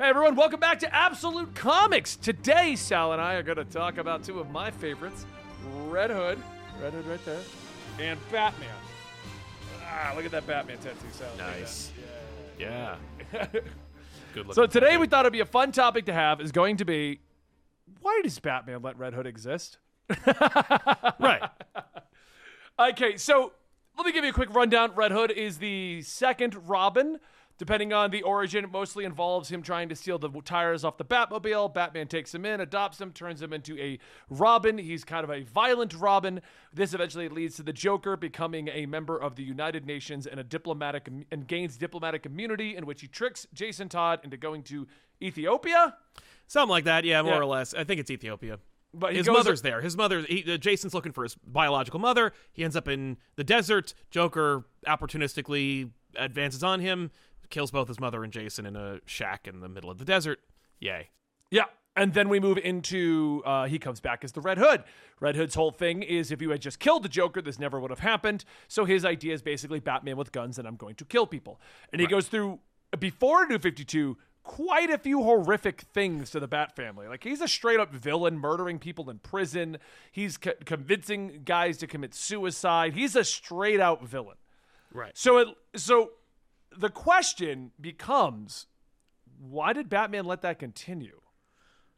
Hey 0.00 0.08
everyone, 0.08 0.34
welcome 0.34 0.58
back 0.58 0.78
to 0.78 0.94
Absolute 0.94 1.54
Comics. 1.54 2.16
Today, 2.16 2.74
Sal 2.74 3.12
and 3.12 3.20
I 3.20 3.34
are 3.34 3.42
going 3.42 3.58
to 3.58 3.66
talk 3.66 3.98
about 3.98 4.24
two 4.24 4.40
of 4.40 4.50
my 4.50 4.70
favorites 4.70 5.26
Red 5.88 6.08
Hood, 6.08 6.42
Red 6.80 6.94
Hood 6.94 7.06
right 7.06 7.22
there, 7.26 7.42
and 7.98 8.18
Batman. 8.32 8.70
Ah, 9.84 10.14
look 10.16 10.24
at 10.24 10.30
that 10.30 10.46
Batman 10.46 10.78
tattoo, 10.78 10.96
Sal. 11.12 11.28
Nice. 11.36 11.92
Yeah. 12.58 12.96
Yeah. 13.30 13.46
Good 13.52 13.62
looking. 14.36 14.52
so 14.54 14.66
today 14.66 14.96
we 14.96 15.06
thought 15.06 15.26
it'd 15.26 15.34
be 15.34 15.40
a 15.40 15.44
fun 15.44 15.70
topic 15.70 16.06
to 16.06 16.14
have 16.14 16.40
is 16.40 16.50
going 16.50 16.78
to 16.78 16.86
be 16.86 17.20
why 18.00 18.22
does 18.24 18.38
Batman 18.38 18.80
let 18.80 18.98
Red 18.98 19.12
Hood 19.12 19.26
exist? 19.26 19.76
right. 21.20 21.42
Okay, 22.78 23.18
so 23.18 23.52
let 23.98 24.06
me 24.06 24.12
give 24.12 24.24
you 24.24 24.30
a 24.30 24.32
quick 24.32 24.54
rundown. 24.54 24.92
Red 24.94 25.12
Hood 25.12 25.30
is 25.30 25.58
the 25.58 26.00
second 26.00 26.56
Robin. 26.66 27.20
Depending 27.60 27.92
on 27.92 28.10
the 28.10 28.22
origin, 28.22 28.64
it 28.64 28.72
mostly 28.72 29.04
involves 29.04 29.50
him 29.50 29.60
trying 29.60 29.90
to 29.90 29.94
steal 29.94 30.18
the 30.18 30.30
tires 30.42 30.82
off 30.82 30.96
the 30.96 31.04
Batmobile. 31.04 31.74
Batman 31.74 32.06
takes 32.08 32.34
him 32.34 32.46
in, 32.46 32.58
adopts 32.58 32.98
him, 32.98 33.12
turns 33.12 33.42
him 33.42 33.52
into 33.52 33.78
a 33.78 33.98
Robin. 34.30 34.78
He's 34.78 35.04
kind 35.04 35.24
of 35.24 35.30
a 35.30 35.42
violent 35.42 35.92
Robin. 35.92 36.40
This 36.72 36.94
eventually 36.94 37.28
leads 37.28 37.56
to 37.56 37.62
the 37.62 37.74
Joker 37.74 38.16
becoming 38.16 38.68
a 38.68 38.86
member 38.86 39.18
of 39.20 39.36
the 39.36 39.42
United 39.42 39.84
Nations 39.84 40.26
and 40.26 40.40
a 40.40 40.42
diplomatic 40.42 41.06
and 41.30 41.46
gains 41.46 41.76
diplomatic 41.76 42.24
immunity, 42.24 42.76
in 42.76 42.86
which 42.86 43.02
he 43.02 43.08
tricks 43.08 43.46
Jason 43.52 43.90
Todd 43.90 44.20
into 44.24 44.38
going 44.38 44.62
to 44.62 44.88
Ethiopia. 45.20 45.98
Something 46.46 46.70
like 46.70 46.84
that. 46.84 47.04
Yeah, 47.04 47.20
more 47.20 47.34
Yeah. 47.34 47.40
or 47.40 47.44
less. 47.44 47.74
I 47.74 47.84
think 47.84 48.00
it's 48.00 48.10
Ethiopia. 48.10 48.58
But 48.94 49.14
his 49.14 49.28
mother's 49.28 49.60
there. 49.60 49.82
His 49.82 49.98
mother. 49.98 50.22
He, 50.22 50.50
uh, 50.50 50.56
Jason's 50.56 50.94
looking 50.94 51.12
for 51.12 51.24
his 51.24 51.34
biological 51.34 52.00
mother. 52.00 52.32
He 52.54 52.64
ends 52.64 52.74
up 52.74 52.88
in 52.88 53.18
the 53.36 53.44
desert. 53.44 53.92
Joker 54.10 54.64
opportunistically 54.86 55.90
advances 56.16 56.64
on 56.64 56.80
him, 56.80 57.10
kills 57.50 57.70
both 57.70 57.88
his 57.88 58.00
mother 58.00 58.24
and 58.24 58.32
Jason 58.32 58.66
in 58.66 58.76
a 58.76 59.00
shack 59.06 59.46
in 59.46 59.60
the 59.60 59.68
middle 59.68 59.90
of 59.90 59.98
the 59.98 60.04
desert. 60.04 60.40
Yay. 60.78 61.10
Yeah. 61.50 61.64
And 61.96 62.14
then 62.14 62.28
we 62.28 62.38
move 62.40 62.56
into 62.56 63.42
uh, 63.44 63.66
he 63.66 63.78
comes 63.78 64.00
back 64.00 64.24
as 64.24 64.32
the 64.32 64.40
Red 64.40 64.58
Hood. 64.58 64.84
Red 65.18 65.36
Hood's 65.36 65.54
whole 65.54 65.72
thing 65.72 66.02
is 66.02 66.30
if 66.30 66.40
you 66.40 66.50
had 66.50 66.60
just 66.60 66.78
killed 66.78 67.02
the 67.02 67.08
Joker, 67.08 67.42
this 67.42 67.58
never 67.58 67.80
would 67.80 67.90
have 67.90 67.98
happened. 67.98 68.44
So 68.68 68.84
his 68.84 69.04
idea 69.04 69.34
is 69.34 69.42
basically 69.42 69.80
Batman 69.80 70.16
with 70.16 70.32
guns 70.32 70.58
and 70.58 70.66
I'm 70.66 70.76
going 70.76 70.94
to 70.96 71.04
kill 71.04 71.26
people. 71.26 71.60
And 71.92 72.00
he 72.00 72.06
goes 72.06 72.28
through 72.28 72.60
before 72.98 73.46
New 73.46 73.58
52 73.58 74.16
quite 74.42 74.90
a 74.90 74.98
few 74.98 75.22
horrific 75.22 75.82
things 75.92 76.30
to 76.30 76.40
the 76.40 76.48
Bat 76.48 76.74
family. 76.74 77.06
Like 77.06 77.24
he's 77.24 77.40
a 77.40 77.48
straight 77.48 77.80
up 77.80 77.92
villain 77.92 78.38
murdering 78.38 78.78
people 78.78 79.10
in 79.10 79.18
prison. 79.18 79.78
He's 80.10 80.36
co- 80.36 80.54
convincing 80.64 81.42
guys 81.44 81.76
to 81.78 81.86
commit 81.86 82.14
suicide. 82.14 82.94
He's 82.94 83.16
a 83.16 83.24
straight 83.24 83.80
out 83.80 84.04
villain. 84.04 84.36
Right. 84.92 85.16
So 85.16 85.38
it 85.38 85.48
so 85.76 86.12
the 86.76 86.88
question 86.90 87.72
becomes 87.80 88.66
why 89.38 89.72
did 89.72 89.88
Batman 89.88 90.24
let 90.26 90.42
that 90.42 90.58
continue? 90.58 91.20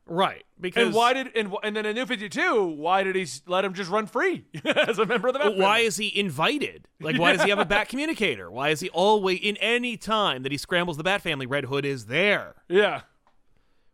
Right. 0.07 0.45
Because 0.61 0.87
And 0.87 0.95
why 0.95 1.13
did 1.13 1.31
and 1.37 1.55
and 1.63 1.77
then 1.77 1.87
in 1.87 1.95
New 1.95 2.07
Fifty 2.07 2.29
Two, 2.29 2.65
why 2.65 3.03
did 3.05 3.15
he 3.15 3.27
let 3.47 3.65
him 3.65 3.73
just 3.73 3.91
run 3.91 4.07
free 4.07 4.45
as 4.65 4.99
a 4.99 5.07
member 5.07 5.29
of 5.29 5.35
the? 5.35 5.41
Bat 5.41 5.57
why 5.57 5.79
is 5.79 5.97
he 5.97 6.17
invited? 6.19 6.89
Like, 7.01 7.19
why 7.19 7.33
does 7.37 7.43
he 7.43 7.51
have 7.51 7.59
a 7.61 7.65
bat 7.65 7.89
communicator? 7.89 8.51
Why 8.51 8.71
is 8.71 8.81
he 8.81 8.89
always 8.91 9.39
in 9.41 9.57
any 9.59 9.97
time 9.97 10.43
that 10.43 10.53
he 10.53 10.59
scrambles 10.59 10.97
the 10.97 11.05
Bat 11.05 11.23
family? 11.23 11.47
Red 11.47 11.67
Hood 11.67 11.85
is 11.85 12.07
there. 12.07 12.57
Yeah, 12.69 13.03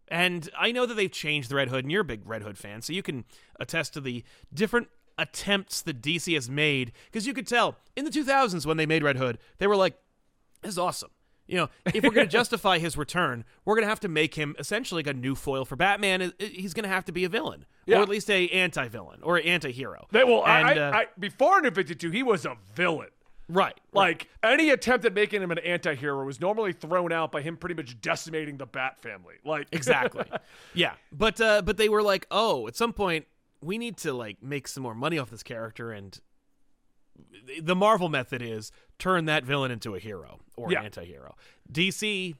And 0.08 0.48
I 0.58 0.72
know 0.72 0.86
that 0.86 0.94
they've 0.94 1.12
changed 1.12 1.50
the 1.50 1.56
Red 1.56 1.68
Hood, 1.68 1.84
and 1.84 1.92
you're 1.92 2.00
a 2.00 2.04
big 2.04 2.26
Red 2.26 2.42
Hood 2.42 2.56
fan, 2.56 2.80
so 2.80 2.94
you 2.94 3.02
can 3.02 3.24
attest 3.60 3.92
to 3.94 4.00
the 4.00 4.24
different 4.52 4.88
attempts 5.18 5.82
that 5.82 6.00
DC 6.00 6.32
has 6.34 6.48
made. 6.48 6.92
Because 7.06 7.26
you 7.26 7.34
could 7.34 7.46
tell 7.46 7.76
in 7.96 8.06
the 8.06 8.10
2000s 8.10 8.64
when 8.64 8.78
they 8.78 8.86
made 8.86 9.02
Red 9.02 9.16
Hood, 9.16 9.38
they 9.58 9.66
were 9.66 9.76
like, 9.76 9.98
"This 10.62 10.72
is 10.72 10.78
awesome." 10.78 11.10
You 11.46 11.56
know, 11.56 11.68
if 11.86 12.04
we're 12.04 12.10
going 12.10 12.26
to 12.28 12.30
justify 12.32 12.78
his 12.78 12.96
return, 12.98 13.44
we're 13.64 13.74
going 13.74 13.84
to 13.84 13.88
have 13.88 14.00
to 14.00 14.08
make 14.08 14.34
him 14.34 14.54
essentially 14.58 14.98
like 15.02 15.14
a 15.14 15.18
new 15.18 15.34
foil 15.34 15.64
for 15.64 15.76
Batman. 15.76 16.32
He's 16.38 16.74
going 16.74 16.82
to 16.82 16.90
have 16.90 17.06
to 17.06 17.12
be 17.12 17.24
a 17.24 17.28
villain, 17.30 17.64
Yeah. 17.86 17.98
or 17.98 18.02
at 18.02 18.08
least 18.10 18.30
a 18.30 18.48
anti-villain 18.50 19.20
or 19.22 19.38
an 19.38 19.46
anti-hero. 19.46 20.08
they, 20.10 20.24
well, 20.24 20.44
And, 20.46 20.66
I, 20.68 20.76
uh, 20.78 20.92
I, 20.92 21.06
before 21.18 21.60
New 21.62 21.70
Fifty 21.70 21.94
Two, 21.94 22.10
he 22.10 22.22
was 22.22 22.44
a 22.44 22.54
villain. 22.74 23.08
right, 23.48 23.80
Like 23.94 24.28
any 24.42 24.68
attempt 24.68 25.06
at 25.06 25.14
making 25.14 25.40
him 25.42 25.50
an 25.50 25.58
anti-hero 25.60 26.22
was 26.26 26.38
normally 26.38 26.74
thrown 26.74 27.12
out 27.12 27.32
by 27.32 27.40
him 27.40 27.56
pretty 27.56 27.74
much 27.76 27.98
decimating 28.02 28.58
the 28.58 28.66
Bat 28.66 28.98
family. 29.00 29.36
Like 29.42 29.68
exactly 29.72 30.24
yeah 30.74 30.92
but 31.12 31.40
uh 31.40 31.62
but 31.62 31.78
they 31.78 31.88
were 31.88 32.02
like 32.02 32.26
oh 32.30 32.68
at 32.68 32.76
some 32.76 32.92
point 32.92 33.24
we 33.62 33.78
need 33.78 33.96
to 33.98 34.12
like 34.12 34.42
make 34.42 34.68
some 34.68 34.82
more 34.82 34.94
money 34.94 35.18
off 35.18 35.30
this 35.30 35.42
character 35.42 35.92
and 35.92 36.20
the 37.62 37.74
marvel 37.76 38.08
method 38.08 38.42
is 38.42 38.70
turn 38.98 39.24
that 39.26 39.44
villain 39.44 39.70
into 39.70 39.94
a 39.94 39.98
hero 39.98 40.40
or 40.56 40.70
Yeah. 40.72 40.80
an 40.80 40.84
anti-hero 40.86 41.34
dc 41.70 42.34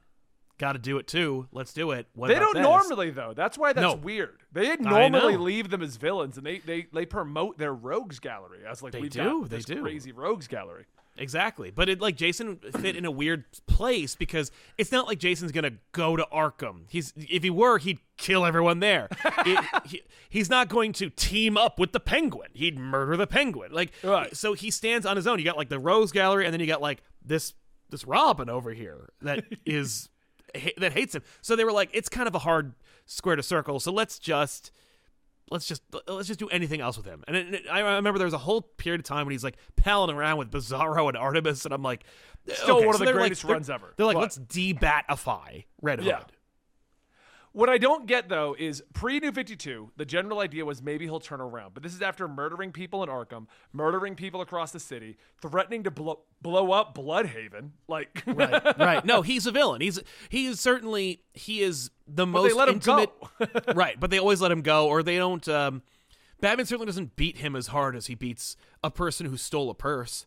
got 0.58 0.72
to 0.72 0.78
do 0.78 0.98
it 0.98 1.06
too 1.06 1.46
let's 1.52 1.72
do 1.72 1.92
it 1.92 2.06
what 2.14 2.28
They 2.28 2.34
don't 2.38 2.54
this? 2.54 2.62
normally 2.62 3.10
though. 3.10 3.32
That's 3.34 3.56
why 3.56 3.72
that's 3.72 3.82
No. 3.82 3.94
weird. 3.94 4.38
They 4.52 4.76
normally 4.76 5.36
leave 5.36 5.70
them 5.70 5.82
as 5.82 5.96
villains, 5.96 6.36
and 6.36 6.44
they 6.44 6.58
they 6.58 6.86
they 6.92 7.06
promote 7.06 7.58
their 7.58 7.72
rogues 7.74 8.18
gallery 8.18 8.60
as 8.68 8.82
like 8.82 8.92
They 8.92 9.00
we've 9.02 9.10
do, 9.10 9.46
they 9.48 9.60
do. 9.60 9.80
crazy 9.82 10.12
rogues 10.12 10.48
gallery. 10.48 10.86
exactly 11.16 11.70
but 11.72 11.88
it 11.88 12.00
like 12.00 12.14
jason 12.16 12.58
fit 12.80 12.94
in 12.94 13.04
a 13.04 13.10
weird 13.10 13.44
place 13.66 14.14
because 14.14 14.52
it's 14.76 14.92
not 14.92 15.08
like 15.08 15.18
jason's 15.18 15.50
gonna 15.50 15.72
go 15.90 16.14
to 16.16 16.24
arkham 16.32 16.82
he's 16.88 17.12
if 17.16 17.42
he 17.42 17.50
were 17.50 17.78
he'd 17.78 17.98
kill 18.16 18.46
everyone 18.46 18.78
there 18.78 19.08
It- 19.44 19.64
he, 19.86 20.02
he's 20.28 20.48
not 20.48 20.68
going 20.68 20.92
to 20.94 21.10
team 21.10 21.56
up 21.56 21.76
with 21.76 21.90
the 21.90 21.98
penguin 21.98 22.50
he'd 22.54 22.78
murder 22.78 23.16
the 23.16 23.26
penguin 23.26 23.72
like 23.72 23.90
Right. 24.04 24.36
so 24.36 24.52
he 24.52 24.70
stands 24.70 25.04
on 25.06 25.16
his 25.16 25.26
own 25.26 25.40
you 25.40 25.44
got 25.44 25.56
like 25.56 25.68
the 25.70 25.80
rogues 25.80 26.12
gallery 26.12 26.44
and 26.44 26.52
then 26.52 26.60
you 26.60 26.66
got 26.68 26.80
like 26.80 27.02
this 27.24 27.52
this 27.90 28.04
robin 28.06 28.48
over 28.48 28.72
here 28.72 29.08
that 29.22 29.44
is 29.66 30.08
that 30.78 30.92
hates 30.92 31.14
him 31.14 31.22
so 31.42 31.54
they 31.56 31.64
were 31.64 31.72
like 31.72 31.90
it's 31.92 32.08
kind 32.08 32.26
of 32.28 32.34
a 32.34 32.38
hard 32.40 32.72
square 33.06 33.36
to 33.36 33.42
circle 33.42 33.80
so 33.80 33.92
let's 33.92 34.18
just 34.18 34.70
let's 35.50 35.66
just 35.66 35.82
let's 36.06 36.28
just 36.28 36.38
do 36.38 36.48
anything 36.50 36.82
else 36.82 36.98
with 36.98 37.06
him. 37.06 37.24
And 37.26 37.34
it, 37.34 37.54
it- 37.54 37.62
I 37.70 37.80
remember 37.80 38.18
there 38.18 38.26
was 38.26 38.34
a 38.34 38.38
whole 38.38 38.60
period 38.60 39.00
of 39.00 39.06
time 39.06 39.24
when 39.24 39.32
he's 39.32 39.42
like 39.42 39.56
palling 39.76 40.14
around 40.14 40.36
with 40.36 40.50
Bizarro 40.50 41.08
and 41.08 41.16
Artemis, 41.16 41.64
and 41.64 41.72
I'm 41.72 41.82
like, 41.82 42.04
Still 42.52 42.76
okay, 42.76 42.86
one 42.86 42.94
of 42.94 42.98
so 42.98 43.04
the 43.06 43.12
like- 43.12 43.14
greatest 43.14 43.42
they're- 43.44 43.52
runs 43.54 43.70
ever. 43.70 43.94
They're 43.96 44.04
like, 44.04 44.16
But- 44.16 44.20
let's 44.20 44.36
debatify 44.38 45.64
Red 45.80 46.00
Hood. 46.00 46.06
Yeah. 46.08 46.20
What 47.52 47.68
I 47.68 47.78
don't 47.78 48.06
get 48.06 48.28
though 48.28 48.54
is 48.58 48.82
pre 48.92 49.20
New 49.20 49.32
52, 49.32 49.92
the 49.96 50.04
general 50.04 50.40
idea 50.40 50.64
was 50.64 50.82
maybe 50.82 51.06
he'll 51.06 51.20
turn 51.20 51.40
around. 51.40 51.74
But 51.74 51.82
this 51.82 51.94
is 51.94 52.02
after 52.02 52.28
murdering 52.28 52.72
people 52.72 53.02
in 53.02 53.08
Arkham, 53.08 53.46
murdering 53.72 54.14
people 54.14 54.40
across 54.40 54.70
the 54.70 54.80
city, 54.80 55.16
threatening 55.40 55.82
to 55.84 55.90
blow, 55.90 56.20
blow 56.42 56.72
up 56.72 56.94
Blüdhaven. 56.94 57.70
Like, 57.88 58.22
right, 58.26 58.78
right. 58.78 59.04
No, 59.04 59.22
he's 59.22 59.46
a 59.46 59.50
villain. 59.52 59.80
He's 59.80 59.98
he 60.28 60.46
is 60.46 60.60
certainly 60.60 61.22
he 61.32 61.62
is 61.62 61.90
the 62.06 62.24
they 62.26 62.30
most 62.30 62.54
let 62.54 62.68
him 62.68 62.74
intimate. 62.74 63.10
go. 63.38 63.46
right, 63.74 63.98
but 63.98 64.10
they 64.10 64.18
always 64.18 64.40
let 64.40 64.52
him 64.52 64.62
go, 64.62 64.86
or 64.86 65.02
they 65.02 65.16
don't. 65.16 65.46
Um, 65.48 65.82
Batman 66.40 66.66
certainly 66.66 66.86
doesn't 66.86 67.16
beat 67.16 67.38
him 67.38 67.56
as 67.56 67.68
hard 67.68 67.96
as 67.96 68.06
he 68.06 68.14
beats 68.14 68.56
a 68.84 68.90
person 68.90 69.26
who 69.26 69.36
stole 69.36 69.70
a 69.70 69.74
purse. 69.74 70.26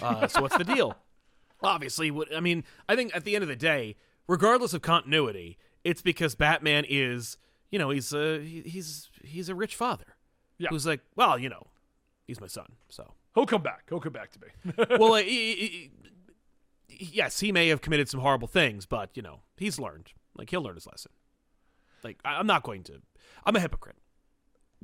Uh, 0.00 0.26
so 0.26 0.42
what's 0.42 0.56
the 0.56 0.64
deal? 0.64 0.96
Obviously, 1.62 2.10
what 2.10 2.34
I 2.34 2.40
mean, 2.40 2.64
I 2.88 2.96
think 2.96 3.14
at 3.14 3.24
the 3.24 3.36
end 3.36 3.42
of 3.42 3.48
the 3.48 3.56
day, 3.56 3.96
regardless 4.26 4.74
of 4.74 4.82
continuity, 4.82 5.58
it's 5.84 6.02
because 6.02 6.34
Batman 6.34 6.84
is, 6.88 7.36
you 7.70 7.78
know, 7.78 7.90
he's 7.90 8.12
a 8.12 8.40
he- 8.40 8.62
he's 8.62 9.10
he's 9.24 9.48
a 9.48 9.54
rich 9.54 9.74
father 9.76 10.16
Yeah. 10.58 10.68
who's 10.70 10.86
like, 10.86 11.00
well, 11.16 11.38
you 11.38 11.48
know, 11.48 11.66
he's 12.26 12.40
my 12.40 12.46
son, 12.46 12.72
so 12.88 13.14
he'll 13.34 13.46
come 13.46 13.62
back. 13.62 13.84
He'll 13.88 14.00
come 14.00 14.12
back 14.12 14.30
to 14.32 14.40
me. 14.40 14.84
well, 14.98 15.14
uh, 15.14 15.22
he- 15.22 15.90
he- 16.88 17.04
yes, 17.12 17.40
he 17.40 17.52
may 17.52 17.68
have 17.68 17.80
committed 17.80 18.08
some 18.08 18.20
horrible 18.20 18.48
things, 18.48 18.86
but 18.86 19.10
you 19.14 19.22
know, 19.22 19.40
he's 19.56 19.78
learned. 19.78 20.12
Like 20.36 20.50
he'll 20.50 20.62
learn 20.62 20.74
his 20.76 20.86
lesson. 20.86 21.12
Like 22.02 22.18
I- 22.24 22.36
I'm 22.38 22.46
not 22.46 22.62
going 22.62 22.82
to. 22.84 23.00
I'm 23.44 23.56
a 23.56 23.60
hypocrite. 23.60 23.96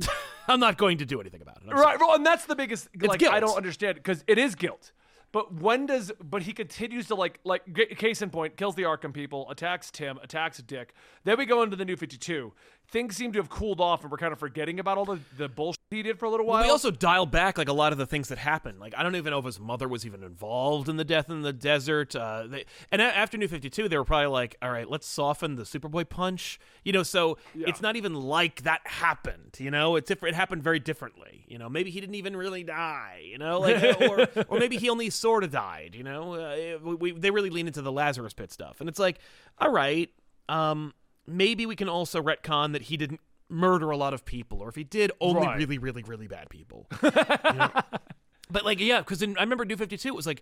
I'm 0.48 0.60
not 0.60 0.78
going 0.78 0.98
to 0.98 1.04
do 1.04 1.20
anything 1.20 1.42
about 1.42 1.56
it. 1.58 1.62
I'm 1.64 1.76
sorry. 1.76 1.82
right. 1.84 1.98
Well, 2.00 2.14
and 2.14 2.24
that's 2.24 2.46
the 2.46 2.56
biggest. 2.56 2.88
like, 3.00 3.22
I 3.24 3.40
don't 3.40 3.56
understand 3.56 3.96
because 3.96 4.24
it 4.26 4.38
is 4.38 4.54
guilt. 4.54 4.92
But 5.30 5.54
when 5.54 5.86
does? 5.86 6.10
But 6.22 6.42
he 6.42 6.52
continues 6.52 7.06
to 7.08 7.14
like 7.14 7.38
like 7.44 7.62
case 7.96 8.22
in 8.22 8.30
point, 8.30 8.56
kills 8.56 8.74
the 8.74 8.82
Arkham 8.82 9.12
people, 9.12 9.48
attacks 9.50 9.90
Tim, 9.90 10.18
attacks 10.22 10.58
Dick. 10.58 10.94
Then 11.24 11.36
we 11.36 11.44
go 11.44 11.62
into 11.62 11.76
the 11.76 11.84
New 11.84 11.96
Fifty 11.96 12.16
Two. 12.16 12.52
Things 12.90 13.16
seem 13.16 13.32
to 13.32 13.38
have 13.38 13.50
cooled 13.50 13.80
off, 13.82 14.02
and 14.02 14.10
we're 14.10 14.16
kind 14.16 14.32
of 14.32 14.38
forgetting 14.38 14.80
about 14.80 14.96
all 14.96 15.04
the 15.04 15.18
the 15.36 15.48
bullshit 15.48 15.78
he 15.90 16.02
did 16.02 16.18
for 16.18 16.24
a 16.24 16.30
little 16.30 16.46
while. 16.46 16.62
We 16.62 16.70
also 16.70 16.90
dialed 16.90 17.30
back 17.30 17.58
like 17.58 17.68
a 17.68 17.72
lot 17.74 17.92
of 17.92 17.98
the 17.98 18.06
things 18.06 18.28
that 18.28 18.38
happened. 18.38 18.78
Like 18.80 18.94
I 18.96 19.02
don't 19.02 19.14
even 19.14 19.30
know 19.30 19.38
if 19.38 19.44
his 19.44 19.60
mother 19.60 19.86
was 19.86 20.06
even 20.06 20.22
involved 20.22 20.88
in 20.88 20.96
the 20.96 21.04
death 21.04 21.28
in 21.28 21.42
the 21.42 21.52
desert. 21.52 22.16
Uh, 22.16 22.46
they, 22.46 22.64
and 22.90 23.02
a- 23.02 23.04
after 23.16 23.36
New 23.36 23.46
Fifty 23.48 23.68
Two, 23.68 23.88
they 23.90 23.98
were 23.98 24.04
probably 24.04 24.28
like, 24.28 24.56
"All 24.62 24.70
right, 24.70 24.88
let's 24.88 25.06
soften 25.06 25.56
the 25.56 25.64
Superboy 25.64 26.08
punch." 26.08 26.58
You 26.82 26.92
know, 26.92 27.02
so 27.02 27.36
it's 27.54 27.82
not 27.82 27.96
even 27.96 28.14
like 28.14 28.62
that 28.62 28.80
happened. 28.86 29.56
You 29.58 29.70
know, 29.70 29.96
it's 29.96 30.08
different. 30.08 30.34
It 30.34 30.36
happened 30.36 30.62
very 30.62 30.78
differently. 30.78 31.44
You 31.46 31.58
know, 31.58 31.68
maybe 31.68 31.90
he 31.90 32.00
didn't 32.00 32.14
even 32.14 32.34
really 32.36 32.64
die. 32.64 33.22
You 33.30 33.36
know, 33.36 33.60
like 33.60 34.00
or 34.08 34.28
or 34.48 34.58
maybe 34.58 34.78
he 34.78 34.88
only 34.88 35.10
sort 35.10 35.44
of 35.44 35.50
died. 35.50 35.94
You 35.94 36.04
know, 36.04 36.34
uh, 36.34 36.78
we, 36.82 36.94
we, 36.94 37.10
they 37.12 37.30
really 37.30 37.50
lean 37.50 37.66
into 37.66 37.82
the 37.82 37.92
Lazarus 37.92 38.32
Pit 38.32 38.50
stuff, 38.50 38.80
and 38.80 38.88
it's 38.88 38.98
like, 38.98 39.18
all 39.58 39.70
right, 39.70 40.08
um, 40.48 40.94
maybe 41.28 41.66
we 41.66 41.76
can 41.76 41.88
also 41.88 42.22
retcon 42.22 42.72
that 42.72 42.82
he 42.82 42.96
didn't 42.96 43.20
murder 43.48 43.90
a 43.90 43.96
lot 43.96 44.12
of 44.14 44.24
people, 44.24 44.60
or 44.60 44.68
if 44.68 44.74
he 44.74 44.84
did, 44.84 45.12
only 45.20 45.46
Right. 45.46 45.58
really, 45.58 45.78
really, 45.78 46.02
really 46.02 46.26
bad 46.26 46.48
people. 46.50 46.86
But 48.50 48.64
like, 48.64 48.80
yeah, 48.80 49.00
because 49.00 49.22
I 49.22 49.26
remember 49.26 49.66
New 49.66 49.76
Fifty 49.76 49.98
Two. 49.98 50.08
It 50.08 50.14
was 50.14 50.26
like 50.26 50.40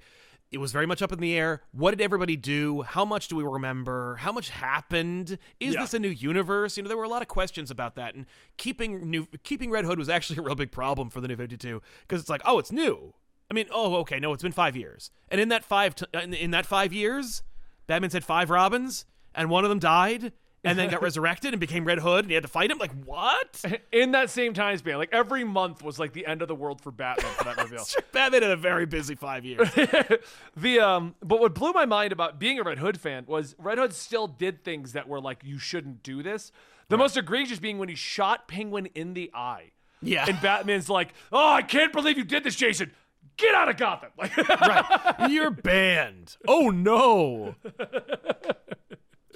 it 0.52 0.58
was 0.58 0.70
very 0.70 0.86
much 0.86 1.02
up 1.02 1.10
in 1.10 1.18
the 1.18 1.34
air. 1.36 1.62
What 1.72 1.90
did 1.90 2.00
everybody 2.00 2.36
do? 2.36 2.82
How 2.82 3.04
much 3.04 3.26
do 3.26 3.34
we 3.34 3.42
remember? 3.42 4.14
How 4.20 4.30
much 4.30 4.50
happened? 4.50 5.38
Is 5.58 5.74
Yeah. 5.74 5.80
this 5.80 5.92
a 5.92 5.98
new 5.98 6.10
universe? 6.10 6.76
You 6.76 6.84
know, 6.84 6.88
there 6.88 6.96
were 6.96 7.02
a 7.02 7.08
lot 7.08 7.22
of 7.22 7.26
questions 7.26 7.68
about 7.68 7.96
that, 7.96 8.14
and 8.14 8.26
keeping 8.58 9.10
new 9.10 9.26
keeping 9.42 9.72
Red 9.72 9.86
Hood 9.86 9.98
was 9.98 10.08
actually 10.08 10.38
a 10.38 10.42
real 10.42 10.54
big 10.54 10.70
problem 10.70 11.10
for 11.10 11.20
the 11.20 11.26
New 11.26 11.34
Fifty 11.34 11.56
Two 11.56 11.82
because 12.02 12.20
it's 12.20 12.30
like, 12.30 12.42
oh, 12.44 12.60
it's 12.60 12.70
new. 12.70 13.12
I 13.50 13.54
mean, 13.54 13.66
oh, 13.72 13.96
okay, 13.96 14.20
no, 14.20 14.32
it's 14.32 14.42
been 14.44 14.52
five 14.52 14.76
years, 14.76 15.10
and 15.28 15.40
in 15.40 15.48
that 15.48 15.64
five 15.64 15.96
t- 15.96 16.06
in, 16.14 16.32
in 16.32 16.52
that 16.52 16.64
five 16.64 16.92
years, 16.92 17.42
Batman's 17.88 18.12
had 18.12 18.24
five 18.24 18.50
Robins, 18.50 19.04
and 19.34 19.50
one 19.50 19.64
of 19.64 19.68
them 19.68 19.80
died. 19.80 20.32
And 20.66 20.78
then 20.78 20.90
got 20.90 21.02
resurrected 21.02 21.52
and 21.52 21.60
became 21.60 21.84
Red 21.84 22.00
Hood, 22.00 22.24
and 22.24 22.30
he 22.30 22.34
had 22.34 22.42
to 22.42 22.48
fight 22.48 22.70
him. 22.70 22.78
Like 22.78 22.92
what? 23.04 23.64
In 23.92 24.12
that 24.12 24.30
same 24.30 24.52
time 24.52 24.76
span, 24.76 24.98
like 24.98 25.10
every 25.12 25.44
month 25.44 25.82
was 25.82 25.98
like 25.98 26.12
the 26.12 26.26
end 26.26 26.42
of 26.42 26.48
the 26.48 26.54
world 26.54 26.80
for 26.80 26.90
Batman 26.90 27.32
for 27.34 27.44
that 27.44 27.56
reveal. 27.62 27.84
Batman 28.12 28.42
had 28.42 28.50
a 28.50 28.56
very 28.56 28.86
busy 28.86 29.14
five 29.14 29.44
years. 29.44 29.68
the 30.56 30.80
um, 30.80 31.14
but 31.22 31.40
what 31.40 31.54
blew 31.54 31.72
my 31.72 31.86
mind 31.86 32.12
about 32.12 32.38
being 32.38 32.58
a 32.58 32.62
Red 32.62 32.78
Hood 32.78 33.00
fan 33.00 33.24
was 33.26 33.54
Red 33.58 33.78
Hood 33.78 33.92
still 33.92 34.26
did 34.26 34.64
things 34.64 34.92
that 34.92 35.08
were 35.08 35.20
like 35.20 35.42
you 35.44 35.58
shouldn't 35.58 36.02
do 36.02 36.22
this. 36.22 36.52
The 36.88 36.98
most 36.98 37.16
egregious 37.16 37.58
being 37.58 37.78
when 37.78 37.88
he 37.88 37.94
shot 37.94 38.46
Penguin 38.46 38.86
in 38.94 39.14
the 39.14 39.30
eye. 39.34 39.72
Yeah. 40.02 40.26
And 40.28 40.40
Batman's 40.40 40.88
like, 40.88 41.14
"Oh, 41.32 41.52
I 41.52 41.62
can't 41.62 41.92
believe 41.92 42.18
you 42.18 42.24
did 42.24 42.44
this, 42.44 42.54
Jason. 42.54 42.92
Get 43.36 43.54
out 43.54 43.68
of 43.68 43.76
Gotham!" 43.76 44.10
Like, 44.16 44.36
right. 44.36 45.30
You're 45.30 45.50
banned. 45.50 46.36
Oh 46.46 46.70
no. 46.70 47.54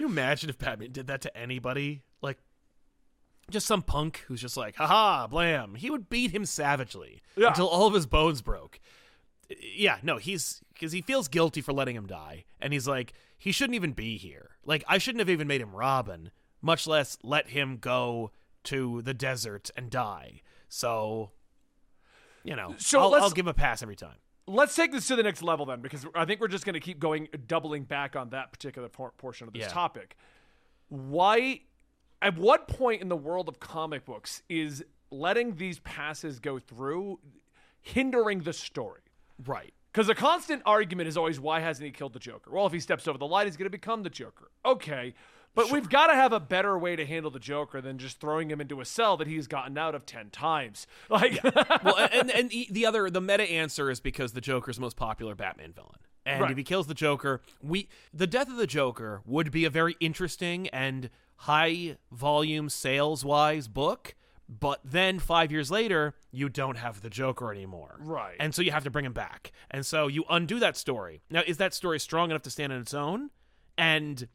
You 0.01 0.07
imagine 0.07 0.49
if 0.49 0.59
Batman 0.59 0.93
did 0.93 1.07
that 1.09 1.21
to 1.23 1.37
anybody? 1.37 2.03
Like 2.23 2.39
just 3.51 3.67
some 3.67 3.83
punk 3.83 4.25
who's 4.29 4.41
just 4.41 4.57
like, 4.57 4.77
haha, 4.77 5.27
blam. 5.27 5.75
He 5.75 5.91
would 5.91 6.09
beat 6.09 6.31
him 6.31 6.47
savagely 6.47 7.21
Yeah. 7.37 7.49
until 7.49 7.69
all 7.69 7.87
of 7.87 7.93
his 7.95 8.07
bones 8.07 8.41
broke. 8.41 8.81
Yeah, 9.75 9.99
no, 10.03 10.17
he's 10.17 10.63
because 10.73 10.93
he 10.93 11.03
feels 11.03 11.29
guilty 11.29 11.61
for 11.61 11.73
letting 11.73 11.97
him 11.97 12.07
die. 12.07 12.45
And 12.61 12.73
he's 12.73 12.89
like, 12.89 13.13
he 13.37 13.53
shouldn't 13.53 13.75
even 13.75 13.93
be 13.93 14.17
here. 14.17 14.51
Like, 14.65 14.85
I 14.89 14.99
shouldn't 14.99 15.21
have 15.21 15.29
even 15.31 15.49
made 15.49 15.61
him 15.61 15.75
Robin, 15.75 16.31
much 16.63 16.87
less 16.87 17.19
let 17.23 17.49
him 17.49 17.77
go 17.79 18.31
to 18.65 19.03
the 19.03 19.13
desert 19.15 19.71
and 19.77 19.91
die. 19.91 20.41
So, 20.69 21.33
you 22.45 22.55
know, 22.57 22.75
So 22.79 23.01
I'll, 23.01 23.15
I'll 23.17 23.31
give 23.31 23.45
him 23.47 23.51
a 23.51 23.55
pass 23.55 23.83
every 23.83 23.97
time. 23.97 24.17
Let's 24.51 24.75
take 24.75 24.91
this 24.93 25.07
to 25.09 25.17
the 25.17 25.23
next 25.23 25.43
level 25.43 25.65
then, 25.67 25.81
because 25.81 26.05
I 26.15 26.25
think 26.25 26.41
we're 26.41 26.49
just 26.49 26.65
going 26.65 26.75
to 26.75 26.81
keep 26.81 26.99
going, 26.99 27.29
doubling 27.47 27.85
back 27.85 28.17
on 28.17 28.31
that 28.31 28.51
particular 28.53 28.89
por- 28.89 29.13
portion 29.13 29.47
of 29.47 29.55
this 29.55 29.63
Yeah. 29.63 29.69
topic. 29.69 30.17
Why, 30.89 31.61
at 32.21 32.37
what 32.37 32.67
point 32.67 33.01
in 33.01 33.09
the 33.09 33.17
world 33.17 33.49
of 33.49 33.61
comic 33.61 34.05
books 34.05 34.43
is 34.49 34.85
letting 35.11 35.57
these 35.57 35.79
passes 35.81 36.41
go 36.41 36.59
through 36.59 37.21
hindering 37.81 38.41
the 38.41 38.53
story? 38.53 39.03
Right. 39.47 39.73
Because 39.93 40.09
the 40.09 40.15
constant 40.15 40.63
argument 40.67 41.09
is 41.09 41.17
always, 41.17 41.39
why 41.41 41.61
hasn't 41.61 41.85
he 41.85 41.93
killed 41.93 42.13
the 42.13 42.19
Joker? 42.19 42.51
Well, 42.51 42.67
if 42.67 42.73
he 42.73 42.81
steps 42.81 43.07
over 43.09 43.19
the 43.19 43.27
line, 43.27 43.47
he's 43.47 43.57
going 43.57 43.67
to 43.67 43.71
become 43.71 44.03
the 44.03 44.11
Joker. 44.11 44.51
Okay. 44.65 45.15
But 45.55 45.71
we've 45.71 45.89
got 45.89 46.07
to 46.07 46.15
have 46.15 46.33
a 46.33 46.41
better 46.41 46.79
way 46.79 46.95
to 46.97 47.05
handle 47.05 47.31
the 47.31 47.41
Joker 47.41 47.81
than 47.81 47.99
just 47.99 48.21
throwing 48.21 48.51
him 48.51 48.61
into 48.61 48.81
a 48.81 48.85
cell 48.85 49.17
that 49.17 49.27
he's 49.27 49.47
gotten 49.49 49.77
out 49.77 49.95
of 49.95 50.07
10 50.07 50.31
times. 50.31 50.87
Like, 51.11 51.43
well, 51.45 51.97
and 52.13 52.31
and 52.31 52.51
the- 52.51 52.69
the 52.71 52.87
other 52.87 53.11
the 53.11 53.21
meta 53.21 53.43
answer 53.43 53.91
is 53.91 54.01
because 54.01 54.33
the 54.33 54.41
Joker's 54.41 54.77
the 54.77 54.83
most 54.83 54.97
popular 54.97 55.35
Batman 55.35 55.73
villain. 55.73 55.99
And 56.25 56.43
Right. 56.43 56.51
if 56.53 56.57
he 56.57 56.63
kills 56.65 56.87
the 56.87 56.95
Joker, 56.95 57.41
we 57.63 57.89
the 58.15 58.27
death 58.27 58.49
of 58.49 58.57
the 58.57 58.67
Joker 58.67 59.23
would 59.25 59.51
be 59.51 59.65
a 59.65 59.71
very 59.71 59.97
interesting 60.01 60.69
and 60.69 61.11
high 61.37 61.97
volume 62.13 62.69
sales 62.69 63.25
wise 63.25 63.67
book. 63.69 64.15
But 64.49 64.81
then 64.85 65.19
five 65.21 65.51
years 65.53 65.71
later, 65.71 66.15
you 66.33 66.49
don't 66.49 66.77
have 66.77 67.03
the 67.03 67.11
Joker 67.11 67.53
anymore. 67.53 67.97
Right. 68.01 68.35
And 68.41 68.53
so 68.55 68.63
you 68.63 68.73
have 68.73 68.83
to 68.85 68.91
bring 68.91 69.05
him 69.05 69.13
back. 69.13 69.53
And 69.71 69.87
so 69.87 70.09
you 70.09 70.25
undo 70.29 70.59
that 70.59 70.77
story. 70.77 71.23
Now, 71.31 71.43
is 71.47 71.57
that 71.59 71.73
story 71.73 72.01
strong 72.01 72.31
enough 72.31 72.43
to 72.43 72.51
stand 72.51 72.73
on 72.73 72.81
its 72.81 72.93
own? 72.93 73.31
And 73.79 74.27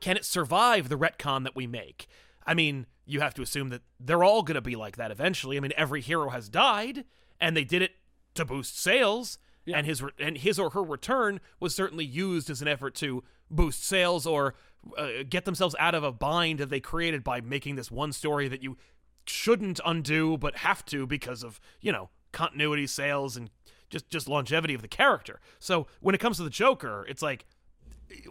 can 0.00 0.16
it 0.16 0.24
survive 0.24 0.88
the 0.88 0.98
retcon 0.98 1.44
that 1.44 1.56
we 1.56 1.66
make? 1.66 2.08
I 2.46 2.54
mean, 2.54 2.86
you 3.04 3.20
have 3.20 3.34
to 3.34 3.42
assume 3.42 3.70
that 3.70 3.82
they're 3.98 4.24
all 4.24 4.42
going 4.42 4.54
to 4.54 4.60
be 4.60 4.76
like 4.76 4.96
that 4.96 5.10
eventually. 5.10 5.56
I 5.56 5.60
mean, 5.60 5.72
every 5.76 6.00
hero 6.00 6.30
has 6.30 6.48
died, 6.48 7.04
and 7.40 7.56
they 7.56 7.64
did 7.64 7.82
it 7.82 7.92
to 8.34 8.44
boost 8.44 8.78
sales, 8.78 9.38
and 9.66 9.86
his 9.86 10.02
re- 10.02 10.12
and 10.18 10.38
his 10.38 10.58
or 10.58 10.70
her 10.70 10.82
return 10.82 11.40
was 11.60 11.74
certainly 11.74 12.04
used 12.04 12.48
as 12.50 12.62
an 12.62 12.68
effort 12.68 12.94
to 12.96 13.24
boost 13.50 13.84
sales 13.84 14.26
or 14.26 14.54
uh, 14.96 15.08
get 15.28 15.44
themselves 15.44 15.74
out 15.78 15.94
of 15.94 16.04
a 16.04 16.12
bind 16.12 16.58
that 16.58 16.70
they 16.70 16.80
created 16.80 17.24
by 17.24 17.40
making 17.40 17.74
this 17.74 17.90
one 17.90 18.12
story 18.12 18.48
that 18.48 18.62
you 18.62 18.76
shouldn't 19.26 19.80
undo 19.84 20.38
but 20.38 20.58
have 20.58 20.84
to 20.86 21.06
because 21.06 21.42
of 21.42 21.60
you 21.80 21.92
know 21.92 22.10
continuity, 22.32 22.86
sales, 22.86 23.36
and 23.36 23.50
just 23.90 24.08
just 24.08 24.28
longevity 24.28 24.74
of 24.74 24.82
the 24.82 24.88
character. 24.88 25.40
So 25.58 25.86
when 26.00 26.14
it 26.14 26.18
comes 26.18 26.36
to 26.38 26.44
the 26.44 26.50
Joker, 26.50 27.06
it's 27.08 27.22
like 27.22 27.46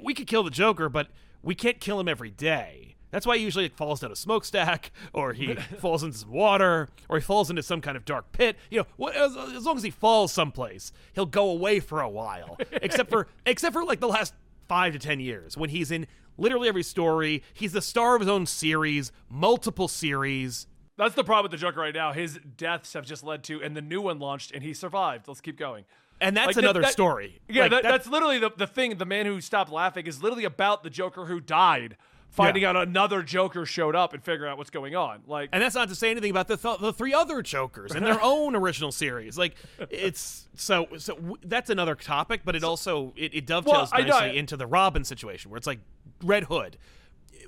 we 0.02 0.14
could 0.14 0.28
kill 0.28 0.44
the 0.44 0.52
Joker, 0.52 0.90
but 0.90 1.10
we 1.44 1.56
can't 1.56 1.80
kill 1.80 2.00
him 2.00 2.08
every 2.08 2.32
day. 2.32 2.96
That's 3.12 3.26
why 3.26 3.38
he 3.38 3.44
usually 3.44 3.70
falls 3.70 4.02
down 4.02 4.12
a 4.12 4.16
smokestack, 4.16 4.92
or 5.14 5.34
he 5.34 5.56
falls 5.80 6.04
into 6.04 6.18
some 6.18 6.32
water, 6.32 6.90
or 7.08 7.18
he 7.18 7.24
falls 7.24 7.50
into 7.50 7.64
some 7.64 7.80
kind 7.80 7.96
of 7.96 8.04
dark 8.04 8.32
pit. 8.32 8.58
You 8.70 8.80
know, 8.80 8.88
what, 8.98 9.16
as, 9.16 9.36
as 9.38 9.66
long 9.66 9.78
as 9.78 9.84
he 9.84 9.90
falls 9.90 10.34
someplace, 10.34 10.92
he'll 11.14 11.26
go 11.26 11.50
away 11.50 11.80
for 11.80 12.02
a 12.02 12.10
while. 12.10 12.58
except 12.74 13.10
for 13.10 13.28
except 13.46 13.74
for 13.74 13.86
like 13.86 14.02
the 14.02 14.08
last 14.08 14.34
five 14.68 14.94
to 14.94 15.00
ten 15.00 15.20
years, 15.20 15.56
when 15.56 15.70
he's 15.70 15.92
in 15.92 16.06
literally 16.38 16.68
every 16.68 16.84
story. 16.84 17.44
He's 17.54 17.74
the 17.74 17.82
star 17.82 18.16
of 18.16 18.22
his 18.22 18.30
own 18.30 18.46
series, 18.46 19.12
multiple 19.30 19.88
series. 19.88 20.68
That's 20.98 21.16
the 21.16 21.24
problem 21.24 21.44
with 21.44 21.60
the 21.60 21.64
Joker 21.64 21.80
right 21.80 21.94
now. 21.94 22.12
His 22.14 22.40
deaths 22.58 22.94
have 22.94 23.06
just 23.06 23.24
led 23.24 23.44
to, 23.46 23.62
and 23.62 23.76
the 23.76 23.82
new 23.82 24.02
one 24.02 24.20
launched, 24.20 24.52
and 24.52 24.64
he 24.64 24.74
survived. 24.74 25.28
Let's 25.28 25.42
keep 25.42 25.58
going. 25.58 25.86
And 26.20 26.36
that's 26.36 26.48
Like, 26.48 26.58
another 26.58 26.82
that- 26.82 26.92
story. 26.92 27.40
Yeah, 27.48 27.64
Like, 27.64 27.72
that, 27.72 27.84
that- 27.84 27.92
that's 27.92 28.08
literally 28.08 28.40
the, 28.40 28.52
the 28.56 28.68
thing. 28.68 28.98
The 28.98 29.06
man 29.06 29.26
who 29.26 29.40
stopped 29.42 29.72
laughing 29.72 30.08
is 30.08 30.22
literally 30.24 30.46
about 30.46 30.84
the 30.84 30.90
Joker 30.90 31.26
who 31.26 31.40
died, 31.40 31.96
finding 32.30 32.66
out 32.66 32.76
another 32.76 33.22
Joker 33.24 33.66
showed 33.66 33.96
up 33.96 34.14
and 34.14 34.24
figuring 34.24 34.52
out 34.52 34.58
what's 34.58 34.70
going 34.72 34.96
on. 34.96 35.22
Like, 35.28 35.50
And 35.54 35.62
that's 35.62 35.76
not 35.76 35.90
to 35.90 35.96
say 35.96 36.10
anything 36.12 36.32
about 36.32 36.48
the 36.48 36.58
th- 36.58 36.80
the 36.80 36.92
three 36.92 37.14
other 37.14 37.42
Jokers 37.42 37.94
in 37.96 38.04
their 38.04 38.20
own 38.24 38.56
original 38.56 38.92
series. 38.92 39.38
Like 39.38 39.56
it's 39.90 40.48
so 40.56 40.88
so 40.98 41.16
w- 41.16 41.38
that's 41.44 41.70
another 41.70 41.96
topic, 41.96 42.42
but 42.44 42.56
it 42.56 42.64
also 42.64 43.14
it, 43.16 43.34
it 43.34 43.46
dovetails 43.46 43.92
Well, 43.92 44.02
I 44.02 44.04
nicely 44.06 44.30
I- 44.30 44.34
into 44.34 44.58
the 44.58 44.68
Robin 44.68 45.04
situation 45.04 45.50
where 45.52 45.58
it's 45.58 45.68
like 45.68 45.80
Red 46.24 46.44
Hood. 46.46 46.78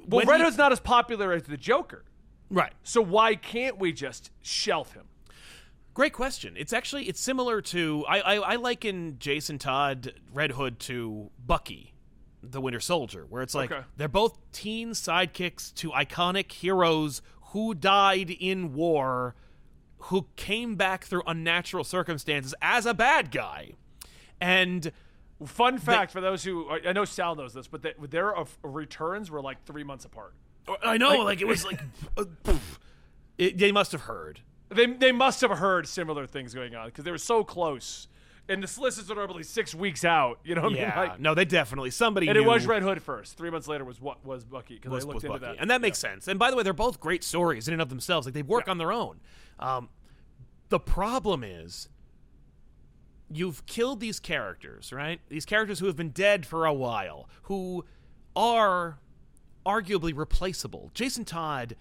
well, 0.08 0.20
When 0.20 0.28
Red 0.28 0.40
he- 0.40 0.46
Hood's 0.46 0.58
not 0.58 0.72
as 0.72 0.80
popular 0.80 1.34
as 1.34 1.44
the 1.44 1.58
Joker, 1.58 2.04
right. 2.50 2.74
so 2.84 3.02
why 3.02 3.36
can't 3.36 3.78
we 3.80 3.92
just 3.92 4.32
shelf 4.42 4.94
him? 4.94 5.06
Great 5.94 6.14
question. 6.14 6.56
It's 6.58 6.72
actually 6.72 7.10
it's 7.10 7.20
similar 7.20 7.62
to 7.62 8.06
I, 8.08 8.20
I 8.20 8.36
I 8.36 8.56
liken 8.56 9.18
Jason 9.20 9.58
Todd 9.58 10.14
Red 10.34 10.52
Hood 10.52 10.80
to 10.82 11.30
Bucky, 11.46 11.94
the 12.42 12.62
Winter 12.62 12.80
Soldier, 12.80 13.26
where 13.30 13.42
it's 13.42 13.56
like 13.56 13.72
Okay. 13.72 13.84
they're 13.98 14.08
both 14.08 14.38
teen 14.52 14.92
sidekicks 14.92 15.74
to 15.76 15.90
iconic 15.92 16.52
heroes 16.52 17.22
who 17.52 17.74
died 17.74 18.30
in 18.30 18.74
war, 18.74 19.36
who 19.98 20.28
came 20.36 20.76
back 20.76 21.04
through 21.04 21.24
unnatural 21.28 21.84
circumstances 21.84 22.54
as 22.62 22.86
a 22.86 22.94
bad 22.94 23.32
guy, 23.32 23.72
and 24.40 24.92
Fun 25.46 25.78
fact 25.78 26.12
for 26.12 26.20
those 26.20 26.44
who 26.44 26.70
I 26.70 26.92
know 26.92 27.06
Sal 27.06 27.34
knows 27.36 27.54
this, 27.54 27.66
but 27.68 27.82
their 28.12 28.34
returns 28.62 29.32
were 29.32 29.42
like 29.42 29.64
three 29.66 29.86
months 29.86 30.04
apart. 30.04 30.34
I 30.84 30.98
know 30.98 31.24
like, 31.24 31.40
it 31.42 31.48
was 31.48 31.66
like 31.66 31.82
uh. 32.18 32.26
It- 33.38 33.58
they 33.58 33.72
must 33.72 33.94
have 33.94 34.02
heard. 34.02 34.42
They 34.70 34.86
they 34.86 35.12
must 35.12 35.42
have 35.42 35.52
heard 35.52 35.88
similar 35.88 36.28
things 36.28 36.54
going 36.54 36.76
on 36.76 36.88
because 36.88 37.04
they 37.04 37.12
were 37.12 37.18
so 37.18 37.44
close, 37.44 38.08
and 38.48 38.62
the 38.62 38.68
solicits 38.68 39.10
are 39.10 39.16
normally 39.16 39.44
six 39.44 39.74
weeks 39.74 40.06
out. 40.06 40.40
You 40.44 40.54
know 40.56 40.62
what 40.64 40.74
I 40.74 40.76
Yeah, 40.78 40.86
mean? 41.00 41.10
Like, 41.10 41.20
no, 41.20 41.34
they 41.34 41.46
definitely 41.46 41.90
somebody. 41.92 42.28
and 42.28 42.38
it 42.38 42.46
was 42.46 42.66
Red 42.68 42.84
Hood 42.84 43.02
first. 43.02 43.36
Three 43.38 43.50
months 43.50 43.68
later 43.68 43.84
was 43.84 44.00
what 44.00 44.24
was 44.26 44.44
Bucky 44.46 44.76
because 44.76 44.92
I 45.04 45.08
looked 45.08 45.24
into 45.24 45.40
Bucky. 45.40 45.46
that. 45.46 45.56
and 45.60 45.70
that 45.72 45.82
makes 45.82 45.98
sense. 45.98 46.28
And 46.28 46.38
by 46.38 46.52
the 46.52 46.58
way, 46.58 46.64
they're 46.64 46.74
both 46.74 47.00
great 47.00 47.24
stories 47.24 47.68
in 47.68 47.74
and 47.74 47.82
of 47.82 47.90
themselves. 47.90 48.28
Like 48.28 48.34
they 48.36 48.44
work 48.44 48.68
on 48.68 48.78
their 48.78 48.92
own. 48.92 49.20
Um, 49.60 49.90
the 50.70 50.80
problem 50.80 51.44
is, 51.44 51.90
you've 53.32 53.66
killed 53.66 54.00
these 54.00 54.20
characters, 54.20 54.92
right? 54.94 55.20
These 55.30 55.46
characters 55.46 55.80
who 55.80 55.88
have 55.88 55.96
been 55.96 56.12
dead 56.12 56.46
for 56.46 56.66
a 56.66 56.74
while, 56.74 57.28
who 57.44 57.86
are 58.36 59.00
arguably 59.66 60.16
replaceable. 60.16 60.92
Jason 60.94 61.26
Todd, 61.26 61.76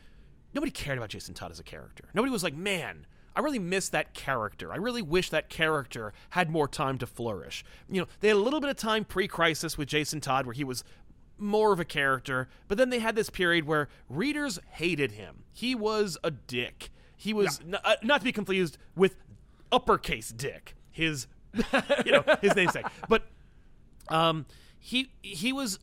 nobody 0.54 0.70
cared 0.70 0.98
about 0.98 1.10
Jason 1.10 1.34
Todd 1.34 1.50
as 1.50 1.60
a 1.60 1.64
character. 1.64 2.04
Nobody 2.14 2.30
was 2.32 2.42
like, 2.42 2.54
man. 2.54 3.06
I 3.36 3.40
really 3.40 3.60
miss 3.60 3.88
that 3.90 4.14
character. 4.14 4.72
I 4.72 4.76
really 4.76 5.02
wish 5.02 5.30
that 5.30 5.48
character 5.48 6.12
had 6.30 6.50
more 6.50 6.66
time 6.66 6.98
to 6.98 7.06
flourish. 7.06 7.64
You 7.88 8.00
know, 8.00 8.08
they 8.18 8.26
had 8.28 8.36
a 8.36 8.40
little 8.40 8.60
bit 8.60 8.68
of 8.68 8.76
time 8.76 9.04
pre-crisis 9.04 9.78
with 9.78 9.86
Jason 9.86 10.20
Todd 10.20 10.44
where 10.44 10.54
he 10.54 10.64
was 10.64 10.82
more 11.38 11.72
of 11.72 11.78
a 11.78 11.84
character, 11.84 12.48
but 12.66 12.78
then 12.78 12.90
they 12.90 12.98
had 12.98 13.14
this 13.14 13.30
period 13.30 13.64
where 13.64 13.88
readers 14.08 14.58
hated 14.72 15.12
him. 15.12 15.44
He 15.52 15.76
was 15.76 16.18
a 16.24 16.32
dick. 16.32 16.90
He 17.16 17.32
was 17.32 17.60
n- 17.60 17.76
uh, 17.84 17.94
not 18.02 18.22
to 18.22 18.24
be 18.24 18.32
confused 18.32 18.76
with 18.96 19.14
uppercase 19.70 20.30
dick. 20.30 20.74
His 20.90 21.28
you 22.04 22.10
know, 22.12 22.24
his 22.40 22.56
namesake. 22.56 22.86
But 23.08 23.22
um 24.08 24.46
he 24.80 25.10
he 25.22 25.52
was 25.52 25.78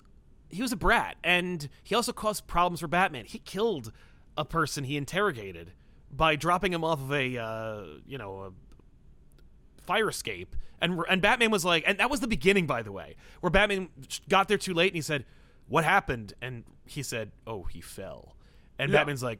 he 0.50 0.62
was 0.62 0.72
a 0.74 0.76
brat 0.78 1.16
and 1.24 1.70
he 1.84 1.96
also 1.96 2.12
caused 2.12 2.48
problems 2.48 2.82
for 2.82 2.88
Batman. 2.88 3.24
He 3.26 3.40
killed 3.40 3.94
a 4.38 4.46
person 4.46 4.84
he 4.84 4.98
interrogated 4.98 5.72
by 6.12 6.36
dropping 6.36 6.74
him 6.74 6.84
off 6.84 7.00
of 7.00 7.12
a 7.12 7.38
uh, 7.38 7.84
you 8.08 8.18
know, 8.18 8.40
a 8.40 9.82
fire 9.82 10.10
escape, 10.10 10.56
and 10.82 11.00
and 11.10 11.22
Batman 11.22 11.52
was 11.52 11.66
like, 11.66 11.84
and 11.88 11.98
that 12.00 12.10
was 12.10 12.20
the 12.20 12.28
beginning, 12.28 12.66
by 12.68 12.82
the 12.82 12.92
way, 12.92 13.16
where 13.42 13.50
Batman 13.50 13.90
got 14.30 14.48
there 14.48 14.58
too 14.58 14.74
late, 14.74 14.88
and 14.92 14.96
he 14.96 15.02
said, 15.02 15.26
"What 15.68 15.84
happened?" 15.84 16.34
And 16.42 16.64
he 16.86 17.04
said, 17.04 17.32
"Oh, 17.46 17.64
he 17.64 17.82
fell," 17.82 18.36
and 18.80 18.92
Yeah. 18.92 19.00
Batman's 19.00 19.24
like, 19.24 19.40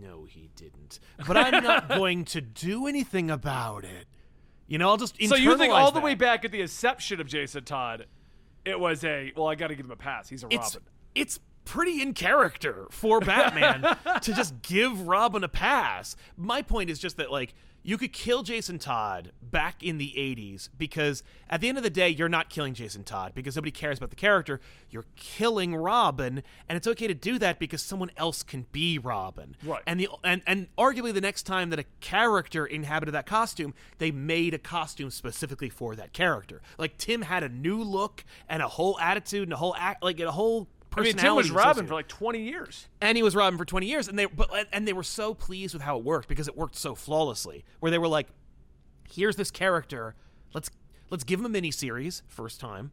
"No, 0.00 0.24
he 0.24 0.50
didn't, 0.56 1.00
but 1.26 1.36
I'm 1.36 1.62
not 1.62 1.88
going 1.96 2.24
to 2.26 2.40
do 2.40 2.86
anything 2.86 3.30
about 3.30 3.84
it." 3.84 4.06
You 4.66 4.78
know, 4.78 4.90
I'll 4.90 4.96
just 4.98 5.16
So 5.26 5.34
you 5.34 5.56
think 5.56 5.72
all 5.72 5.92
the 5.92 6.00
way 6.00 6.14
back 6.14 6.44
at 6.44 6.52
the 6.52 6.60
inception 6.60 7.20
of 7.20 7.26
Jason 7.26 7.64
Todd, 7.64 8.06
it 8.64 8.78
was 8.78 9.02
a 9.04 9.32
well, 9.34 9.48
I 9.48 9.54
got 9.54 9.68
to 9.68 9.74
give 9.74 9.86
him 9.86 9.92
a 9.92 9.96
pass. 9.96 10.28
He's 10.28 10.44
a 10.44 10.48
it's 10.50 10.74
Robin. 10.74 10.88
it's 11.14 11.40
pretty 11.68 12.00
in 12.00 12.14
character 12.14 12.86
for 12.90 13.20
Batman 13.32 13.82
to 14.22 14.34
just 14.34 14.62
give 14.62 15.06
Robin 15.06 15.44
a 15.44 15.48
pass. 15.48 16.16
My 16.36 16.62
point 16.62 16.88
is 16.90 16.98
just 16.98 17.18
that 17.18 17.30
like 17.30 17.54
you 17.82 17.96
could 17.96 18.12
kill 18.12 18.42
Jason 18.42 18.78
Todd 18.78 19.32
back 19.40 19.82
in 19.82 19.98
the 19.98 20.12
80s 20.16 20.68
because 20.76 21.22
at 21.48 21.60
the 21.60 21.68
end 21.68 21.78
of 21.78 21.84
the 21.84 21.90
day 21.90 22.08
you're 22.08 22.28
not 22.28 22.50
killing 22.50 22.74
Jason 22.74 23.04
Todd 23.04 23.32
because 23.34 23.54
nobody 23.54 23.70
cares 23.70 23.98
about 23.98 24.10
the 24.10 24.16
character. 24.16 24.60
You're 24.90 25.04
killing 25.16 25.76
Robin 25.76 26.42
and 26.68 26.76
it's 26.76 26.86
okay 26.86 27.06
to 27.06 27.14
do 27.14 27.38
that 27.38 27.58
because 27.58 27.82
someone 27.82 28.10
else 28.16 28.42
can 28.42 28.66
be 28.72 28.98
Robin. 28.98 29.54
Right. 29.62 29.82
And 29.86 30.00
the 30.00 30.08
and 30.24 30.42
and 30.46 30.68
arguably 30.76 31.12
the 31.12 31.20
next 31.20 31.42
time 31.44 31.70
that 31.70 31.78
a 31.78 31.84
character 32.00 32.66
inhabited 32.66 33.12
that 33.12 33.26
costume, 33.26 33.74
they 33.98 34.10
made 34.10 34.54
a 34.54 34.58
costume 34.58 35.10
specifically 35.10 35.68
for 35.68 35.94
that 35.96 36.12
character. 36.12 36.62
Like 36.78 36.96
Tim 36.98 37.22
had 37.22 37.42
a 37.42 37.48
new 37.48 37.82
look 37.82 38.24
and 38.48 38.62
a 38.62 38.68
whole 38.68 38.98
attitude 39.00 39.44
and 39.44 39.52
a 39.52 39.56
whole 39.56 39.74
act 39.78 40.02
like 40.02 40.18
a 40.20 40.32
whole 40.32 40.68
I 41.00 41.02
mean. 41.02 41.16
Tim 41.16 41.34
was 41.36 41.50
Robin 41.50 41.86
for 41.86 41.94
like 41.94 42.08
20 42.08 42.40
years. 42.42 42.88
and 43.00 43.16
he 43.16 43.22
was 43.22 43.34
Robin 43.34 43.58
for 43.58 43.64
20 43.64 43.86
years 43.86 44.08
and 44.08 44.18
they 44.18 44.26
but 44.26 44.50
and 44.72 44.86
they 44.86 44.92
were 44.92 45.02
so 45.02 45.34
pleased 45.34 45.74
with 45.74 45.82
how 45.82 45.98
it 45.98 46.04
worked 46.04 46.28
because 46.28 46.48
it 46.48 46.56
worked 46.56 46.76
so 46.76 46.94
flawlessly 46.94 47.64
where 47.80 47.90
they 47.90 47.98
were 47.98 48.08
like 48.08 48.28
here's 49.10 49.36
this 49.36 49.50
character. 49.50 50.14
Let's 50.54 50.70
let's 51.10 51.24
give 51.24 51.40
him 51.40 51.46
a 51.46 51.50
mini 51.50 51.70
series 51.70 52.22
first 52.28 52.60
time. 52.60 52.90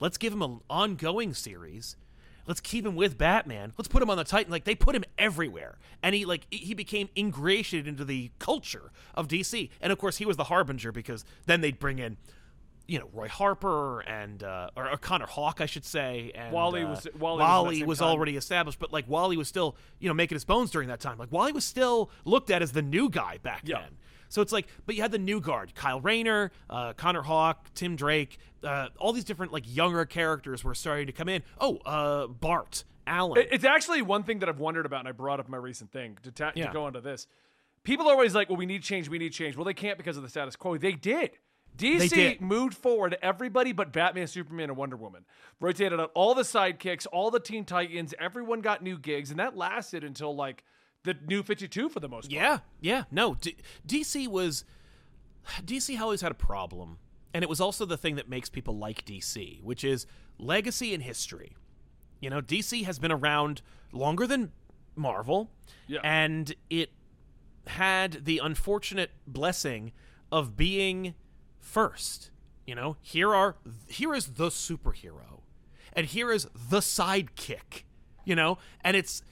Let's 0.00 0.18
give 0.18 0.32
him 0.32 0.42
an 0.42 0.60
ongoing 0.68 1.32
series. 1.34 1.96
Let's 2.44 2.60
keep 2.60 2.84
him 2.84 2.96
with 2.96 3.16
batman. 3.16 3.72
Let's 3.78 3.86
put 3.86 4.02
him 4.02 4.10
on 4.10 4.16
the 4.16 4.24
titan. 4.24 4.50
Like 4.50 4.64
they 4.64 4.74
put 4.74 4.96
him 4.96 5.04
everywhere. 5.16 5.78
And 6.02 6.14
he 6.14 6.24
like 6.24 6.46
he 6.50 6.74
became 6.74 7.08
ingratiated 7.16 7.86
into 7.86 8.04
the 8.04 8.32
culture 8.40 8.90
of 9.14 9.28
dc 9.28 9.70
and 9.80 9.92
of 9.92 9.98
course 9.98 10.16
he 10.16 10.24
was 10.24 10.36
the 10.36 10.44
harbinger 10.44 10.90
because 10.90 11.24
then 11.46 11.60
they'd 11.60 11.78
bring 11.78 11.98
in 12.00 12.16
you 12.88 12.98
know 12.98 13.08
Roy 13.12 13.28
Harper 13.28 14.00
and 14.00 14.42
uh, 14.42 14.70
or, 14.76 14.90
or 14.90 14.96
Connor 14.96 15.26
Hawke, 15.26 15.60
I 15.60 15.66
should 15.66 15.84
say. 15.84 16.32
And, 16.34 16.52
Wally 16.52 16.82
uh, 16.82 16.90
was- 16.90 17.08
Wally 17.18 17.38
was 17.42 17.74
that 17.74 17.78
same 17.80 17.86
was 17.86 18.02
already 18.02 18.36
established, 18.36 18.78
but 18.78 18.92
like 18.92 19.08
Wally 19.08 19.36
was 19.36 19.48
still 19.48 19.76
you 19.98 20.08
know 20.08 20.14
making 20.14 20.36
his 20.36 20.44
bones 20.44 20.70
during 20.70 20.88
that 20.88 21.00
time. 21.00 21.18
Like 21.18 21.32
Wally 21.32 21.52
was 21.52 21.64
still 21.64 22.10
looked 22.24 22.50
at 22.50 22.62
as 22.62 22.72
the 22.72 22.82
new 22.82 23.08
guy 23.10 23.38
back 23.42 23.62
Yeah. 23.64 23.80
then. 23.80 23.98
So 24.28 24.40
it's 24.40 24.52
like, 24.52 24.66
but 24.86 24.94
you 24.94 25.02
had 25.02 25.12
the 25.12 25.18
new 25.18 25.40
guard: 25.42 25.74
Kyle 25.74 26.00
Rayner, 26.00 26.50
uh, 26.70 26.94
Connor 26.94 27.22
Hawke, 27.22 27.66
Tim 27.74 27.96
Drake. 27.96 28.38
Uh, 28.64 28.88
all 28.98 29.12
these 29.12 29.24
different 29.24 29.52
like 29.52 29.64
younger 29.66 30.04
characters 30.06 30.64
were 30.64 30.74
starting 30.74 31.06
to 31.06 31.12
come 31.12 31.28
in. 31.28 31.42
Oh, 31.60 31.76
uh, 31.84 32.26
Bart 32.28 32.84
Allen. 33.06 33.44
It's 33.50 33.64
actually 33.64 34.00
one 34.00 34.22
thing 34.22 34.38
that 34.38 34.48
I've 34.48 34.58
wondered 34.60 34.86
about, 34.86 35.00
and 35.00 35.08
I 35.08 35.12
brought 35.12 35.38
up 35.40 35.48
my 35.48 35.56
recent 35.58 35.92
thing 35.92 36.16
to, 36.22 36.30
ta- 36.30 36.52
Yeah. 36.54 36.68
to 36.68 36.72
go 36.72 36.86
into 36.86 37.00
this. 37.00 37.26
People 37.84 38.06
are 38.08 38.12
always 38.12 38.34
like, 38.34 38.48
well, 38.48 38.56
we 38.56 38.64
need 38.64 38.82
change, 38.84 39.08
we 39.08 39.18
need 39.18 39.32
change. 39.32 39.56
Well, 39.56 39.64
they 39.64 39.74
can't 39.74 39.98
because 39.98 40.16
of 40.16 40.22
the 40.22 40.28
status 40.28 40.54
quo. 40.56 40.78
They 40.78 40.92
did. 40.92 41.32
DC 41.78 42.40
moved 42.40 42.74
forward 42.74 43.16
everybody 43.22 43.72
but 43.72 43.92
Batman, 43.92 44.26
Superman, 44.26 44.68
and 44.70 44.76
Wonder 44.76 44.96
Woman. 44.96 45.24
Rotated 45.60 45.98
out 46.00 46.10
all 46.14 46.34
the 46.34 46.42
sidekicks, 46.42 47.06
all 47.12 47.30
the 47.30 47.40
Teen 47.40 47.64
Titans, 47.64 48.14
everyone 48.20 48.60
got 48.60 48.82
new 48.82 48.98
gigs, 48.98 49.30
and 49.30 49.38
that 49.40 49.56
lasted 49.56 50.04
until 50.04 50.34
like 50.34 50.64
the 51.04 51.16
new 51.26 51.42
52 51.42 51.88
for 51.88 52.00
the 52.00 52.08
most 52.08 52.30
part. 52.30 52.32
Yeah, 52.32 52.58
yeah. 52.80 53.04
No, 53.10 53.34
D- 53.34 53.56
DC 53.86 54.28
was 54.28 54.64
DC 55.64 55.98
always 56.00 56.20
had 56.20 56.30
a 56.30 56.36
problem, 56.36 56.98
and 57.34 57.42
it 57.42 57.48
was 57.48 57.60
also 57.60 57.84
the 57.84 57.96
thing 57.96 58.16
that 58.16 58.28
makes 58.28 58.48
people 58.48 58.76
like 58.76 59.04
DC, 59.04 59.62
which 59.62 59.82
is 59.82 60.06
legacy 60.38 60.94
and 60.94 61.02
history. 61.02 61.56
You 62.20 62.30
know, 62.30 62.40
DC 62.40 62.84
has 62.84 62.98
been 62.98 63.10
around 63.12 63.62
longer 63.92 64.26
than 64.26 64.52
Marvel, 64.94 65.50
Yeah. 65.88 66.00
and 66.04 66.54
it 66.70 66.90
had 67.66 68.24
the 68.24 68.38
unfortunate 68.38 69.10
blessing 69.26 69.92
of 70.30 70.56
being 70.56 71.14
first. 71.62 72.30
You 72.66 72.74
know, 72.74 72.96
here 73.00 73.34
are 73.34 73.56
here 73.88 74.14
is 74.14 74.34
the 74.34 74.48
superhero, 74.48 75.40
and 75.94 76.06
here 76.06 76.30
is 76.30 76.46
the 76.54 76.80
sidekick. 76.80 77.84
You 78.24 78.36
know, 78.36 78.58
and 78.82 78.96
it's 78.96 79.22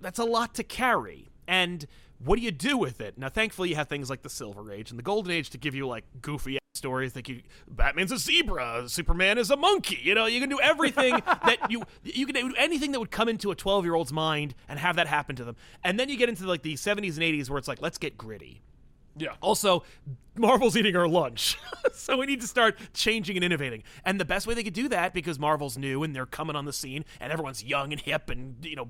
that's 0.00 0.18
a 0.18 0.24
lot 0.24 0.54
to 0.56 0.64
carry. 0.64 1.30
And 1.46 1.86
what 2.18 2.38
do 2.38 2.42
you 2.44 2.50
do 2.50 2.76
with 2.76 3.00
it? 3.00 3.16
Now, 3.16 3.28
thankfully, 3.28 3.70
you 3.70 3.76
have 3.76 3.88
things 3.88 4.10
like 4.10 4.22
the 4.22 4.28
Silver 4.28 4.70
Age 4.70 4.90
and 4.90 4.98
the 4.98 5.02
Golden 5.02 5.32
Age 5.32 5.50
to 5.50 5.58
give 5.58 5.74
you 5.74 5.86
like 5.86 6.04
goofy 6.20 6.58
stories. 6.74 7.14
that 7.14 7.28
you, 7.28 7.42
Batman's 7.68 8.12
a 8.12 8.18
zebra, 8.18 8.88
Superman 8.88 9.38
is 9.38 9.50
a 9.50 9.56
monkey. 9.56 9.98
You 10.02 10.14
know, 10.14 10.26
you 10.26 10.40
can 10.40 10.48
do 10.48 10.60
everything 10.60 11.14
that 11.26 11.70
you 11.70 11.82
you 12.04 12.26
can 12.26 12.34
do 12.34 12.54
anything 12.58 12.92
that 12.92 13.00
would 13.00 13.10
come 13.10 13.28
into 13.28 13.50
a 13.50 13.54
twelve 13.54 13.84
year 13.84 13.94
old's 13.94 14.12
mind 14.12 14.54
and 14.68 14.78
have 14.78 14.96
that 14.96 15.06
happen 15.06 15.34
to 15.36 15.44
them. 15.44 15.56
And 15.82 15.98
then 15.98 16.08
you 16.08 16.16
get 16.16 16.28
into 16.28 16.46
like 16.46 16.62
the 16.62 16.76
seventies 16.76 17.16
and 17.16 17.24
eighties 17.24 17.48
where 17.48 17.58
it's 17.58 17.68
like, 17.68 17.80
let's 17.80 17.98
get 17.98 18.18
gritty. 18.18 18.60
Yeah. 19.16 19.34
Also, 19.40 19.84
Marvel's 20.36 20.76
eating 20.76 20.96
our 20.96 21.08
lunch. 21.08 21.58
so 21.92 22.16
we 22.16 22.26
need 22.26 22.40
to 22.40 22.46
start 22.46 22.78
changing 22.94 23.36
and 23.36 23.44
innovating. 23.44 23.82
And 24.04 24.20
the 24.20 24.24
best 24.24 24.46
way 24.46 24.54
they 24.54 24.62
could 24.62 24.74
do 24.74 24.88
that, 24.88 25.12
because 25.12 25.38
Marvel's 25.38 25.76
new 25.76 26.02
and 26.02 26.14
they're 26.14 26.26
coming 26.26 26.56
on 26.56 26.64
the 26.64 26.72
scene 26.72 27.04
and 27.20 27.32
everyone's 27.32 27.62
young 27.62 27.92
and 27.92 28.00
hip 28.00 28.30
and, 28.30 28.56
you 28.64 28.76
know, 28.76 28.88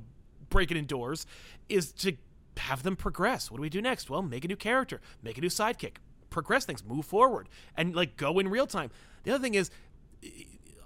breaking 0.48 0.76
indoors, 0.76 1.26
is 1.68 1.92
to 1.92 2.16
have 2.56 2.82
them 2.82 2.96
progress. 2.96 3.50
What 3.50 3.58
do 3.58 3.62
we 3.62 3.68
do 3.68 3.80
next? 3.80 4.10
Well, 4.10 4.22
make 4.22 4.44
a 4.44 4.48
new 4.48 4.56
character, 4.56 5.00
make 5.22 5.38
a 5.38 5.40
new 5.40 5.48
sidekick, 5.48 5.96
progress 6.28 6.64
things, 6.64 6.84
move 6.84 7.06
forward, 7.06 7.48
and 7.76 7.94
like 7.94 8.16
go 8.16 8.38
in 8.38 8.48
real 8.48 8.66
time. 8.66 8.90
The 9.24 9.32
other 9.32 9.42
thing 9.42 9.54
is, 9.54 9.70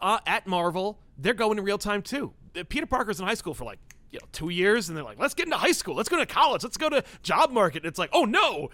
uh, 0.01 0.19
at 0.27 0.47
Marvel, 0.47 0.99
they're 1.19 1.35
going 1.35 1.59
in 1.59 1.65
real 1.65 1.79
time 1.79 2.03
too. 2.03 2.33
Peter 2.69 2.87
Parker's 2.87 3.19
in 3.19 3.27
high 3.27 3.35
school 3.35 3.55
for 3.55 3.65
like 3.65 3.79
you 4.15 4.21
know 4.21 4.27
two 4.33 4.49
years, 4.49 4.89
and 4.89 4.97
they're 4.97 5.05
like, 5.05 5.19
let's 5.19 5.35
get 5.35 5.47
into 5.47 5.57
high 5.59 5.73
school, 5.73 5.95
let's 5.95 6.09
go 6.09 6.17
to 6.17 6.25
college, 6.27 6.63
let's 6.63 6.77
go 6.79 6.89
to 6.89 7.03
job 7.23 7.51
market. 7.51 7.83
And 7.83 7.87
it's 7.87 7.99
like, 7.99 8.11
oh 8.13 8.25
no, 8.25 8.71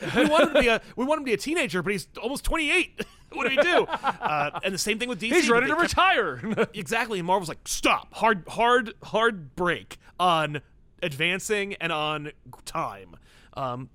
we 0.16 0.24
want 0.26 0.48
him 0.48 0.54
to 0.54 0.60
be 0.60 0.68
a 0.68 0.80
we 0.96 1.04
want 1.04 1.18
him 1.18 1.24
to 1.24 1.30
be 1.30 1.34
a 1.34 1.38
teenager, 1.38 1.82
but 1.82 1.92
he's 1.92 2.06
almost 2.22 2.44
twenty 2.44 2.70
eight. 2.70 3.04
what 3.32 3.48
do 3.48 3.56
we 3.56 3.62
do? 3.62 3.84
Uh, 3.86 4.60
and 4.62 4.74
the 4.74 4.78
same 4.78 4.98
thing 4.98 5.08
with 5.08 5.18
DC. 5.20 5.32
He's 5.32 5.48
ready 5.50 5.66
to 5.66 5.72
kept- 5.72 5.82
retire. 5.82 6.68
exactly. 6.74 7.18
And 7.18 7.26
Marvel's 7.26 7.48
like, 7.48 7.66
stop, 7.66 8.12
hard, 8.12 8.44
hard, 8.46 8.92
hard 9.02 9.56
break 9.56 9.96
on 10.20 10.60
advancing 11.02 11.74
and 11.76 11.90
on 11.92 12.32
time. 12.66 13.16
Um, 13.54 13.88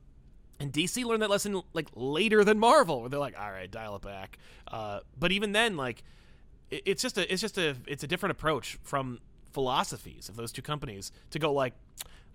and 0.59 0.73
DC 0.73 1.05
learned 1.05 1.21
that 1.21 1.29
lesson 1.29 1.61
like 1.73 1.87
later 1.93 2.43
than 2.43 2.57
Marvel, 2.57 3.01
where 3.01 3.09
they're 3.09 3.19
like, 3.19 3.39
all 3.39 3.51
right, 3.51 3.69
dial 3.69 3.95
it 3.95 4.01
back. 4.01 4.39
Uh, 4.67 5.01
but 5.19 5.31
even 5.31 5.51
then, 5.51 5.77
like, 5.77 6.01
it- 6.71 6.81
it's 6.87 7.01
just 7.03 7.19
a, 7.19 7.31
it's 7.31 7.41
just 7.41 7.59
a, 7.59 7.75
it's 7.85 8.03
a 8.03 8.07
different 8.07 8.31
approach 8.31 8.79
from 8.81 9.19
philosophies 9.57 10.29
of 10.29 10.35
those 10.35 10.51
two 10.51 10.61
companies 10.61 11.11
to 11.31 11.39
go 11.39 11.51
like, 11.51 11.73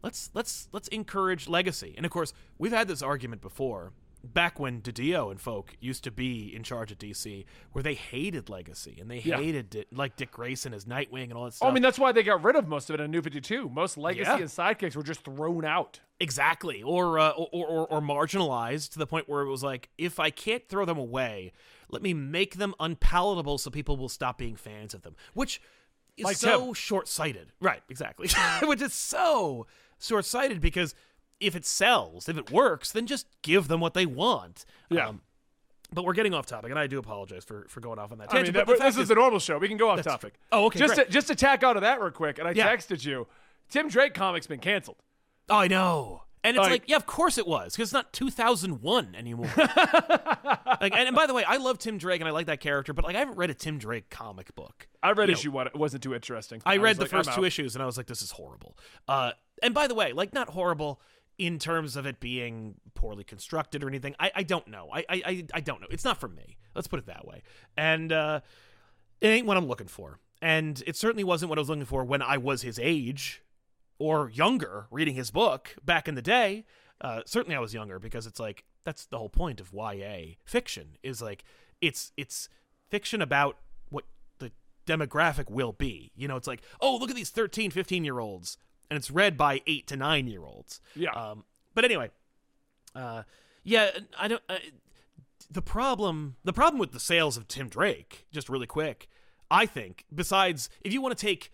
let's 0.02 0.30
let's 0.34 0.68
let's 0.72 0.88
encourage 0.88 1.46
legacy. 1.48 1.94
And 1.96 2.04
of 2.04 2.10
course, 2.10 2.32
we've 2.58 2.72
had 2.72 2.88
this 2.88 3.00
argument 3.02 3.40
before. 3.42 3.92
Back 4.24 4.60
when 4.60 4.80
DiDio 4.80 5.32
and 5.32 5.40
folk 5.40 5.74
used 5.80 6.04
to 6.04 6.12
be 6.12 6.54
in 6.54 6.62
charge 6.62 6.92
at 6.92 6.98
DC, 6.98 7.44
where 7.72 7.82
they 7.82 7.94
hated 7.94 8.48
Legacy 8.48 8.96
and 9.00 9.10
they 9.10 9.18
Yeah. 9.18 9.36
hated 9.38 9.68
Di- 9.70 9.84
like 9.90 10.14
Dick 10.14 10.30
Grayson 10.30 10.72
as 10.72 10.84
Nightwing 10.84 11.24
and 11.24 11.32
all 11.32 11.46
that 11.46 11.54
stuff. 11.54 11.66
Oh, 11.66 11.70
I 11.70 11.74
mean, 11.74 11.82
that's 11.82 11.98
why 11.98 12.12
they 12.12 12.22
got 12.22 12.40
rid 12.44 12.54
of 12.54 12.68
most 12.68 12.88
of 12.88 12.94
it 12.94 13.00
in 13.02 13.10
New 13.10 13.20
52. 13.20 13.68
Most 13.68 13.96
legacy 13.98 14.30
Yeah. 14.30 14.36
and 14.36 14.44
sidekicks 14.44 14.94
were 14.94 15.02
just 15.02 15.24
thrown 15.24 15.64
out. 15.64 15.98
Exactly, 16.20 16.84
or, 16.84 17.18
uh, 17.18 17.30
or 17.30 17.66
or 17.66 17.86
or 17.88 18.00
marginalized 18.00 18.92
to 18.92 19.00
the 19.00 19.08
point 19.08 19.28
where 19.28 19.42
it 19.42 19.48
was 19.50 19.64
like, 19.64 19.88
if 19.98 20.20
I 20.20 20.30
can't 20.30 20.68
throw 20.68 20.84
them 20.84 20.98
away, 20.98 21.50
let 21.88 22.00
me 22.00 22.14
make 22.14 22.58
them 22.58 22.74
unpalatable 22.78 23.58
so 23.58 23.70
people 23.72 23.96
will 23.96 24.08
stop 24.08 24.38
being 24.38 24.54
fans 24.54 24.94
of 24.94 25.02
them. 25.02 25.16
Which 25.34 25.60
is 26.16 26.24
Like 26.24 26.36
so 26.36 26.66
Tim. 26.66 26.74
short-sighted, 26.74 27.52
right? 27.60 27.82
Exactly, 27.88 28.28
which 28.62 28.82
is 28.82 28.92
so 28.92 29.66
short-sighted 30.00 30.60
because 30.60 30.94
if 31.40 31.56
it 31.56 31.64
sells, 31.64 32.28
if 32.28 32.36
it 32.36 32.50
works, 32.50 32.92
then 32.92 33.06
just 33.06 33.26
give 33.42 33.68
them 33.68 33.80
what 33.80 33.94
they 33.94 34.06
want. 34.06 34.64
Um, 34.90 34.96
Yeah. 34.96 35.12
but 35.92 36.04
we're 36.04 36.12
getting 36.12 36.34
off 36.34 36.46
topic, 36.46 36.70
and 36.70 36.78
I 36.78 36.86
do 36.86 36.98
apologize 36.98 37.44
for, 37.44 37.66
for 37.68 37.80
going 37.80 37.98
off 37.98 38.12
on 38.12 38.18
that 38.18 38.28
I 38.30 38.34
mean, 38.36 38.44
tangent. 38.44 38.56
that, 38.56 38.66
this 38.66 38.78
fact 38.78 38.96
is 38.98 39.10
a 39.10 39.14
normal 39.14 39.38
show. 39.40 39.58
We 39.58 39.68
can 39.68 39.76
go 39.76 39.88
off 39.90 40.02
topic. 40.02 40.34
Oh, 40.52 40.66
okay, 40.66 40.78
Just 40.78 40.94
great. 40.94 41.06
to, 41.06 41.12
just 41.12 41.26
to 41.28 41.34
tack 41.34 41.64
onto 41.64 41.80
that 41.80 42.00
real 42.00 42.10
quick, 42.10 42.38
and 42.38 42.46
I 42.46 42.52
Yeah. 42.52 42.72
texted 42.74 43.04
you. 43.04 43.26
Tim 43.70 43.88
Drake 43.88 44.14
comics 44.14 44.46
been 44.46 44.60
canceled. 44.60 44.98
Oh, 45.48 45.56
I 45.56 45.66
know. 45.68 46.24
And 46.44 46.56
it's 46.56 46.62
Like- 46.62 46.70
like, 46.70 46.82
yeah, 46.88 46.96
of 46.96 47.06
course 47.06 47.38
it 47.38 47.46
was, 47.46 47.72
because 47.72 47.88
it's 47.88 47.92
not 47.92 48.12
2001 48.12 49.14
anymore. 49.14 49.48
like, 49.56 50.92
and, 50.92 51.06
and 51.08 51.14
by 51.14 51.26
the 51.26 51.34
way, 51.34 51.44
I 51.44 51.56
love 51.58 51.78
Tim 51.78 51.98
Drake 51.98 52.20
and 52.20 52.28
I 52.28 52.32
like 52.32 52.46
that 52.46 52.60
character, 52.60 52.92
but 52.92 53.04
like, 53.04 53.14
I 53.14 53.20
haven't 53.20 53.36
read 53.36 53.50
a 53.50 53.54
Tim 53.54 53.78
Drake 53.78 54.10
comic 54.10 54.54
book. 54.54 54.88
I 55.02 55.12
read 55.12 55.28
You 55.28 55.34
know, 55.34 55.38
issue 55.38 55.50
one. 55.52 55.66
It 55.68 55.76
wasn't 55.76 56.02
too 56.02 56.14
interesting. 56.14 56.60
I 56.66 56.78
was 56.78 56.84
read 56.84 56.96
the 56.96 57.02
like, 57.02 57.10
1st 57.26 57.34
two 57.36 57.44
issues 57.44 57.74
and 57.76 57.82
I 57.82 57.86
was 57.86 57.96
like, 57.96 58.06
this 58.06 58.22
is 58.22 58.32
horrible. 58.32 58.76
Uh, 59.06 59.32
and 59.62 59.72
by 59.72 59.86
the 59.86 59.94
way, 59.94 60.12
like, 60.12 60.32
not 60.34 60.48
horrible 60.48 61.00
in 61.38 61.58
terms 61.58 61.96
of 61.96 62.06
it 62.06 62.18
being 62.20 62.74
poorly 62.94 63.24
constructed 63.24 63.82
or 63.84 63.88
anything. 63.88 64.14
I, 64.18 64.32
I 64.34 64.42
don't 64.42 64.66
know. 64.68 64.88
I, 64.92 64.98
I, 65.08 65.22
I, 65.24 65.44
I 65.54 65.60
don't 65.60 65.80
know. 65.80 65.86
It's 65.90 66.04
not 66.04 66.18
for 66.18 66.28
me. 66.28 66.58
Let's 66.74 66.88
put 66.88 66.98
it 66.98 67.06
that 67.06 67.26
way. 67.26 67.42
And 67.76 68.12
uh, 68.12 68.40
it 69.20 69.28
ain't 69.28 69.46
what 69.46 69.56
I'm 69.56 69.66
looking 69.66 69.86
for. 69.86 70.18
And 70.40 70.82
it 70.86 70.96
certainly 70.96 71.22
wasn't 71.24 71.50
what 71.50 71.58
I 71.58 71.60
was 71.60 71.68
looking 71.68 71.84
for 71.84 72.04
when 72.04 72.20
I 72.20 72.36
was 72.36 72.62
his 72.62 72.80
age 72.82 73.42
or 74.02 74.28
younger 74.30 74.88
reading 74.90 75.14
his 75.14 75.30
book 75.30 75.76
back 75.84 76.08
in 76.08 76.16
the 76.16 76.22
day. 76.22 76.64
Uh, 77.00 77.20
certainly, 77.24 77.54
I 77.54 77.60
was 77.60 77.72
younger 77.72 78.00
because 78.00 78.26
it's 78.26 78.40
like 78.40 78.64
that's 78.82 79.06
the 79.06 79.16
whole 79.16 79.28
point 79.28 79.60
of 79.60 79.72
YA 79.72 80.34
fiction 80.44 80.98
is 81.04 81.22
like 81.22 81.44
it's 81.80 82.10
it's 82.16 82.48
fiction 82.90 83.22
about 83.22 83.58
what 83.90 84.04
the 84.40 84.50
demographic 84.88 85.48
will 85.48 85.72
be. 85.72 86.10
You 86.16 86.26
know, 86.26 86.34
it's 86.34 86.48
like, 86.48 86.62
oh, 86.80 86.96
look 86.96 87.10
at 87.10 87.16
these 87.16 87.30
13, 87.30 87.70
15 87.70 88.04
year 88.04 88.18
olds, 88.18 88.58
and 88.90 88.96
it's 88.96 89.08
read 89.08 89.36
by 89.36 89.62
eight 89.68 89.86
to 89.86 89.96
nine 89.96 90.26
year 90.26 90.44
olds. 90.44 90.80
Yeah. 90.96 91.12
Um, 91.12 91.44
but 91.72 91.84
anyway, 91.84 92.10
uh, 92.96 93.22
yeah, 93.62 93.90
I 94.18 94.26
don't. 94.26 94.42
Uh, 94.48 94.56
the 95.48 95.62
problem, 95.62 96.34
the 96.42 96.52
problem 96.52 96.80
with 96.80 96.90
the 96.90 97.00
sales 97.00 97.36
of 97.36 97.46
Tim 97.46 97.68
Drake, 97.68 98.26
just 98.32 98.48
really 98.48 98.66
quick, 98.66 99.08
I 99.48 99.64
think. 99.64 100.06
Besides, 100.12 100.70
if 100.80 100.92
you 100.92 101.00
want 101.00 101.16
to 101.16 101.24
take 101.24 101.52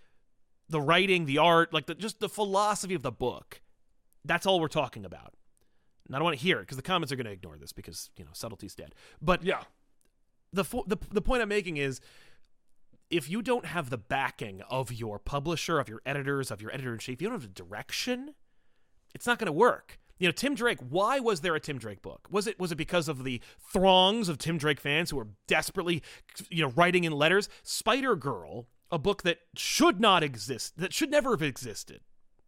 the 0.69 0.81
writing, 0.81 1.27
the 1.27 1.39
art, 1.39 1.73
like 1.73 1.87
the 1.87 1.95
just 1.95 2.21
the 2.21 2.29
philosophy 2.29 2.95
of 2.95 3.03
the 3.03 3.13
book, 3.13 3.61
that's 4.25 4.47
all 4.47 4.61
we're 4.61 4.69
talking 4.69 5.05
about. 5.05 5.35
And 6.07 6.17
I 6.17 6.19
don't 6.19 6.25
want 6.25 6.39
to 6.39 6.43
hear 6.43 6.59
it 6.59 6.63
because 6.63 6.77
the 6.77 6.83
comments 6.83 7.13
are 7.13 7.17
going 7.17 7.27
to 7.27 7.33
ignore 7.33 7.57
this 7.57 7.73
because 7.73 8.11
you 8.17 8.25
know 8.25 8.31
subtlety's 8.33 8.75
dead. 8.75 8.95
But 9.21 9.45
yeah. 9.45 9.63
the 10.53 10.65
fo- 10.65 10.85
the 10.87 10.97
the 11.11 11.23
point 11.23 11.43
I'm 11.43 11.49
making 11.49 11.77
is 11.77 12.01
if 13.11 13.29
you 13.31 13.43
don't 13.43 13.67
have 13.67 13.91
the 13.91 13.99
backing 13.99 14.63
of 14.69 14.93
your 14.93 15.19
publisher, 15.19 15.79
of 15.79 15.89
your 15.89 16.03
editors, 16.05 16.51
of 16.51 16.61
your 16.61 16.73
editor 16.73 16.93
in 16.93 16.99
chief, 16.99 17.23
you 17.23 17.29
don't 17.29 17.41
have 17.41 17.55
the 17.55 17.63
direction, 17.63 18.35
it's 19.15 19.27
not 19.27 19.39
going 19.39 19.47
to 19.47 19.53
work. 19.53 19.99
You 20.19 20.27
know, 20.27 20.33
Tim 20.33 20.55
Drake, 20.55 20.79
why 20.89 21.21
was 21.21 21.43
there 21.43 21.55
a 21.55 21.61
Tim 21.61 21.79
Drake 21.79 22.03
book? 22.03 22.27
Was 22.31 22.47
it 22.47 22.59
was 22.59 22.73
it 22.73 22.77
because 22.77 23.09
of 23.09 23.25
the 23.25 23.41
throngs 23.73 24.29
of 24.29 24.39
Tim 24.39 24.59
Drake 24.59 24.81
fans 24.81 25.11
who 25.11 25.17
were 25.17 25.29
desperately 25.47 26.03
you 26.51 26.63
know 26.63 26.73
writing 26.75 27.05
in 27.05 27.13
letters? 27.13 27.49
Spider 27.63 28.17
Girl, 28.17 28.67
a 28.91 28.99
book 28.99 29.23
that 29.23 29.39
should 29.55 30.01
not 30.01 30.23
exist, 30.23 30.79
that 30.79 30.93
should 30.93 31.11
never 31.11 31.31
have 31.31 31.43
existed. 31.43 32.01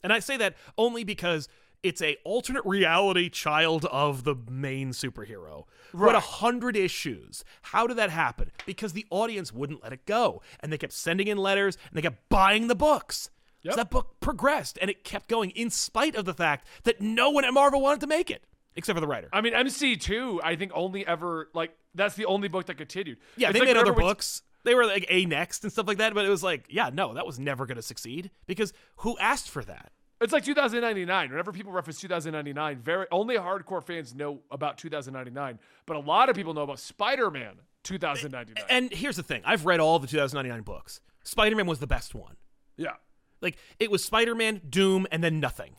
And 0.02 0.12
I 0.12 0.18
say 0.18 0.36
that 0.38 0.54
only 0.78 1.04
because 1.04 1.48
it's 1.82 2.02
a 2.02 2.16
alternate 2.24 2.64
reality 2.64 3.28
child 3.28 3.84
of 3.86 4.24
the 4.24 4.34
main 4.50 4.90
superhero. 4.90 5.64
Who 5.92 6.06
had 6.06 6.14
a 6.14 6.20
hundred 6.20 6.76
issues. 6.76 7.42
How 7.62 7.86
did 7.86 7.96
that 7.96 8.10
happen? 8.10 8.50
Because 8.66 8.92
the 8.92 9.06
audience 9.10 9.52
wouldn't 9.52 9.82
let 9.82 9.92
it 9.92 10.06
go, 10.06 10.42
and 10.60 10.72
they 10.72 10.78
kept 10.78 10.92
sending 10.92 11.26
in 11.26 11.38
letters, 11.38 11.76
and 11.88 11.96
they 11.96 12.02
kept 12.02 12.28
buying 12.28 12.68
the 12.68 12.74
books. 12.74 13.30
Yep. 13.62 13.72
So 13.72 13.76
that 13.76 13.90
book 13.90 14.20
progressed, 14.20 14.78
and 14.80 14.90
it 14.90 15.04
kept 15.04 15.28
going 15.28 15.50
in 15.50 15.68
spite 15.70 16.14
of 16.14 16.24
the 16.24 16.34
fact 16.34 16.66
that 16.84 17.00
no 17.00 17.30
one 17.30 17.44
at 17.44 17.52
Marvel 17.52 17.80
wanted 17.80 18.00
to 18.00 18.06
make 18.06 18.30
it, 18.30 18.44
except 18.76 18.96
for 18.96 19.00
the 19.00 19.06
writer. 19.06 19.28
I 19.32 19.40
mean, 19.40 19.52
MC2, 19.52 20.40
I 20.42 20.56
think 20.56 20.72
only 20.74 21.06
ever, 21.06 21.48
like, 21.54 21.72
that's 21.94 22.14
the 22.14 22.26
only 22.26 22.48
book 22.48 22.66
that 22.66 22.76
continued. 22.76 23.18
yeah, 23.36 23.48
It's 23.48 23.54
they 23.54 23.60
like 23.66 23.74
made 23.74 23.76
other 23.76 23.92
books. 23.92 24.42
They 24.64 24.74
were 24.74 24.84
like 24.84 25.06
A 25.08 25.24
next 25.24 25.64
and 25.64 25.72
stuff 25.72 25.86
like 25.86 25.98
that, 25.98 26.14
but 26.14 26.24
it 26.24 26.28
was 26.28 26.42
like, 26.42 26.66
yeah, 26.68 26.90
no, 26.92 27.14
that 27.14 27.26
was 27.26 27.38
never 27.38 27.66
going 27.66 27.76
to 27.76 27.82
succeed 27.82 28.30
because 28.46 28.72
who 28.96 29.16
asked 29.18 29.48
for 29.48 29.64
that? 29.64 29.92
It's 30.20 30.34
like 30.34 30.44
2099. 30.44 31.30
Whenever 31.30 31.50
people 31.50 31.72
reference 31.72 31.98
2099, 32.00 32.78
very 32.78 33.06
only 33.10 33.36
hardcore 33.36 33.82
fans 33.82 34.14
know 34.14 34.40
about 34.50 34.76
2099, 34.76 35.58
but 35.86 35.96
a 35.96 36.00
lot 36.00 36.28
of 36.28 36.36
people 36.36 36.52
know 36.52 36.62
about 36.62 36.78
Spider-Man 36.78 37.54
2099. 37.84 38.62
And 38.68 38.92
here's 38.92 39.16
the 39.16 39.22
thing: 39.22 39.40
I've 39.46 39.64
read 39.64 39.80
all 39.80 39.98
the 39.98 40.06
2099 40.06 40.62
books. 40.62 41.00
Spider-Man 41.24 41.66
was 41.66 41.78
the 41.78 41.86
best 41.86 42.14
one. 42.14 42.36
yeah. 42.76 42.94
Like 43.40 43.56
it 43.78 43.90
was 43.90 44.04
Spider-Man, 44.04 44.60
Doom, 44.68 45.06
and 45.10 45.24
then 45.24 45.40
nothing. 45.40 45.76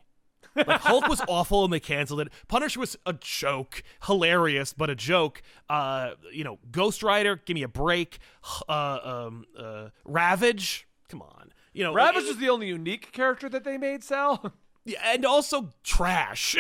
Like 0.56 0.82
Hulk 0.82 1.08
was 1.08 1.22
awful 1.28 1.64
and 1.64 1.74
they 1.74 1.80
canceled 1.80 2.22
it. 2.22 2.30
Punisher 2.48 2.80
was 2.80 2.98
a 3.06 3.14
joke, 3.14 3.84
hilarious 4.04 4.74
but 4.74 4.90
a 4.90 4.96
joke. 4.96 5.42
Uh, 5.70 6.12
you 6.32 6.44
know, 6.44 6.60
Ghost 6.72 7.04
Rider, 7.04 7.42
give 7.46 7.56
me 7.56 7.64
a 7.64 7.68
break. 7.68 8.20
Uh, 8.68 9.00
um, 9.04 9.46
uh, 9.58 9.90
Ravage, 10.06 10.88
come 11.10 11.22
on. 11.22 11.52
You 11.74 11.84
know, 11.84 11.94
Ravage 11.94 12.26
was 12.26 12.38
the 12.38 12.50
only 12.50 12.68
unique 12.68 13.12
character 13.12 13.48
that 13.50 13.64
they 13.64 13.78
made, 13.78 14.04
Sal. 14.04 14.54
Yeah, 14.84 15.00
and 15.06 15.26
also 15.26 15.70
trash. 15.84 16.56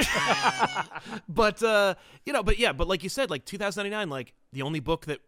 but 1.27 1.63
uh, 1.63 1.95
you 2.25 2.33
know, 2.33 2.43
but 2.43 2.60
yeah, 2.60 2.71
but 2.71 2.88
like 2.88 3.03
you 3.03 3.10
said, 3.10 3.29
like 3.29 3.45
2099, 3.45 4.10
like 4.10 4.33
the 4.53 4.62
only 4.62 4.79
book 4.79 5.05
that 5.07 5.21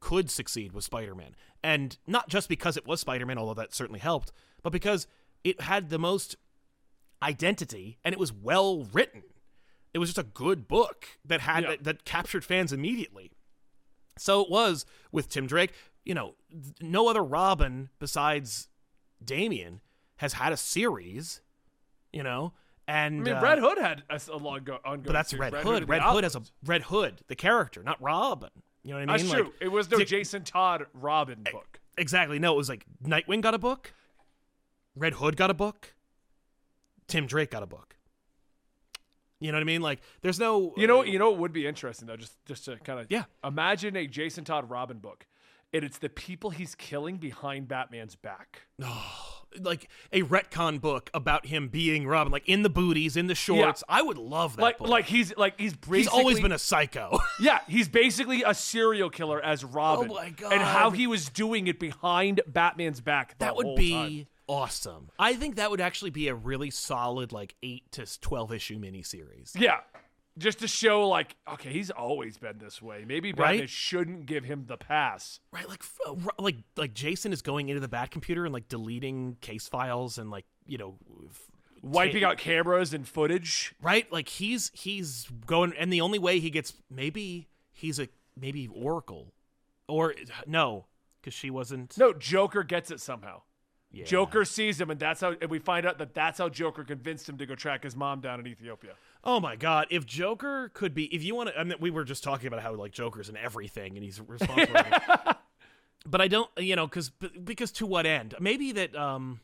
could 0.00 0.30
succeed 0.30 0.72
was 0.72 0.86
Spider-Man, 0.86 1.34
and 1.62 1.98
not 2.06 2.28
just 2.28 2.48
because 2.48 2.76
it 2.76 2.86
was 2.86 3.00
Spider-Man, 3.00 3.36
although 3.36 3.54
that 3.54 3.74
certainly 3.74 4.00
helped, 4.00 4.32
but 4.62 4.72
because 4.72 5.06
it 5.44 5.60
had 5.60 5.90
the 5.90 5.98
most 5.98 6.36
identity 7.22 7.98
and 8.04 8.12
it 8.12 8.18
was 8.18 8.32
well 8.32 8.84
written. 8.92 9.22
It 9.94 9.98
was 9.98 10.08
just 10.10 10.18
a 10.18 10.22
good 10.22 10.68
book 10.68 11.06
that 11.24 11.40
had 11.40 11.64
Yeah. 11.64 11.70
that, 11.70 11.84
that 11.84 12.04
captured 12.04 12.44
fans 12.44 12.72
immediately. 12.72 13.32
So 14.18 14.42
it 14.42 14.50
was 14.50 14.84
with 15.12 15.28
Tim 15.28 15.46
Drake. 15.46 15.72
You 16.04 16.14
know, 16.14 16.34
no 16.80 17.08
other 17.08 17.22
Robin 17.22 17.90
besides 17.98 18.68
Damian 19.24 19.80
has 20.16 20.34
had 20.34 20.52
a 20.52 20.56
series. 20.56 21.40
You 22.12 22.22
know, 22.22 22.54
and 22.86 23.20
I 23.20 23.24
mean, 23.24 23.34
uh, 23.34 23.42
Red 23.42 23.58
Hood 23.58 23.78
had 23.78 24.02
a 24.08 24.36
long 24.38 24.64
go- 24.64 24.78
ongoing. 24.84 25.02
but 25.02 25.12
that's. 25.12 25.34
Red, 25.34 25.52
and 25.52 25.62
Hood. 25.62 25.88
Red 25.88 26.00
Hood 26.02 26.24
has 26.24 26.34
a 26.36 26.42
Red 26.64 26.82
Hood, 26.84 27.20
the 27.28 27.36
character, 27.36 27.82
not 27.82 28.00
Robin. 28.00 28.48
You 28.82 28.92
know 28.94 29.00
what 29.00 29.10
I 29.10 29.16
mean? 29.18 29.26
That's 29.26 29.28
Like, 29.34 29.42
true. 29.44 29.52
It 29.60 29.68
was 29.68 29.90
no 29.90 29.98
Dick- 29.98 30.08
Jason 30.08 30.44
Todd 30.44 30.86
Robin 30.94 31.44
book. 31.52 31.80
Exactly. 31.98 32.38
No, 32.38 32.54
it 32.54 32.56
was 32.56 32.70
like 32.70 32.86
Nightwing 33.04 33.42
got 33.42 33.52
a 33.52 33.58
book, 33.58 33.92
Red 34.96 35.14
Hood 35.14 35.36
got 35.36 35.50
a 35.50 35.54
book, 35.54 35.94
Tim 37.08 37.26
Drake 37.26 37.50
got 37.50 37.62
a 37.62 37.66
book. 37.66 37.96
You 39.40 39.52
know 39.52 39.56
what 39.56 39.62
I 39.62 39.64
mean? 39.64 39.82
Like, 39.82 40.00
there's 40.22 40.38
no. 40.40 40.74
You 40.76 40.86
know, 40.86 41.04
you 41.04 41.18
know, 41.18 41.30
what 41.30 41.38
would 41.40 41.52
be 41.52 41.66
interesting 41.66 42.06
though, 42.08 42.16
just 42.16 42.44
just 42.44 42.64
to 42.64 42.76
kind 42.78 42.98
of 43.00 43.06
Yeah. 43.08 43.24
imagine 43.44 43.96
a 43.96 44.06
Jason 44.06 44.44
Todd 44.44 44.68
Robin 44.68 44.98
book, 44.98 45.26
and 45.72 45.84
it's 45.84 45.98
the 45.98 46.08
people 46.08 46.50
he's 46.50 46.74
killing 46.74 47.18
behind 47.18 47.68
Batman's 47.68 48.16
back. 48.16 48.62
Oh, 48.82 49.44
like 49.60 49.88
a 50.12 50.22
retcon 50.22 50.80
book 50.80 51.08
about 51.14 51.46
him 51.46 51.68
being 51.68 52.04
Robin, 52.08 52.32
like 52.32 52.48
in 52.48 52.62
the 52.62 52.68
booties, 52.68 53.16
in 53.16 53.28
the 53.28 53.36
shorts. 53.36 53.84
I 53.88 54.02
would 54.02 54.18
love 54.18 54.56
that. 54.56 54.62
Like, 54.62 54.78
book. 54.78 54.88
like 54.88 55.04
he's 55.04 55.36
like 55.36 55.58
he's 55.58 55.72
basically, 55.74 55.98
he's 55.98 56.08
always 56.08 56.40
been 56.40 56.50
a 56.52 56.58
psycho. 56.58 57.20
yeah, 57.40 57.60
he's 57.68 57.88
basically 57.88 58.42
a 58.42 58.54
serial 58.54 59.08
killer 59.08 59.40
as 59.40 59.62
Robin. 59.64 60.10
Oh 60.10 60.14
my 60.14 60.34
And 60.50 60.60
how 60.62 60.90
he 60.90 61.06
was 61.06 61.28
doing 61.28 61.68
it 61.68 61.78
behind 61.78 62.40
Batman's 62.48 63.00
back. 63.00 63.38
that 63.38 63.54
would 63.54 63.76
be 63.76 63.92
time. 63.92 64.26
Awesome. 64.48 65.10
I 65.18 65.34
think 65.34 65.56
that 65.56 65.70
would 65.70 65.80
actually 65.80 66.10
be 66.10 66.28
a 66.28 66.34
really 66.34 66.70
solid, 66.70 67.32
like 67.32 67.54
eight 67.62 67.90
to 67.92 68.20
twelve 68.20 68.52
issue 68.52 68.78
miniseries. 68.78 69.52
yeah. 69.58 69.80
Just 70.36 70.60
to 70.60 70.68
show, 70.68 71.08
like, 71.08 71.34
okay, 71.54 71.72
he's 71.72 71.90
always 71.90 72.38
been 72.38 72.58
this 72.58 72.80
way. 72.80 73.04
Maybe 73.04 73.32
Batman 73.32 73.58
Right? 73.60 73.68
shouldn't 73.68 74.26
give 74.26 74.44
him 74.44 74.66
the 74.68 74.76
pass. 74.76 75.40
Right, 75.50 75.68
like 75.68 75.82
uh, 76.06 76.14
like 76.38 76.54
like 76.76 76.94
Jason 76.94 77.32
is 77.32 77.42
going 77.42 77.68
into 77.70 77.80
the 77.80 77.88
Bat 77.88 78.12
computer 78.12 78.44
and 78.44 78.54
like 78.54 78.68
deleting 78.68 79.36
case 79.40 79.66
files 79.66 80.16
and 80.16 80.30
like 80.30 80.44
you 80.64 80.78
know, 80.78 80.94
Wiping 81.82 82.22
out 82.24 82.38
cameras 82.38 82.92
and 82.94 83.06
footage. 83.06 83.74
right? 83.82 84.10
Like 84.12 84.28
he's 84.28 84.70
he's 84.74 85.26
going, 85.46 85.72
and 85.78 85.92
the 85.92 86.00
only 86.02 86.18
way 86.20 86.38
he 86.38 86.50
gets 86.50 86.72
maybe 86.90 87.48
he's 87.72 87.98
a 87.98 88.08
maybe 88.36 88.68
Oracle, 88.68 89.32
or 89.88 90.14
no, 90.46 90.86
because 91.20 91.34
she 91.34 91.50
wasn't. 91.50 91.98
No, 91.98 92.12
Joker 92.12 92.62
gets 92.62 92.90
it 92.92 93.00
somehow. 93.00 93.42
Yeah. 93.98 94.04
Joker 94.04 94.44
sees 94.44 94.80
him, 94.80 94.90
and 94.90 94.98
that's 95.00 95.20
how. 95.20 95.34
And 95.40 95.50
we 95.50 95.58
find 95.58 95.86
out 95.86 95.98
that 95.98 96.14
that's 96.14 96.38
how 96.38 96.48
Joker 96.48 96.84
convinced 96.84 97.28
him 97.28 97.36
to 97.38 97.46
go 97.46 97.54
track 97.54 97.84
his 97.84 97.94
mom 97.96 98.20
down 98.20 98.40
in 98.40 98.46
Ethiopia. 98.46 98.92
Oh 99.24 99.40
my 99.40 99.56
God! 99.56 99.86
If 99.90 100.06
Joker 100.06 100.70
could 100.74 100.94
be, 100.94 101.04
if 101.14 101.22
you 101.22 101.34
want 101.34 101.48
to, 101.50 101.58
I 101.58 101.64
mean, 101.64 101.78
we 101.80 101.90
were 101.90 102.04
just 102.04 102.22
talking 102.22 102.46
about 102.46 102.60
how 102.60 102.74
like 102.74 102.92
Joker's 102.92 103.28
in 103.28 103.36
everything 103.36 103.96
and 103.96 104.04
he's 104.04 104.20
responsible. 104.20 104.80
But 106.06 106.22
I 106.22 106.28
don't, 106.28 106.48
you 106.56 106.74
know, 106.74 106.86
because 106.86 107.10
because 107.10 107.70
to 107.72 107.86
what 107.86 108.06
end? 108.06 108.34
Maybe 108.40 108.72
that 108.72 108.96
um, 108.96 109.40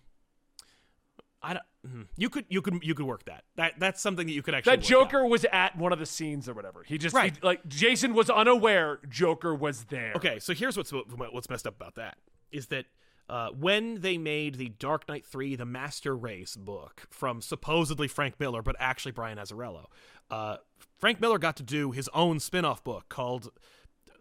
I 1.43 1.55
don't. 1.55 1.65
hmm. 1.87 2.03
You 2.17 2.31
could 2.31 2.47
you 2.49 2.63
could 2.63 2.83
you 2.83 2.95
could 2.95 3.05
work 3.05 3.25
that. 3.27 3.45
That 3.57 3.75
that's 3.79 4.01
something 4.01 4.27
that 4.27 4.33
you 4.33 4.41
could 4.41 4.55
actually. 4.55 4.77
That 4.77 4.83
Joker 4.83 5.27
was 5.27 5.45
at 5.53 5.77
one 5.77 5.93
of 5.93 5.99
the 5.99 6.07
scenes 6.07 6.49
or 6.49 6.55
whatever. 6.55 6.83
He 6.87 6.97
just 6.97 7.15
Right. 7.15 7.35
he- 7.37 7.47
like 7.47 7.67
Jason 7.69 8.15
was 8.15 8.31
unaware 8.31 9.01
Joker 9.11 9.55
was 9.55 9.85
there. 9.87 10.13
Okay, 10.17 10.39
so 10.39 10.55
here's 10.55 10.77
what's 10.77 10.91
what's 10.93 11.51
messed 11.51 11.67
up 11.67 11.77
about 11.77 11.97
that 11.97 12.17
is 12.51 12.69
that 12.69 12.87
uh, 13.29 13.49
when 13.51 14.01
they 14.01 14.19
made 14.19 14.57
the 14.57 14.69
Dark 14.69 15.09
Knight 15.09 15.25
Three: 15.27 15.57
The 15.57 15.65
Master 15.67 16.17
Race 16.17 16.57
book 16.57 17.07
from 17.11 17.41
supposedly 17.41 18.09
Frank 18.09 18.39
Miller, 18.39 18.63
but 18.63 18.77
actually 18.79 19.13
Brian 19.13 19.39
Azzarello, 19.39 19.87
uh, 20.31 20.57
Frank 20.99 21.21
Miller 21.21 21.39
got 21.39 21.57
to 21.57 21.63
do 21.63 21.91
his 21.93 22.09
own 22.15 22.41
spin-off 22.41 22.83
book 22.85 23.09
called 23.09 23.51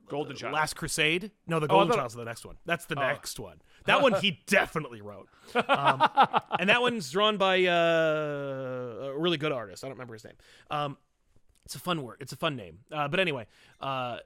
Golden 0.08 0.36
Child. 0.36 0.54
Last 0.54 0.76
Crusade. 0.76 1.32
No, 1.48 1.60
the 1.60 1.66
Oh, 1.68 1.70
Golden 1.70 1.90
thought- 1.90 1.98
Child's 1.98 2.14
the 2.16 2.26
next 2.26 2.46
one. 2.46 2.58
That's 2.66 2.86
the 2.86 2.96
next 2.96 3.40
one. 3.40 3.62
That 3.86 4.02
one 4.02 4.14
he 4.16 4.40
definitely 4.48 5.02
wrote, 5.02 5.28
um, 5.68 6.02
and 6.60 6.70
that 6.70 6.82
one's 6.82 7.10
drawn 7.12 7.36
by 7.38 7.66
uh, 7.66 7.72
a 9.14 9.18
really 9.18 9.38
good 9.38 9.52
artist. 9.52 9.84
I 9.84 9.88
don't 9.88 9.96
remember 9.96 10.14
his 10.14 10.24
name. 10.24 10.36
Um, 10.72 10.98
it's 11.66 11.76
a 11.76 11.80
fun 11.80 12.02
word. 12.04 12.18
It's 12.22 12.32
a 12.34 12.38
fun 12.38 12.56
name. 12.56 12.80
Uh, 12.92 13.08
but 13.08 13.20
anyway, 13.20 13.48
uh, 13.82 14.18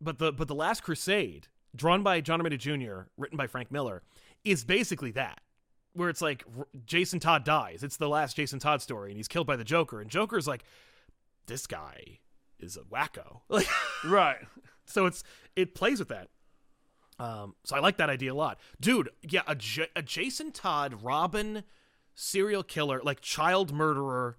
but 0.00 0.18
the 0.18 0.32
but 0.32 0.48
the 0.48 0.54
Last 0.54 0.82
Crusade, 0.82 1.48
drawn 1.74 2.02
by 2.02 2.20
John 2.20 2.40
Romita 2.40 2.58
Jr., 2.58 3.08
written 3.16 3.36
by 3.36 3.46
Frank 3.46 3.70
Miller, 3.70 4.02
is 4.44 4.64
basically 4.64 5.10
that. 5.12 5.40
Where 5.94 6.08
it's 6.08 6.22
like 6.22 6.44
R- 6.58 6.66
Jason 6.86 7.20
Todd 7.20 7.44
dies. 7.44 7.82
It's 7.82 7.98
the 7.98 8.08
last 8.08 8.34
Jason 8.36 8.58
Todd 8.58 8.80
story, 8.80 9.10
and 9.10 9.16
he's 9.18 9.28
killed 9.28 9.46
by 9.46 9.56
the 9.56 9.64
Joker. 9.64 10.00
And 10.00 10.10
Joker's 10.10 10.46
like, 10.48 10.64
this 11.46 11.66
guy 11.66 12.18
is 12.58 12.76
a 12.76 12.80
wacko. 12.80 13.40
Like, 13.50 13.66
Right. 14.04 14.38
so 14.86 15.04
it's 15.06 15.22
it 15.54 15.74
plays 15.74 15.98
with 15.98 16.08
that. 16.08 16.28
Um, 17.18 17.54
so 17.64 17.76
I 17.76 17.80
like 17.80 17.98
that 17.98 18.08
idea 18.10 18.32
a 18.32 18.34
lot, 18.34 18.58
dude. 18.80 19.10
Yeah, 19.22 19.42
a, 19.46 19.54
J- 19.54 19.88
a 19.94 20.02
Jason 20.02 20.50
Todd 20.50 21.02
Robin 21.02 21.62
serial 22.14 22.62
killer, 22.62 23.00
like 23.04 23.20
child 23.20 23.72
murderer, 23.72 24.38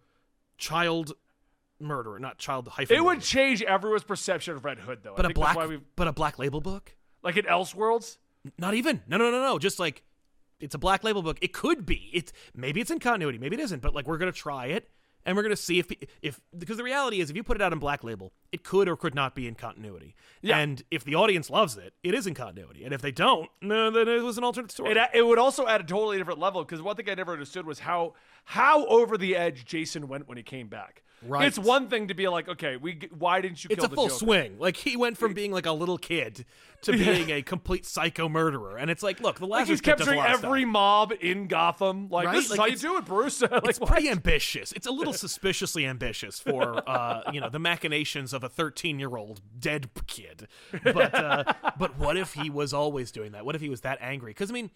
child 0.58 1.14
murderer, 1.80 2.20
not 2.20 2.40
child 2.40 2.68
hyphen. 2.68 2.98
It 2.98 3.04
would 3.04 3.22
change 3.22 3.62
everyone's 3.62 4.04
perception 4.04 4.56
of 4.56 4.66
Red 4.66 4.80
Hood, 4.80 5.00
though. 5.04 5.14
but 5.16 5.26
a 5.26 5.30
black 5.30 5.58
but 5.96 6.08
a 6.08 6.12
black 6.14 6.40
label 6.40 6.62
book. 6.62 6.96
Like 7.24 7.38
in 7.38 7.46
Elseworlds. 7.46 8.18
Not 8.58 8.74
even. 8.74 9.02
No, 9.08 9.18
no, 9.18 9.32
no, 9.32 9.42
no. 9.42 9.58
Just 9.58 9.80
like 9.80 10.04
it's 10.60 10.76
a 10.76 10.80
black 10.80 11.04
label 11.04 11.22
book. 11.22 11.38
It 11.42 11.54
could 11.54 11.86
be. 11.86 12.10
It's 12.14 12.32
maybe 12.56 12.82
it's 12.82 12.92
in 12.92 13.00
continuity. 13.00 13.38
Maybe 13.38 13.56
it 13.56 13.62
isn't. 13.62 13.82
But 13.82 13.96
like 13.96 14.08
we're 14.08 14.18
gonna 14.18 14.32
try 14.32 14.68
it, 14.68 14.90
and 15.26 15.36
we're 15.36 15.44
gonna 15.44 15.56
see 15.56 15.80
if 15.80 15.92
if 16.22 16.40
because 16.58 16.78
the 16.78 16.84
reality 16.84 17.20
is 17.20 17.30
if 17.30 17.36
you 17.36 17.44
put 17.44 17.58
it 17.58 17.62
out 17.62 17.74
in 17.74 17.80
black 17.80 18.04
label, 18.04 18.34
it 18.52 18.64
could 18.64 18.88
or 18.88 18.96
could 18.96 19.16
not 19.16 19.36
be 19.36 19.48
in 19.48 19.56
continuity. 19.56 20.16
Yeah. 20.42 20.58
And 20.58 20.84
if 20.92 21.04
the 21.04 21.16
audience 21.16 21.50
loves 21.50 21.78
it, 21.78 21.94
it 22.04 22.14
is 22.14 22.28
in 22.28 22.34
continuity. 22.34 22.84
And 22.84 22.94
if 22.94 23.02
they 23.02 23.12
don't, 23.12 23.50
no, 23.62 23.90
then 23.92 24.08
it 24.08 24.22
was 24.22 24.38
an 24.38 24.44
alternate 24.44 24.72
story. 24.72 24.92
It, 24.92 24.98
it 25.14 25.26
would 25.26 25.40
also 25.40 25.68
add 25.68 25.82
a 25.82 25.84
totally 25.86 26.18
different 26.18 26.40
level 26.40 26.64
because 26.64 26.82
one 26.82 26.96
thing 26.96 27.10
I 27.10 27.16
never 27.16 27.34
understood 27.34 27.66
was 27.66 27.80
how 27.80 28.14
how 28.46 28.86
over 28.88 29.18
the 29.18 29.36
edge 29.36 29.66
Jason 29.66 30.08
went 30.08 30.28
when 30.28 30.38
he 30.38 30.44
came 30.44 30.68
back. 30.68 31.04
Right. 31.28 31.48
It's 31.48 31.60
one 31.60 31.88
thing 31.88 32.08
to 32.10 32.14
be 32.14 32.28
like, 32.28 32.48
okay, 32.50 32.78
we 32.78 33.10
why 33.18 33.42
didn't 33.42 33.64
you 33.64 33.70
it's 33.72 33.84
a 33.84 33.90
full 33.90 34.08
Joker? 34.08 34.18
swing. 34.18 34.60
Like 34.60 34.78
he 34.78 34.96
went 34.98 35.18
from 35.18 35.34
being 35.34 35.52
like 35.52 35.66
a 35.66 35.72
little 35.72 35.98
kid 35.98 36.46
to 36.84 36.92
being 36.98 37.30
a 37.30 37.42
complete 37.42 37.86
psycho 37.86 38.28
murderer. 38.30 38.78
And 38.78 38.92
it's 38.92 39.04
like, 39.04 39.20
look, 39.20 39.40
the 39.40 39.48
last 39.48 39.62
Like 39.62 39.68
he's 39.70 39.82
capturing 39.82 40.20
every 40.20 40.66
mob 40.66 41.14
in 41.20 41.48
Gotham. 41.48 42.10
Like 42.10 42.28
Right? 42.28 42.36
this 42.36 42.46
is 42.46 42.52
Like, 42.52 42.60
how 42.60 42.66
you 42.66 42.78
do 42.78 42.98
it, 42.98 43.06
Bruce. 43.06 43.42
like, 43.42 43.52
it's 43.66 43.80
what? 43.80 43.90
pretty 43.90 44.10
ambitious. 44.10 44.72
It's 44.74 44.88
a 44.88 44.92
little 44.92 45.14
suspiciously 45.14 45.86
ambitious 45.86 46.40
for 46.40 46.84
uh, 46.90 47.22
you 47.32 47.40
know 47.40 47.50
the 47.50 47.60
machinations 47.60 48.34
of 48.34 48.44
a 48.44 48.50
13 48.50 49.00
year 49.00 49.16
old 49.16 49.42
dead 49.60 49.90
kid. 50.08 50.48
But 50.84 51.16
uh, 51.16 51.54
but 51.78 51.98
what 51.98 52.18
if 52.18 52.34
he 52.34 52.50
was 52.50 52.74
always 52.74 53.12
doing 53.12 53.32
that? 53.32 53.46
What 53.46 53.56
if 53.56 53.62
he 53.62 53.70
was 53.70 53.82
that 53.82 53.98
angry? 54.02 54.32
Because 54.32 54.50
I 54.50 54.54
mean, 54.54 54.72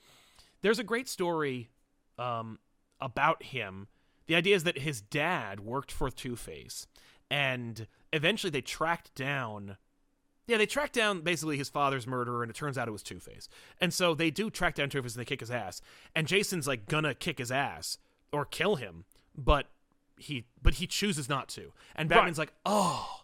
there's 0.61 0.79
a 0.79 0.83
great 0.83 1.07
story 1.09 1.69
um, 2.17 2.59
about 3.01 3.43
him. 3.43 3.87
The 4.27 4.35
idea 4.35 4.55
is 4.55 4.63
that 4.65 4.79
his 4.79 5.01
dad 5.01 5.61
worked 5.61 5.91
for 5.91 6.09
Two 6.09 6.35
Face, 6.35 6.87
and 7.29 7.87
eventually 8.13 8.51
they 8.51 8.61
tracked 8.61 9.13
down. 9.15 9.77
Yeah, 10.47 10.57
they 10.57 10.65
tracked 10.65 10.93
down 10.93 11.21
basically 11.21 11.57
his 11.57 11.69
father's 11.69 12.07
murderer, 12.07 12.43
and 12.43 12.49
it 12.49 12.55
turns 12.55 12.77
out 12.77 12.87
it 12.87 12.91
was 12.91 13.03
Two 13.03 13.19
Face. 13.19 13.49
And 13.81 13.93
so 13.93 14.13
they 14.13 14.29
do 14.31 14.49
track 14.49 14.75
down 14.75 14.89
Two 14.89 15.01
Face 15.01 15.15
and 15.15 15.21
they 15.21 15.25
kick 15.25 15.39
his 15.39 15.51
ass. 15.51 15.81
And 16.15 16.27
Jason's 16.27 16.67
like 16.67 16.87
gonna 16.87 17.13
kick 17.13 17.39
his 17.39 17.51
ass 17.51 17.97
or 18.31 18.45
kill 18.45 18.75
him, 18.75 19.05
but 19.35 19.67
he 20.17 20.45
but 20.61 20.75
he 20.75 20.87
chooses 20.87 21.29
not 21.29 21.47
to. 21.49 21.71
And 21.95 22.09
Batman's 22.09 22.37
like, 22.37 22.53
oh, 22.65 23.21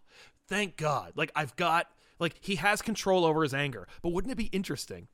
thank 0.47 0.77
God. 0.77 1.13
Like 1.15 1.31
I've 1.35 1.55
got 1.55 1.87
like 2.19 2.35
he 2.39 2.55
has 2.55 2.81
control 2.81 3.25
over 3.25 3.43
his 3.43 3.53
anger. 3.53 3.87
But 4.01 4.09
wouldn't 4.09 4.31
it 4.31 4.37
be 4.37 4.45
interesting 4.45 5.07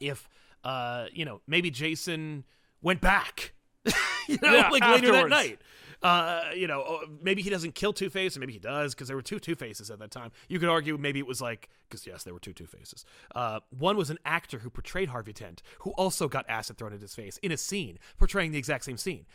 if 0.00 0.28
uh 0.64 1.06
you 1.12 1.24
know 1.24 1.40
maybe 1.46 1.70
Jason 1.70 2.44
went 2.82 3.00
back, 3.00 3.52
you 4.28 4.38
know, 4.42 4.52
Yeah, 4.52 4.68
like 4.70 4.82
later 4.82 5.12
that 5.12 5.28
night. 5.28 5.60
Uh, 6.00 6.50
you 6.54 6.68
know, 6.68 6.82
uh, 6.82 7.06
maybe 7.20 7.42
he 7.42 7.50
doesn't 7.50 7.74
kill 7.74 7.92
Two 7.92 8.08
Face, 8.08 8.36
and 8.36 8.40
maybe 8.40 8.52
he 8.52 8.58
does 8.60 8.94
because 8.94 9.08
there 9.08 9.16
were 9.16 9.22
two 9.22 9.40
Two 9.40 9.56
Faces 9.56 9.90
at 9.90 9.98
that 9.98 10.12
time. 10.12 10.30
You 10.48 10.60
could 10.60 10.68
argue 10.68 10.96
maybe 10.96 11.18
it 11.18 11.26
was 11.26 11.40
like 11.40 11.68
because 11.88 12.06
yes, 12.06 12.22
there 12.22 12.32
were 12.32 12.38
two 12.38 12.52
Two 12.52 12.66
Faces. 12.66 13.04
Uh, 13.34 13.58
one 13.76 13.96
was 13.96 14.08
an 14.08 14.18
actor 14.24 14.60
who 14.60 14.70
portrayed 14.70 15.08
Harvey 15.08 15.32
Dent, 15.32 15.60
who 15.80 15.90
also 15.92 16.28
got 16.28 16.48
acid 16.48 16.78
thrown 16.78 16.92
at 16.92 17.00
his 17.00 17.14
face 17.16 17.38
in 17.38 17.50
a 17.50 17.56
scene 17.56 17.98
portraying 18.16 18.52
the 18.52 18.58
exact 18.58 18.84
same 18.84 18.96
scene. 18.96 19.26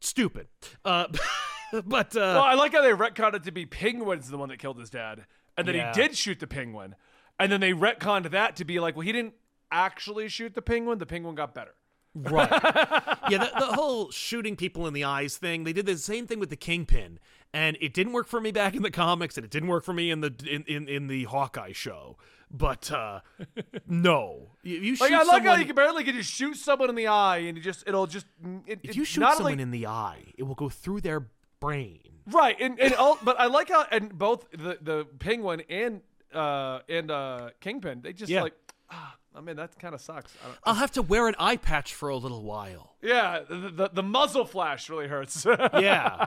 Stupid. 0.00 0.46
Uh, 0.84 1.06
but 1.84 2.16
uh, 2.16 2.20
Well, 2.20 2.42
I 2.42 2.54
like 2.54 2.72
how 2.72 2.82
they 2.82 2.90
retconned 2.92 3.34
it 3.34 3.42
to 3.44 3.50
be 3.50 3.66
Penguin's 3.66 4.30
the 4.30 4.38
one 4.38 4.48
that 4.50 4.58
killed 4.58 4.78
his 4.78 4.90
dad, 4.90 5.24
and 5.56 5.66
then 5.66 5.74
Yeah. 5.74 5.92
he 5.92 6.00
did 6.00 6.16
shoot 6.16 6.38
the 6.38 6.46
Penguin, 6.46 6.94
and 7.40 7.50
then 7.50 7.60
they 7.60 7.72
retconned 7.72 8.30
that 8.30 8.56
to 8.56 8.64
be 8.64 8.78
like, 8.78 8.94
well, 8.94 9.04
he 9.04 9.12
didn't 9.12 9.34
actually 9.72 10.28
shoot 10.28 10.54
the 10.54 10.62
Penguin. 10.62 10.98
The 10.98 11.06
Penguin 11.06 11.34
got 11.34 11.54
better. 11.54 11.74
Right. 12.16 12.48
yeah, 13.30 13.38
the, 13.38 13.52
the 13.58 13.66
whole 13.74 14.10
shooting 14.10 14.56
people 14.56 14.86
in 14.86 14.94
the 14.94 15.04
eyes 15.04 15.36
thing. 15.36 15.64
They 15.64 15.72
did 15.74 15.84
the 15.86 15.98
same 15.98 16.26
thing 16.26 16.38
with 16.40 16.48
the 16.50 16.56
Kingpin, 16.56 17.18
and 17.52 17.76
it 17.80 17.92
didn't 17.92 18.12
work 18.14 18.26
for 18.26 18.40
me 18.40 18.52
back 18.52 18.74
in 18.74 18.82
the 18.82 18.90
comics, 18.90 19.36
and 19.36 19.44
it 19.44 19.50
didn't 19.50 19.68
work 19.68 19.84
for 19.84 19.92
me 19.92 20.10
in 20.10 20.20
the 20.22 20.34
in 20.48 20.62
in, 20.64 20.88
in 20.88 21.06
the 21.08 21.24
Hawkeye 21.24 21.72
show. 21.72 22.16
But 22.50 22.90
uh 22.92 23.20
no, 23.88 24.50
you, 24.62 24.76
you 24.76 24.96
shoot 24.96 25.04
Like 25.04 25.12
I 25.12 25.18
like 25.18 25.26
someone. 25.26 25.44
how 25.46 25.54
you 25.60 25.66
can 25.66 25.74
barely 25.74 26.04
can 26.04 26.14
just 26.14 26.30
shoot 26.32 26.56
someone 26.56 26.88
in 26.88 26.94
the 26.94 27.08
eye, 27.08 27.38
and 27.38 27.56
you 27.56 27.62
just 27.62 27.84
it'll 27.86 28.06
just 28.06 28.26
it, 28.66 28.80
if 28.82 28.90
it- 28.90 28.96
you 28.96 29.04
shoot 29.04 29.20
not 29.20 29.36
someone 29.36 29.60
in 29.60 29.70
the 29.70 29.86
eye, 29.86 30.24
it 30.38 30.44
will 30.44 30.54
go 30.54 30.68
through 30.68 31.00
their 31.00 31.26
brain. 31.60 32.00
right, 32.30 32.56
and 32.60 32.78
and 32.80 32.94
all, 32.94 33.18
but 33.22 33.38
I 33.38 33.46
like 33.46 33.68
how 33.68 33.84
and 33.90 34.16
both 34.16 34.50
the 34.52 34.78
the 34.80 35.06
Penguin 35.18 35.62
and 35.68 36.00
uh 36.34 36.80
and 36.88 37.10
uh 37.10 37.50
Kingpin 37.60 38.00
they 38.02 38.12
just 38.12 38.30
Yeah. 38.30 38.42
like 38.42 38.54
ah 38.90 39.16
I 39.36 39.40
mean 39.40 39.56
that 39.56 39.78
kind 39.78 39.94
of 39.94 40.00
sucks. 40.00 40.32
I 40.42 40.46
don't, 40.48 40.58
I'll 40.64 40.74
have 40.74 40.92
to 40.92 41.02
wear 41.02 41.28
an 41.28 41.34
eye 41.38 41.56
patch 41.56 41.94
for 41.94 42.08
a 42.08 42.16
little 42.16 42.42
while. 42.42 42.94
yeah, 43.02 43.40
the, 43.48 43.70
the 43.70 43.90
the 43.92 44.02
muzzle 44.02 44.44
flash 44.46 44.88
really 44.88 45.08
hurts. 45.08 45.44
Yeah. 45.74 46.26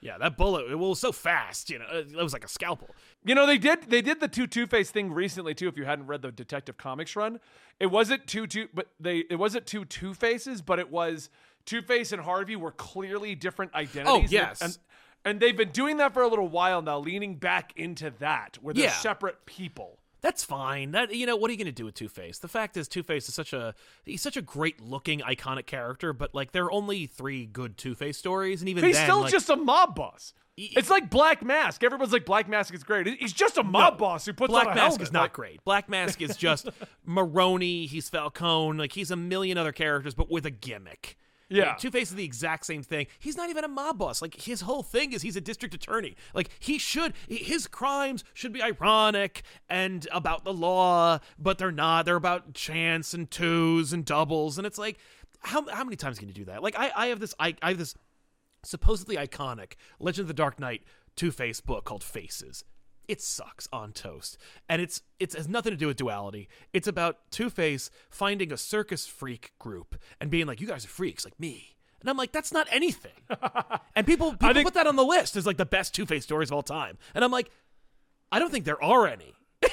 yeah, 0.00 0.18
that 0.18 0.36
bullet 0.36 0.70
it 0.70 0.74
was 0.76 0.98
so 1.00 1.12
fast, 1.12 1.70
you 1.70 1.78
know. 1.78 1.86
It 1.90 2.14
was 2.16 2.32
like 2.32 2.44
a 2.44 2.48
scalpel. 2.48 2.90
You 3.24 3.34
know, 3.34 3.46
they 3.46 3.58
did 3.58 3.84
they 3.88 4.02
did 4.02 4.20
the 4.20 4.28
two 4.28 4.46
Two 4.46 4.66
Face 4.66 4.90
thing 4.90 5.12
recently 5.12 5.54
too. 5.54 5.68
If 5.68 5.76
you 5.76 5.84
hadn't 5.84 6.06
read 6.06 6.22
the 6.22 6.32
Detective 6.32 6.76
Comics 6.76 7.14
run, 7.16 7.40
it 7.80 7.86
wasn't 7.86 8.26
two 8.26 8.46
two, 8.46 8.68
but 8.74 8.88
they 9.00 9.24
it 9.30 9.36
wasn't 9.36 9.66
two 9.66 9.84
Two 9.84 10.12
Faces, 10.14 10.60
but 10.60 10.78
it 10.78 10.90
was 10.90 11.30
Two 11.64 11.80
Face 11.82 12.10
and 12.12 12.20
Harvey 12.22 12.56
were 12.56 12.72
clearly 12.72 13.34
different 13.36 13.72
identities. 13.74 14.30
Oh, 14.30 14.32
yes. 14.32 14.60
and, 14.60 14.78
and 15.24 15.40
they've 15.40 15.56
been 15.56 15.70
doing 15.70 15.98
that 15.98 16.12
for 16.12 16.22
a 16.22 16.28
little 16.28 16.48
while 16.48 16.82
now, 16.82 16.98
leaning 16.98 17.36
back 17.36 17.72
into 17.76 18.10
that 18.18 18.58
where 18.60 18.74
they're 18.74 18.84
Yeah. 18.84 18.90
separate 18.90 19.46
people. 19.46 19.98
That's 20.22 20.44
fine. 20.44 20.92
That 20.92 21.14
you 21.14 21.26
know, 21.26 21.34
what 21.36 21.48
are 21.50 21.52
you 21.52 21.58
going 21.58 21.66
to 21.66 21.72
do 21.72 21.84
with 21.84 21.94
Two 21.94 22.08
Face? 22.08 22.38
The 22.38 22.48
fact 22.48 22.76
is, 22.76 22.86
Two 22.88 23.02
Face 23.02 23.28
is 23.28 23.34
such 23.34 23.52
a 23.52 23.74
he's 24.04 24.22
such 24.22 24.36
a 24.36 24.42
great 24.42 24.80
looking, 24.80 25.18
iconic 25.20 25.66
character. 25.66 26.12
But 26.12 26.34
like, 26.34 26.52
there 26.52 26.64
are 26.64 26.72
only 26.72 27.06
three 27.06 27.44
good 27.44 27.76
Two 27.76 27.94
Face 27.94 28.16
stories, 28.18 28.60
and 28.62 28.68
even 28.68 28.84
He's 28.84 28.94
then, 28.96 29.06
still 29.06 29.20
like, 29.22 29.32
just 29.32 29.50
a 29.50 29.56
mob 29.56 29.94
boss. 29.96 30.32
He- 30.56 30.66
It's 30.76 30.90
like 30.90 31.10
Black 31.10 31.42
Mask. 31.42 31.82
Everyone's 31.82 32.12
like 32.12 32.24
Black 32.24 32.48
Mask 32.48 32.72
is 32.72 32.84
great. 32.84 33.06
He's 33.18 33.32
just 33.32 33.58
a 33.58 33.62
mob 33.64 33.98
boss 33.98 34.24
who 34.26 34.32
puts 34.32 34.50
Black 34.52 34.66
on 34.66 34.72
a 34.72 34.74
Mask 34.76 34.86
helmet. 34.90 35.02
is 35.02 35.12
not 35.12 35.32
great. 35.32 35.64
Black 35.64 35.88
Mask 35.88 36.20
is 36.22 36.36
just 36.36 36.68
Maroni. 37.04 37.86
He's 37.86 38.08
Falcone. 38.08 38.78
Like 38.78 38.92
he's 38.92 39.10
a 39.10 39.16
million 39.16 39.58
other 39.58 39.72
characters, 39.72 40.14
but 40.14 40.30
with 40.30 40.46
a 40.46 40.50
gimmick. 40.50 41.16
Yeah. 41.56 41.74
Two 41.74 41.90
Face 41.90 42.10
is 42.10 42.16
the 42.16 42.24
exact 42.24 42.66
same 42.66 42.82
thing. 42.82 43.06
He's 43.18 43.36
not 43.36 43.50
even 43.50 43.64
a 43.64 43.68
mob 43.68 43.98
boss. 43.98 44.22
Like 44.22 44.34
his 44.40 44.62
whole 44.62 44.82
thing 44.82 45.12
is 45.12 45.22
he's 45.22 45.36
a 45.36 45.40
district 45.40 45.74
attorney. 45.74 46.16
Like 46.34 46.50
he 46.58 46.78
should 46.78 47.14
his 47.28 47.66
crimes 47.66 48.24
should 48.34 48.52
be 48.52 48.62
ironic 48.62 49.42
and 49.68 50.06
about 50.12 50.44
the 50.44 50.52
law, 50.52 51.18
but 51.38 51.58
they're 51.58 51.72
not. 51.72 52.04
They're 52.04 52.16
about 52.16 52.54
chance 52.54 53.14
and 53.14 53.30
twos 53.30 53.92
and 53.92 54.04
doubles. 54.04 54.58
And 54.58 54.66
it's 54.66 54.78
like, 54.78 54.98
how 55.40 55.68
how 55.68 55.84
many 55.84 55.96
times 55.96 56.18
can 56.18 56.28
you 56.28 56.34
do 56.34 56.44
that? 56.46 56.62
Like 56.62 56.78
I, 56.78 56.90
I 56.94 57.06
have 57.08 57.20
this 57.20 57.34
I, 57.38 57.54
I 57.62 57.70
have 57.70 57.78
this 57.78 57.94
supposedly 58.64 59.16
iconic 59.16 59.72
Legend 59.98 60.22
of 60.22 60.28
the 60.28 60.34
Dark 60.34 60.58
Knight 60.58 60.82
Two 61.16 61.30
Face 61.30 61.60
book 61.60 61.84
called 61.84 62.02
Faces. 62.02 62.64
It 63.08 63.20
sucks 63.20 63.68
on 63.72 63.92
toast, 63.92 64.38
and 64.68 64.80
it's 64.80 65.02
it's 65.18 65.34
has 65.34 65.48
nothing 65.48 65.72
to 65.72 65.76
do 65.76 65.86
with 65.88 65.96
duality. 65.96 66.48
It's 66.72 66.86
about 66.88 67.18
Two 67.30 67.50
Face 67.50 67.90
finding 68.10 68.52
a 68.52 68.56
circus 68.56 69.06
freak 69.06 69.52
group 69.58 69.96
and 70.20 70.30
being 70.30 70.46
like, 70.46 70.60
"You 70.60 70.66
guys 70.66 70.84
are 70.84 70.88
freaks 70.88 71.24
like 71.24 71.38
me," 71.38 71.76
and 72.00 72.08
I'm 72.08 72.16
like, 72.16 72.32
"That's 72.32 72.52
not 72.52 72.68
anything." 72.70 73.12
and 73.96 74.06
people 74.06 74.32
people 74.32 74.54
think- 74.54 74.66
put 74.66 74.74
that 74.74 74.86
on 74.86 74.96
the 74.96 75.04
list 75.04 75.36
as 75.36 75.46
like 75.46 75.56
the 75.56 75.66
best 75.66 75.94
Two 75.94 76.06
Face 76.06 76.22
stories 76.24 76.50
of 76.50 76.54
all 76.54 76.62
time, 76.62 76.96
and 77.14 77.24
I'm 77.24 77.32
like, 77.32 77.50
I 78.30 78.38
don't 78.38 78.50
think 78.52 78.64
there 78.64 78.82
are 78.82 79.06
any. 79.06 79.34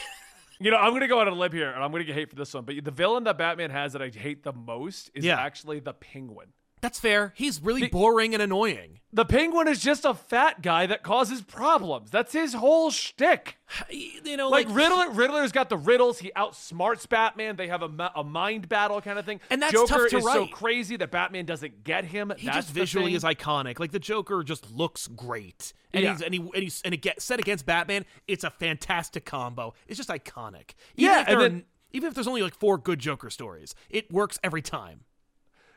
You 0.61 0.71
know, 0.71 0.77
I'm 0.77 0.91
gonna 0.91 1.07
go 1.07 1.21
out 1.21 1.27
on 1.27 1.31
a 1.31 1.37
limb 1.37 1.53
here, 1.53 1.69
and 1.71 1.81
I'm 1.81 1.89
gonna 1.89 2.03
get 2.03 2.15
hate 2.15 2.29
for 2.29 2.35
this 2.35 2.53
one. 2.53 2.65
But 2.65 2.83
the 2.83 2.91
villain 2.91 3.23
that 3.23 3.37
Batman 3.37 3.69
has 3.69 3.93
that 3.93 4.01
I 4.01 4.09
hate 4.09 4.43
the 4.43 4.51
most 4.51 5.09
is 5.13 5.23
Yeah. 5.23 5.39
actually 5.39 5.79
the 5.79 5.93
Penguin. 5.93 6.49
That's 6.81 6.99
fair. 6.99 7.33
He's 7.35 7.61
really 7.61 7.87
boring 7.87 8.33
and 8.33 8.41
annoying. 8.41 8.99
The 9.11 9.25
Penguin 9.25 9.67
is 9.67 9.79
just 9.81 10.05
a 10.05 10.13
fat 10.13 10.61
guy 10.61 10.85
that 10.85 11.01
causes 11.01 11.41
problems. 11.41 12.11
That's 12.11 12.31
his 12.31 12.53
whole 12.53 12.91
shtick. 12.91 13.57
You 13.89 14.37
know, 14.37 14.49
Like 14.49 14.67
like, 14.67 14.75
Riddler, 14.75 15.09
Riddler's 15.11 15.51
got 15.51 15.69
the 15.69 15.77
riddles. 15.77 16.19
He 16.19 16.31
outsmarts 16.35 17.09
Batman. 17.09 17.55
They 17.55 17.67
have 17.67 17.81
a, 17.81 18.11
a 18.15 18.23
mind 18.23 18.69
battle 18.69 19.01
kind 19.01 19.17
of 19.17 19.25
thing. 19.25 19.39
And 19.49 19.61
that's 19.61 19.73
Joker 19.73 19.87
tough 19.87 20.09
to 20.11 20.17
is 20.17 20.23
so 20.23 20.45
crazy 20.47 20.95
that 20.97 21.09
Batman 21.11 21.45
doesn't 21.45 21.83
get 21.83 22.05
him. 22.05 22.31
he 22.37 22.45
That's 22.45 22.57
just 22.57 22.69
visually 22.71 23.15
is 23.15 23.23
iconic. 23.23 23.79
Like 23.79 23.91
the 23.91 23.99
Joker 23.99 24.43
just 24.43 24.69
looks 24.71 25.07
great, 25.07 25.73
and 25.93 26.03
Yeah. 26.03 26.11
he's 26.13 26.21
and 26.21 26.33
he 26.33 26.39
and, 26.39 26.55
he's, 26.63 26.81
and 26.83 26.93
it 26.93 27.01
gets 27.01 27.23
set 27.25 27.39
against 27.39 27.65
Batman. 27.65 28.05
It's 28.27 28.43
a 28.43 28.49
fantastic 28.51 29.25
combo. 29.25 29.73
It's 29.87 29.97
just 29.97 30.09
iconic. 30.09 30.71
Even 30.95 31.11
Yeah, 31.13 31.25
and 31.27 31.37
are- 31.37 31.41
then- 31.41 31.63
even 31.91 32.07
if 32.09 32.13
there's 32.13 32.27
only 32.27 32.43
like 32.43 32.53
four 32.55 32.77
good 32.77 32.99
Joker 32.99 33.29
stories, 33.31 33.73
it 33.89 34.11
works 34.11 34.37
every 34.43 34.61
time. 34.61 35.01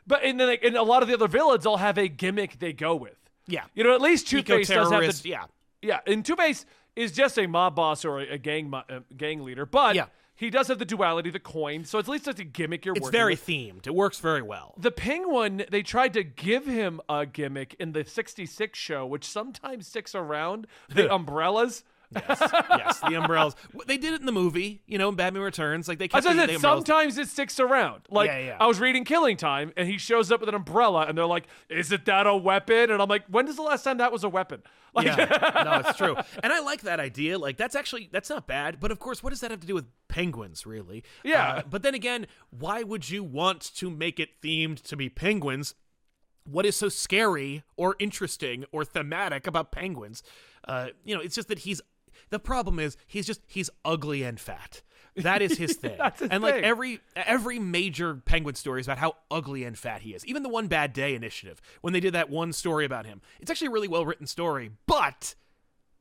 But 0.05 0.23
and 0.23 0.39
then 0.39 0.47
like, 0.47 0.63
and 0.63 0.75
a 0.75 0.83
lot 0.83 1.01
of 1.01 1.07
the 1.07 1.13
other 1.13 1.27
villains 1.27 1.65
all 1.65 1.77
have 1.77 1.97
a 1.97 2.07
gimmick 2.07 2.59
they 2.59 2.73
go 2.73 2.95
with. 2.95 3.15
Yeah. 3.47 3.63
You 3.73 3.83
know, 3.83 3.93
at 3.93 4.01
least 4.01 4.27
Two 4.27 4.41
Face 4.43 4.67
does 4.67 4.91
have 4.91 5.01
the 5.21 5.29
yeah. 5.29 5.45
Yeah, 5.81 5.99
and 6.07 6.25
Two 6.25 6.35
Face 6.35 6.65
is 6.95 7.11
just 7.11 7.37
a 7.37 7.47
mob 7.47 7.75
boss 7.75 8.05
or 8.05 8.19
a, 8.21 8.33
a 8.33 8.37
gang 8.37 8.69
mo- 8.69 8.83
uh, 8.89 8.99
gang 9.17 9.43
leader, 9.43 9.65
but 9.65 9.95
Yeah. 9.95 10.05
he 10.35 10.49
does 10.49 10.67
have 10.67 10.79
the 10.79 10.85
duality, 10.85 11.29
the 11.29 11.39
coin. 11.39 11.83
So 11.85 11.99
at 11.99 12.07
least 12.07 12.27
it's 12.27 12.39
a 12.39 12.43
gimmick 12.45 12.85
you're 12.85 12.95
It's 12.95 13.09
very 13.09 13.33
with. 13.33 13.45
themed. 13.45 13.87
It 13.87 13.95
works 13.95 14.19
very 14.19 14.41
well. 14.41 14.75
The 14.77 14.91
Penguin, 14.91 15.65
they 15.69 15.81
tried 15.83 16.13
to 16.13 16.23
give 16.23 16.65
him 16.65 17.01
a 17.09 17.25
gimmick 17.25 17.75
in 17.79 17.91
the 17.93 18.05
66 18.05 18.77
show, 18.79 19.05
which 19.05 19.25
sometimes 19.25 19.87
sticks 19.87 20.13
around 20.15 20.67
the 20.87 21.11
umbrellas. 21.13 21.83
Yes, 22.15 22.39
yes, 22.69 22.99
the 22.99 23.15
umbrellas. 23.15 23.55
They 23.87 23.97
did 23.97 24.13
it 24.13 24.19
in 24.19 24.25
the 24.25 24.31
movie, 24.31 24.81
you 24.87 24.97
know, 24.97 25.09
in 25.09 25.15
Batman 25.15 25.43
Returns. 25.43 25.87
Like 25.87 25.99
they 25.99 26.07
kept 26.07 26.25
I 26.25 26.33
the, 26.33 26.39
said, 26.39 26.49
the 26.49 26.55
umbrellas. 26.55 26.85
sometimes 26.85 27.17
it 27.17 27.27
sticks 27.27 27.59
around. 27.59 28.01
Like 28.09 28.27
Yeah, 28.29 28.39
yeah. 28.39 28.57
I 28.59 28.67
was 28.67 28.79
reading 28.79 29.03
Killing 29.05 29.37
Time, 29.37 29.71
and 29.77 29.87
he 29.87 29.97
shows 29.97 30.31
up 30.31 30.39
with 30.39 30.49
an 30.49 30.55
umbrella, 30.55 31.05
and 31.07 31.17
they're 31.17 31.25
like, 31.25 31.47
"Isn't 31.69 32.05
that 32.05 32.27
a 32.27 32.35
weapon?" 32.35 32.91
And 32.91 33.01
I'm 33.01 33.09
like, 33.09 33.25
"When 33.27 33.47
is 33.47 33.55
the 33.55 33.61
last 33.61 33.83
time 33.83 33.97
that 33.97 34.11
was 34.11 34.23
a 34.23 34.29
weapon?" 34.29 34.61
Like, 34.95 35.07
yeah, 35.07 35.61
no, 35.65 35.89
it's 35.89 35.97
true, 35.97 36.15
and 36.43 36.53
I 36.53 36.59
like 36.59 36.81
that 36.81 36.99
idea. 36.99 37.39
Like 37.39 37.57
that's 37.57 37.73
actually 37.75 38.09
that's 38.11 38.29
not 38.29 38.45
bad. 38.45 38.79
But 38.79 38.91
of 38.91 38.99
course, 38.99 39.23
what 39.23 39.31
does 39.31 39.39
that 39.41 39.49
have 39.49 39.59
to 39.61 39.65
do 39.65 39.73
with 39.73 39.85
penguins, 40.07 40.67
really? 40.67 41.03
Yeah. 41.23 41.47
Uh, 41.47 41.61
but 41.67 41.81
then 41.81 41.95
again, 41.95 42.27
why 42.51 42.83
would 42.83 43.09
you 43.09 43.23
want 43.23 43.61
to 43.77 43.89
make 43.89 44.19
it 44.19 44.39
themed 44.43 44.83
to 44.83 44.95
be 44.95 45.09
penguins? 45.09 45.73
What 46.43 46.65
is 46.67 46.75
so 46.75 46.89
scary 46.89 47.63
or 47.75 47.95
interesting 47.97 48.65
or 48.71 48.85
thematic 48.85 49.47
about 49.47 49.71
penguins? 49.71 50.21
Uh, 50.67 50.89
you 51.03 51.15
know, 51.15 51.21
it's 51.21 51.33
just 51.33 51.47
that 51.47 51.59
he's. 51.59 51.81
The 52.33 52.39
problem 52.39 52.79
is 52.79 52.97
he's 53.05 53.27
just 53.27 53.41
he's 53.45 53.69
ugly 53.85 54.23
and 54.23 54.39
fat. 54.39 54.81
That 55.15 55.43
is 55.43 55.55
his 55.55 55.73
thing. 55.77 55.97
That's 55.99 56.19
his 56.19 56.29
and 56.31 56.41
like 56.41 56.55
thing. 56.55 56.63
every 56.63 56.99
every 57.15 57.59
major 57.59 58.15
penguin 58.15 58.55
story 58.55 58.81
is 58.81 58.87
about 58.87 58.97
how 58.97 59.17
ugly 59.29 59.63
and 59.63 59.77
fat 59.77 60.01
he 60.01 60.15
is. 60.15 60.25
Even 60.25 60.41
the 60.41 60.49
One 60.49 60.67
Bad 60.67 60.93
Day 60.93 61.13
initiative, 61.13 61.61
when 61.81 61.93
they 61.93 61.99
did 61.99 62.15
that 62.15 62.31
one 62.31 62.51
story 62.51 62.85
about 62.85 63.05
him, 63.05 63.21
it's 63.39 63.51
actually 63.51 63.67
a 63.67 63.69
really 63.69 63.87
well 63.87 64.03
written 64.03 64.25
story. 64.25 64.71
But 64.87 65.35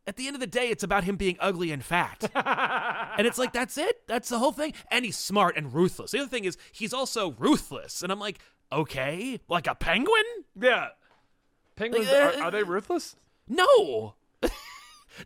at 0.06 0.16
the 0.16 0.26
end 0.26 0.36
of 0.36 0.40
the 0.40 0.46
day, 0.46 0.70
it's 0.70 0.82
about 0.82 1.04
him 1.04 1.16
being 1.16 1.36
ugly 1.38 1.70
and 1.70 1.84
fat. 1.84 2.30
and 3.18 3.26
it's 3.26 3.36
like 3.36 3.52
that's 3.52 3.76
it. 3.76 4.06
That's 4.06 4.30
the 4.30 4.38
whole 4.38 4.52
thing. 4.52 4.72
And 4.90 5.04
he's 5.04 5.18
smart 5.18 5.58
and 5.58 5.74
ruthless. 5.74 6.12
The 6.12 6.20
other 6.20 6.30
thing 6.30 6.46
is 6.46 6.56
he's 6.72 6.94
also 6.94 7.32
ruthless. 7.32 8.02
And 8.02 8.10
I'm 8.10 8.18
like, 8.18 8.38
okay, 8.72 9.38
like 9.50 9.66
a 9.66 9.74
penguin? 9.74 10.24
yeah. 10.58 10.88
Penguins 11.76 12.06
Like, 12.06 12.36
uh, 12.36 12.40
are, 12.40 12.44
are 12.44 12.50
they 12.50 12.62
ruthless? 12.74 13.16
No. 13.48 14.14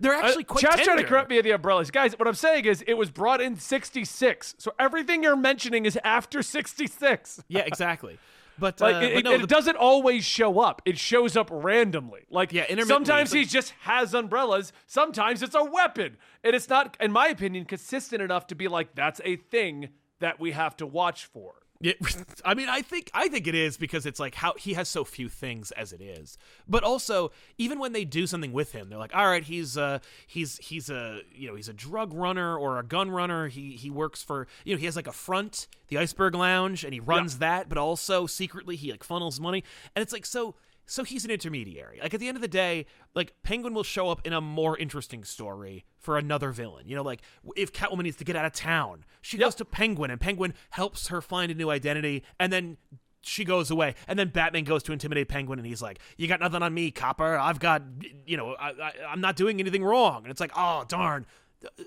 They're 0.01 0.15
actually 0.15 0.45
quite 0.45 0.61
Chad's 0.63 0.77
trying 0.83 0.97
to 0.99 1.03
tender. 1.03 1.09
correct 1.09 1.31
me 1.31 1.39
at 1.39 1.45
the 1.45 1.53
umbrellas, 1.53 1.91
guys. 1.91 2.13
What 2.19 2.27
I'm 2.29 2.35
saying 2.35 2.65
is, 2.65 2.83
it 2.87 2.95
was 2.95 3.11
brought 3.11 3.41
in 3.41 3.57
'66, 3.57 4.55
so 4.59 4.73
everything 4.79 5.23
you're 5.23 5.37
mentioning 5.37 5.87
is 5.87 5.99
after 6.05 6.43
'66. 6.43 7.43
Yeah, 7.49 7.61
exactly. 7.61 8.19
But, 8.59 8.81
Like 8.81 8.95
uh, 8.95 8.99
it, 9.01 9.15
but 9.17 9.25
no, 9.25 9.33
it 9.33 9.41
the- 9.43 9.47
doesn't 9.47 9.77
always 9.77 10.25
show 10.25 10.61
up. 10.61 10.81
It 10.87 10.97
shows 10.99 11.37
up 11.37 11.51
randomly. 11.53 12.23
Like 12.31 12.55
Yeah, 12.55 12.65
sometimes 12.85 13.31
he 13.31 13.45
just 13.45 13.73
has 13.81 14.15
umbrellas. 14.15 14.73
Sometimes 14.87 15.43
it's 15.43 15.55
a 15.55 15.63
weapon, 15.63 16.17
and 16.43 16.57
it's 16.57 16.67
not, 16.67 16.97
in 16.99 17.13
my 17.13 17.27
opinion, 17.27 17.67
consistent 17.67 18.23
enough 18.23 18.47
to 18.47 18.55
be 18.55 18.67
like 18.67 18.95
that's 18.95 19.21
a 19.27 19.37
thing 19.37 19.91
that 20.21 20.41
we 20.41 20.53
have 20.53 20.75
to 20.79 20.87
watch 20.87 21.27
for. 21.27 21.53
Yeah, 21.81 21.93
I 22.45 22.55
mean, 22.55 22.69
I 22.69 22.83
think 22.83 23.11
I 23.13 23.29
think 23.29 23.47
it 23.47 23.55
is 23.55 23.77
because 23.77 24.07
it's 24.07 24.19
like 24.19 24.35
how 24.35 24.55
he 24.59 24.75
has 24.75 24.89
so 24.89 25.05
few 25.05 25.29
things 25.29 25.71
as 25.73 25.93
it 25.93 26.01
is. 26.01 26.39
But 26.67 26.83
also, 26.83 27.33
even 27.59 27.79
when 27.79 27.93
they 27.93 28.05
do 28.05 28.27
something 28.27 28.53
with 28.53 28.73
him, 28.73 28.89
they're 28.89 28.99
like, 28.99 29.15
"All 29.15 29.27
right, 29.27 29.43
he's 29.45 29.77
uh 29.77 29.99
he's 30.27 30.59
he's 30.59 30.89
a 30.91 31.21
you 31.33 31.49
know 31.49 31.55
he's 31.55 31.69
a 31.69 31.75
drug 31.75 32.15
runner 32.15 32.57
or 32.57 32.79
a 32.79 32.83
gun 32.83 33.11
runner. 33.11 33.49
He 33.49 33.73
he 33.73 33.91
works 33.91 34.23
for 34.23 34.47
you 34.65 34.75
know 34.75 34.79
he 34.79 34.87
has 34.87 34.97
like 34.97 35.07
a 35.07 35.13
front, 35.13 35.67
the 35.89 35.99
Iceberg 35.99 36.35
Lounge, 36.35 36.85
and 36.85 36.95
he 36.95 37.01
runs 37.01 37.39
that. 37.39 37.69
But 37.69 37.79
also 37.79 38.27
secretly 38.27 38.77
he 38.77 38.91
like 38.91 39.05
funnels 39.05 39.39
money, 39.39 39.63
and 39.95 40.03
it's 40.03 40.13
like 40.13 40.27
so." 40.27 40.55
So 40.87 41.03
he's 41.03 41.25
an 41.25 41.31
intermediary. 41.33 41.99
Like 42.01 42.15
at 42.15 42.21
the 42.21 42.29
end 42.29 42.37
of 42.37 42.43
the 42.43 42.49
day, 42.49 42.87
like 43.15 43.35
Penguin 43.43 43.75
will 43.75 43.83
show 43.83 44.09
up 44.09 44.25
in 44.25 44.33
a 44.33 44.41
more 44.41 44.79
interesting 44.79 45.25
story 45.25 45.85
for 45.99 46.17
another 46.17 46.53
villain. 46.53 46.89
You 46.89 46.95
know, 46.95 47.03
like 47.03 47.23
if 47.57 47.73
Catwoman 47.73 48.05
needs 48.05 48.17
to 48.19 48.25
get 48.25 48.37
out 48.37 48.45
of 48.45 48.53
town, 48.53 49.05
she 49.21 49.37
goes 49.37 49.57
to 49.57 49.65
Penguin, 49.65 50.11
and 50.11 50.21
Penguin 50.21 50.55
helps 50.71 51.09
her 51.09 51.21
find 51.21 51.51
a 51.51 51.55
new 51.55 51.71
identity, 51.71 52.23
and 52.39 52.53
then 52.53 52.77
she 53.23 53.45
goes 53.45 53.73
away, 53.73 53.97
and 54.07 54.17
then 54.17 54.29
Batman 54.29 54.63
goes 54.63 54.85
to 54.85 54.93
intimidate 54.93 55.29
Penguin, 55.29 55.59
and 55.59 55.67
he's 55.67 55.83
like, 55.83 55.99
"You 56.17 56.29
got 56.29 56.39
nothing 56.39 56.63
on 56.63 56.73
me, 56.73 56.93
copper. 56.93 57.37
I've 57.37 57.59
got, 57.59 57.83
you 58.25 58.37
know, 58.37 58.55
I, 58.55 58.71
I, 58.71 58.93
I'm 59.09 59.21
not 59.21 59.35
doing 59.35 59.59
anything 59.59 59.83
wrong." 59.83 60.23
And 60.23 60.31
it's 60.31 60.41
like, 60.41 60.53
"Oh 60.57 60.85
darn." 60.87 61.27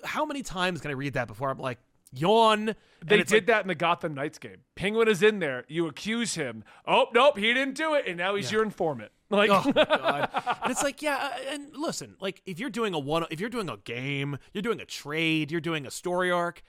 How 0.03 0.25
many 0.25 0.43
times 0.43 0.81
can 0.81 0.91
I 0.91 0.95
read 0.95 1.13
that 1.13 1.27
before 1.27 1.49
I'm 1.51 1.59
like, 1.59 1.77
yawn? 2.12 2.76
They 3.06 3.17
did 3.17 3.32
like, 3.32 3.45
that 3.48 3.62
in 3.62 3.67
the 3.67 3.76
Gotham 3.76 4.13
Knights 4.13 4.38
game. 4.39 4.58
Penguin 4.76 5.08
is 5.08 5.24
in 5.24 5.39
there. 5.39 5.65
You 5.67 5.88
accuse 5.88 6.36
him. 6.36 6.63
Oh 6.86 7.08
nope, 7.13 7.38
he 7.38 7.54
didn't 7.54 7.76
do 7.76 7.93
it, 7.93 8.06
and 8.08 8.17
now 8.17 8.36
he's 8.36 8.52
your 8.52 8.63
informant. 8.63 9.12
Like, 9.32 9.52
Oh 9.52 9.72
god! 9.76 10.28
and 10.63 10.72
it's 10.72 10.82
like, 10.82 11.04
yeah, 11.04 11.30
uh, 11.32 11.54
and 11.54 11.67
listen, 11.76 12.15
like 12.19 12.41
if 12.48 12.60
you're 12.60 12.72
doing 12.72 12.95
a 12.95 13.00
one, 13.00 13.28
if 13.30 13.39
you're 13.39 13.48
doing 13.48 13.69
a 13.69 13.78
game, 13.78 14.39
you're 14.54 14.63
doing 14.63 14.82
a 14.82 14.86
trade, 14.86 15.52
you're 15.52 15.62
doing 15.62 15.86
a 15.86 15.91
story 15.91 16.32
arc. 16.32 16.63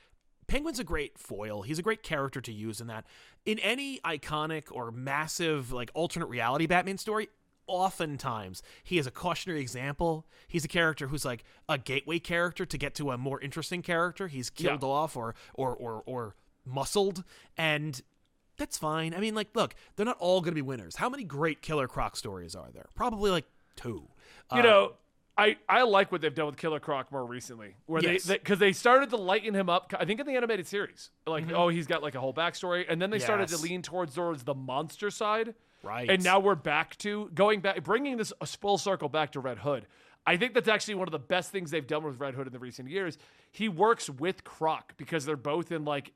Penguin's 0.47 0.79
a 0.79 0.85
great 0.85 1.19
foil. 1.19 1.63
He's 1.63 1.79
a 1.79 1.83
great 1.83 2.03
character 2.03 2.43
to 2.43 2.53
use 2.53 2.83
in 2.83 2.89
that. 2.89 3.07
In 3.47 3.59
any 3.61 3.99
iconic 4.01 4.65
or 4.71 4.91
massive 4.91 5.73
like 5.73 5.91
alternate 5.95 6.27
reality 6.27 6.67
Batman 6.67 6.99
story, 6.99 7.29
oftentimes 7.71 8.63
he 8.83 8.99
is 8.99 9.07
a 9.07 9.11
cautionary 9.11 9.61
example. 9.61 10.27
He's 10.49 10.65
a 10.65 10.69
character 10.69 11.07
who's 11.09 11.25
like 11.25 11.45
a 11.69 11.79
gateway 11.79 12.19
character 12.19 12.67
to 12.67 12.79
get 12.79 12.95
to 12.97 13.11
a 13.11 13.19
more 13.19 13.41
interesting 13.41 13.83
character. 13.83 14.29
He's 14.29 14.51
killed 14.51 14.83
Yeah. 14.83 14.89
off 14.89 15.17
or 15.17 15.35
or 15.55 15.75
or 15.75 16.03
or 16.07 16.35
muscled 16.67 17.25
and 17.57 18.03
that's 18.57 18.77
fine. 18.77 19.15
I 19.15 19.21
mean, 19.21 19.35
like, 19.35 19.49
look, 19.55 19.75
they're 19.97 20.05
not 20.05 20.19
all 20.19 20.43
going 20.43 20.51
to 20.51 20.55
be 20.55 20.61
winners. 20.63 20.97
How 20.97 21.09
many 21.09 21.25
great 21.25 21.63
Killer 21.63 21.89
Croc 21.89 22.15
stories 22.15 22.55
are 22.55 22.71
there? 22.75 22.87
Probably 22.95 23.31
like 23.31 23.47
two. 23.75 24.09
you 24.53 24.59
Uh, 24.59 24.63
know, 24.63 24.93
I, 25.39 25.57
I 25.67 25.83
like 25.85 26.13
what 26.13 26.21
they've 26.21 26.35
done 26.35 26.45
with 26.47 26.59
Killer 26.59 26.79
Croc 26.81 27.11
more 27.11 27.25
recently, 27.25 27.75
where 27.87 28.03
Yes. 28.03 28.25
they 28.25 28.35
because 28.37 28.59
they, 28.59 28.73
started 28.73 29.09
to 29.11 29.17
lighten 29.17 29.55
him 29.55 29.71
up. 29.71 29.95
I 29.99 30.05
think 30.05 30.21
in 30.21 30.27
the 30.27 30.35
animated 30.37 30.67
series, 30.67 31.09
like 31.27 31.51
oh 31.51 31.69
he's 31.69 31.87
got 31.87 32.03
like 32.03 32.15
a 32.15 32.21
whole 32.21 32.35
backstory, 32.35 32.85
and 32.87 33.01
then 33.01 33.09
they 33.09 33.19
started 33.19 33.49
to 33.49 33.55
Mm-hmm. 33.55 33.65
Lean 33.65 33.81
towards 33.83 34.15
towards 34.15 34.43
the 34.45 34.55
monster 34.55 35.11
side, 35.11 35.55
Right. 35.83 36.11
And 36.11 36.23
now 36.23 36.41
we're 36.41 36.55
back 36.55 36.97
to 36.99 37.31
going 37.35 37.61
back, 37.61 37.83
bringing 37.83 38.17
this 38.17 38.33
full 38.61 38.79
circle 38.79 39.09
back 39.09 39.33
to 39.33 39.41
Red 39.41 39.59
Hood. 39.59 39.87
I 40.27 40.37
think 40.37 40.55
that's 40.55 40.69
actually 40.69 40.97
one 40.97 41.09
of 41.09 41.13
the 41.13 41.19
best 41.19 41.51
things 41.51 41.71
they've 41.71 41.87
done 41.87 42.05
with 42.05 42.21
Red 42.21 42.35
Hood 42.35 42.47
in 42.47 42.53
the 42.53 42.59
recent 42.59 42.89
years. 42.89 43.17
He 43.51 43.69
works 43.69 44.11
with 44.11 44.45
Croc 44.45 44.97
because 44.97 45.25
they're 45.25 45.37
both 45.37 45.73
in 45.73 45.85
like. 45.85 46.13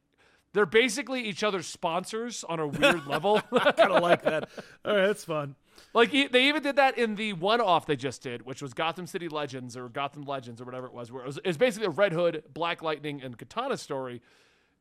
They're 0.53 0.67
basically 0.67 1.23
each 1.23 1.43
other's 1.43 1.67
sponsors 1.67 2.45
on 2.45 2.61
a 2.61 2.67
weird 2.69 3.07
level. 3.09 3.43
I 3.51 3.73
kind 3.73 3.91
of 3.91 4.01
like 4.01 4.23
that. 4.23 4.49
All 4.85 4.95
right, 4.95 5.07
that's 5.09 5.25
fun. 5.25 5.57
Like 5.93 6.13
they 6.13 6.49
even 6.49 6.63
did 6.63 6.77
that 6.77 6.97
in 6.97 7.17
the 7.17 7.33
one-off 7.33 7.87
they 7.87 7.97
just 7.97 8.23
did, 8.23 8.47
which 8.47 8.63
was 8.63 8.73
Gotham 8.73 9.09
City 9.09 9.29
Legends 9.29 9.77
or 9.77 9.89
Gotham 9.89 10.23
Legends 10.23 10.61
or 10.61 10.65
whatever 10.65 10.87
it 10.87 10.93
was, 10.93 11.11
where 11.11 11.25
it 11.25 11.27
was, 11.27 11.39
it 11.39 11.47
was 11.49 11.57
basically 11.57 11.87
a 11.87 11.91
Red 11.91 12.13
Hood, 12.13 12.45
Black 12.53 12.83
Lightning, 12.83 13.21
and 13.21 13.37
Katana 13.37 13.77
story. 13.77 14.23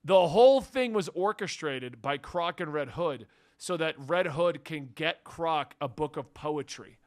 The 0.04 0.28
whole 0.28 0.62
thing 0.62 0.94
was 0.94 1.10
orchestrated 1.16 2.04
by 2.04 2.18
Croc 2.18 2.60
and 2.60 2.72
Red 2.72 2.90
Hood 2.90 3.26
so 3.58 3.78
that 3.78 3.96
Red 3.98 4.28
Hood 4.28 4.64
can 4.64 4.90
get 4.96 5.24
Croc 5.24 5.76
a 5.82 5.88
book 5.88 6.18
of 6.18 6.34
poetry, 6.34 6.98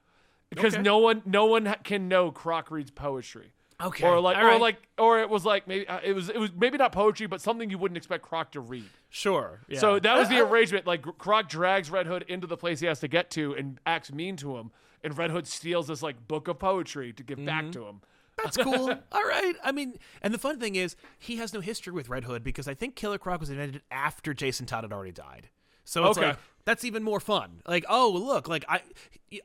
because 0.50 0.74
Okay. 0.74 0.82
no 0.82 0.98
one 0.98 1.22
no 1.24 1.46
one 1.46 1.74
can 1.84 2.08
know 2.08 2.30
Croc 2.30 2.70
reads 2.70 2.90
poetry. 2.90 3.52
Okay, 3.78 4.06
Or 4.06 4.18
like, 4.20 4.38
all 4.38 4.42
or 4.44 4.46
right. 4.46 4.60
like, 4.60 4.76
or 4.96 5.20
it 5.20 5.28
was 5.28 5.44
like 5.44 5.68
maybe 5.68 5.86
uh, 5.86 6.00
it 6.02 6.14
was 6.14 6.30
it 6.30 6.38
was 6.38 6.50
maybe 6.56 6.78
not 6.78 6.92
poetry, 6.92 7.26
but 7.26 7.42
something 7.42 7.68
you 7.68 7.76
wouldn't 7.76 7.98
expect 7.98 8.22
Croc 8.22 8.52
to 8.52 8.60
read. 8.60 8.88
Sure. 9.10 9.60
Yeah. 9.68 9.80
So 9.80 9.98
that 9.98 10.16
was 10.16 10.30
the 10.30 10.36
Uh, 10.38 10.44
uh, 10.46 10.48
arrangement. 10.48 10.86
Like 10.86 11.02
Croc 11.18 11.48
drags 11.50 11.90
Red 11.90 12.06
Hood 12.06 12.24
into 12.26 12.46
the 12.46 12.56
place 12.56 12.80
he 12.80 12.86
has 12.86 13.00
to 13.00 13.08
get 13.08 13.30
to 13.32 13.54
and 13.54 13.78
acts 13.84 14.10
mean 14.10 14.36
to 14.36 14.56
him, 14.56 14.70
and 15.04 15.16
Red 15.18 15.30
Hood 15.30 15.46
steals 15.46 15.88
this 15.88 16.02
like 16.02 16.26
book 16.26 16.48
of 16.48 16.58
poetry 16.58 17.12
to 17.12 17.22
give 17.22 17.36
Mm-hmm. 17.36 17.46
back 17.46 17.70
to 17.72 17.84
him. 17.86 18.00
That's 18.42 18.56
cool. 18.56 18.90
All 19.12 19.24
right. 19.24 19.54
I 19.62 19.72
mean, 19.72 19.98
and 20.22 20.32
the 20.32 20.38
fun 20.38 20.58
thing 20.58 20.74
is, 20.76 20.96
he 21.18 21.36
has 21.36 21.52
no 21.52 21.60
history 21.60 21.92
with 21.92 22.08
Red 22.08 22.24
Hood 22.24 22.42
because 22.42 22.66
I 22.68 22.72
think 22.74 22.94
Killer 22.96 23.18
Croc 23.18 23.40
was 23.40 23.50
invented 23.50 23.82
after 23.90 24.32
Jason 24.32 24.64
Todd 24.66 24.84
had 24.84 24.92
already 24.92 25.12
died. 25.12 25.48
So 25.86 26.04
it's 26.06 26.18
Okay. 26.18 26.28
like 26.28 26.38
that's 26.66 26.84
even 26.84 27.02
more 27.02 27.20
fun. 27.20 27.62
Like, 27.66 27.86
oh 27.88 28.10
look, 28.12 28.48
like 28.48 28.64
I, 28.68 28.82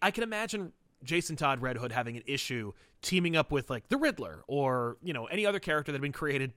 I 0.02 0.12
can 0.12 0.24
imagine 0.24 0.74
Jason 1.04 1.36
Todd 1.38 1.62
Red 1.62 1.78
Hood 1.78 1.92
having 1.94 2.18
an 2.18 2.24
issue 2.26 2.74
teaming 3.02 3.36
up 3.38 3.52
with 3.52 3.70
like 3.70 3.88
the 3.90 3.96
Riddler 3.98 4.44
or 4.48 4.98
you 5.02 5.14
know 5.14 5.26
any 5.28 5.46
other 5.46 5.60
character 5.60 5.92
that 5.92 5.96
had 5.98 6.02
been 6.02 6.12
created 6.12 6.52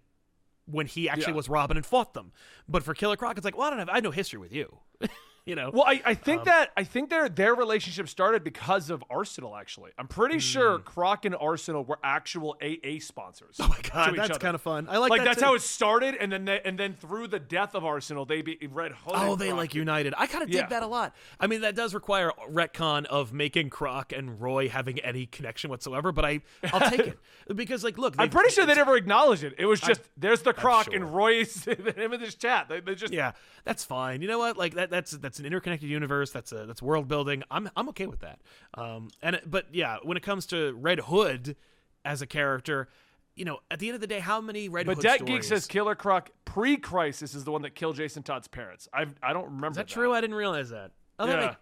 when 0.66 0.87
he 0.87 1.09
actually 1.09 1.33
Yeah. 1.33 1.37
was 1.37 1.49
Robin 1.49 1.77
and 1.77 1.85
fought 1.87 2.14
them. 2.14 2.33
But 2.68 2.83
for 2.83 2.94
Killer 2.94 3.16
Croc, 3.16 3.37
it's 3.37 3.44
like, 3.44 3.57
well, 3.57 3.66
I 3.66 3.70
don't 3.70 3.79
have, 3.81 3.88
I 3.90 3.94
have 3.97 4.05
no 4.05 4.11
history 4.11 4.38
with 4.38 4.53
you. 4.53 4.79
you 5.46 5.54
know. 5.54 5.70
Well, 5.72 5.85
I, 5.87 6.00
I 6.04 6.14
think 6.14 6.40
Um, 6.40 6.44
that 6.46 6.70
I 6.76 6.85
think 6.85 7.11
their 7.11 7.28
their 7.28 7.54
relationship 7.54 8.09
started 8.09 8.42
because 8.44 8.90
of 8.90 9.04
Arsenal. 9.11 9.57
Actually, 9.57 9.92
I'm 9.98 10.09
pretty 10.09 10.38
sure 10.38 10.78
Croc 10.78 11.24
and 11.24 11.35
Arsenal 11.35 11.85
were 11.85 11.98
actual 12.02 12.57
AA 12.62 12.98
sponsors. 13.00 13.57
Hmm. 13.59 13.64
oh 13.64 13.68
my 13.68 13.80
god, 13.83 14.16
that's 14.16 14.38
kind 14.38 14.54
of 14.54 14.62
fun. 14.62 14.88
I 14.88 14.98
like, 14.98 15.11
like 15.11 15.20
that 15.20 15.24
that's 15.24 15.38
too. 15.40 15.44
how 15.44 15.54
it 15.54 15.62
started, 15.62 16.14
and 16.18 16.33
then 16.33 16.44
they, 16.44 16.61
and 16.64 16.78
then 16.78 16.94
through 16.94 17.28
the 17.28 17.38
death 17.38 17.74
of 17.74 17.85
Arsenal, 17.85 18.24
they 18.24 18.42
be 18.42 18.59
Red 18.70 18.92
Hood. 18.92 19.14
Oh, 19.14 19.37
they 19.37 19.48
Croc 19.48 19.59
like 19.59 19.74
united. 19.74 20.14
I 20.16 20.26
kind 20.26 20.42
of 20.42 20.50
dig 20.50 20.61
Yeah. 20.61 20.66
that 20.68 20.83
a 20.83 20.87
lot. 20.87 21.14
I 21.38 21.46
mean, 21.46 21.61
that 21.61 21.74
does 21.74 21.94
require 21.94 22.33
retcon 22.50 23.04
of 23.07 23.33
making 23.33 23.70
Croc 23.70 24.12
and 24.12 24.40
Roy 24.40 24.68
having 24.68 24.98
any 25.00 25.26
connection 25.26 25.70
whatsoever, 25.70 26.12
but 26.12 26.24
I 26.24 26.40
I'll 26.72 26.90
take 26.90 27.00
it 27.00 27.18
because, 27.54 27.85
like, 27.85 27.98
look, 27.98 28.14
I'm 28.18 28.30
pretty 28.30 28.50
sure 28.50 28.66
they 28.66 28.74
never 28.74 28.96
acknowledged 28.96 29.44
it. 29.44 29.54
It 29.59 29.66
was 29.66 29.80
just 29.80 30.00
there's 30.16 30.42
the 30.42 30.52
Croc 30.52 30.87
sure. 30.87 30.94
and 30.94 31.14
Roy's 31.14 31.64
him 31.64 32.12
in 32.12 32.20
this 32.20 32.35
chat. 32.35 32.68
They, 32.68 32.80
they 32.80 32.94
just 32.94 33.12
Yeah, 33.12 33.33
that's 33.64 33.85
fine. 33.85 34.22
You 34.22 34.28
know 34.28 34.38
what? 34.38 34.57
Like 34.57 34.74
that 34.74 34.90
that's 34.90 35.12
that's 35.12 35.34
an 35.38 35.47
interconnected 35.47 35.88
universe. 35.88 36.31
That's 36.31 36.53
a 36.53 36.66
that's 36.66 36.83
world 36.83 37.09
building. 37.09 37.42
I'm 37.51 37.70
I'm 37.77 37.88
okay 37.90 38.07
with 38.07 38.20
that. 38.20 38.40
Um, 38.75 39.09
and 39.23 39.40
but 39.47 39.66
yeah, 39.73 39.99
when 40.03 40.16
it 40.16 40.23
comes 40.23 40.47
to 40.47 40.73
Red 40.75 41.01
Hood 41.01 41.57
as 42.05 42.23
a 42.23 42.27
character, 42.27 42.88
you 43.37 43.44
know, 43.44 43.59
at 43.70 43.79
the 43.79 43.88
end 43.88 43.94
of 43.94 44.01
the 44.01 44.07
day, 44.07 44.20
how 44.20 44.40
many 44.40 44.68
Red 44.68 44.87
But 44.87 44.97
Hood 44.97 45.03
Deck 45.03 45.16
stories? 45.16 45.35
Geek 45.35 45.44
says 45.44 45.66
Killer 45.66 45.94
Croc 45.94 46.31
pre-crisis 46.44 47.35
is 47.35 47.44
the 47.44 47.51
one 47.51 47.62
that 47.62 47.75
killed 47.75 47.97
Jason 47.97 48.23
Todd's 48.23 48.49
parents. 48.49 48.88
I 48.92 49.07
I 49.23 49.33
don't 49.33 49.47
remember 49.47 49.70
is 49.70 49.77
that 49.77 49.88
true? 49.88 50.12
I 50.12 50.20
didn't 50.20 50.37
realize 50.37 50.70
that. 50.70 50.92
Oh, 51.18 51.27
Yeah. 51.27 51.55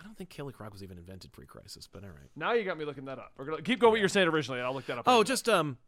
I 0.00 0.04
don't 0.04 0.16
think 0.16 0.30
Killer 0.30 0.50
Croc 0.50 0.72
was 0.72 0.82
even 0.82 0.98
invented 0.98 1.30
pre-crisis, 1.30 1.88
but 1.90 2.02
all 2.02 2.10
right. 2.10 2.28
Now 2.34 2.54
you 2.54 2.64
got 2.64 2.76
me 2.76 2.84
looking 2.84 3.04
that 3.04 3.18
up. 3.18 3.32
We're 3.36 3.44
gonna 3.44 3.62
keep 3.62 3.78
going 3.78 3.92
what 3.92 4.00
you're 4.00 4.08
saying 4.08 4.26
originally. 4.26 4.58
and 4.58 4.66
I'll 4.66 4.74
look 4.74 4.86
that 4.86 4.98
up. 4.98 5.04
Oh, 5.06 5.18
right 5.18 5.26
just 5.26 5.48
um, 5.48 5.78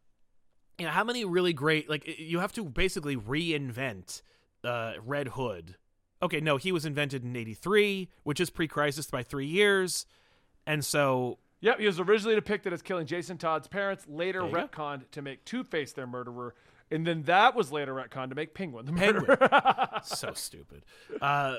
you 0.77 0.85
know, 0.85 0.91
how 0.91 1.03
many 1.03 1.25
really 1.25 1.51
great 1.53 1.89
like 1.89 2.19
you 2.19 2.39
have 2.39 2.53
to 2.53 2.63
basically 2.63 3.17
reinvent 3.17 4.21
uh, 4.63 4.93
Red 5.05 5.29
Hood. 5.29 5.75
Okay, 6.21 6.39
no, 6.39 6.57
he 6.57 6.71
was 6.71 6.85
invented 6.85 7.23
in 7.23 7.35
'83, 7.35 8.09
which 8.23 8.39
is 8.39 8.49
pre-crisis 8.49 9.09
by 9.09 9.23
three 9.23 9.47
years, 9.47 10.05
and 10.65 10.83
so. 10.83 11.39
Yep, 11.61 11.79
he 11.79 11.85
was 11.87 11.99
originally 11.99 12.35
depicted 12.35 12.73
as 12.73 12.81
killing 12.81 13.07
Jason 13.07 13.37
Todd's 13.37 13.67
parents, 13.67 14.05
later 14.07 14.41
go. 14.41 14.49
retconned 14.49 15.09
to 15.11 15.21
make 15.21 15.43
Two 15.45 15.63
Face 15.63 15.93
their 15.93 16.05
murderer, 16.05 16.53
and 16.91 17.07
then 17.07 17.23
that 17.23 17.55
was 17.55 17.71
later 17.71 17.93
retconned 17.93 18.29
to 18.29 18.35
make 18.35 18.53
Penguin 18.53 18.85
the 18.85 18.93
Penguin. 18.93 19.25
murderer. 19.27 19.89
so 20.03 20.33
stupid. 20.33 20.85
Uh, 21.19 21.57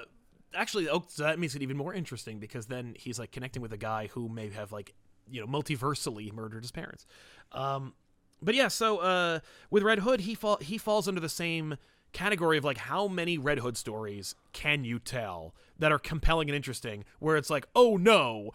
actually, 0.55 0.89
oh, 0.89 1.05
so 1.09 1.25
that 1.25 1.39
makes 1.39 1.55
it 1.55 1.63
even 1.63 1.77
more 1.77 1.93
interesting 1.93 2.39
because 2.39 2.67
then 2.67 2.95
he's 2.97 3.19
like 3.19 3.33
connecting 3.33 3.63
with 3.63 3.73
a 3.73 3.79
guy 3.79 4.09
who 4.13 4.29
may 4.29 4.51
have 4.51 4.71
like 4.71 4.95
you 5.29 5.41
know 5.41 5.47
multiversally 5.47 6.33
murdered 6.33 6.63
his 6.63 6.73
parents. 6.73 7.07
Um, 7.53 7.95
but 8.43 8.55
yeah, 8.55 8.69
so 8.69 8.99
uh, 8.99 9.41
with 9.71 9.83
Red 9.83 10.01
Hood, 10.01 10.21
he 10.21 10.35
fall 10.35 10.59
he 10.59 10.79
falls 10.79 11.09
under 11.09 11.21
the 11.21 11.29
same 11.29 11.77
category 12.17 12.57
of 12.57 12.65
like 12.65 12.79
how 12.79 13.09
many 13.09 13.37
Red 13.37 13.59
Hood 13.59 13.77
stories 13.77 14.35
can 14.55 14.85
you 14.85 14.99
tell 14.99 15.55
that 15.79 15.93
are 15.93 15.99
compelling 15.99 16.49
and 16.49 16.57
interesting, 16.57 17.05
where 17.19 17.37
it's 17.37 17.51
like, 17.51 17.67
oh 17.77 17.97
no. 17.97 18.51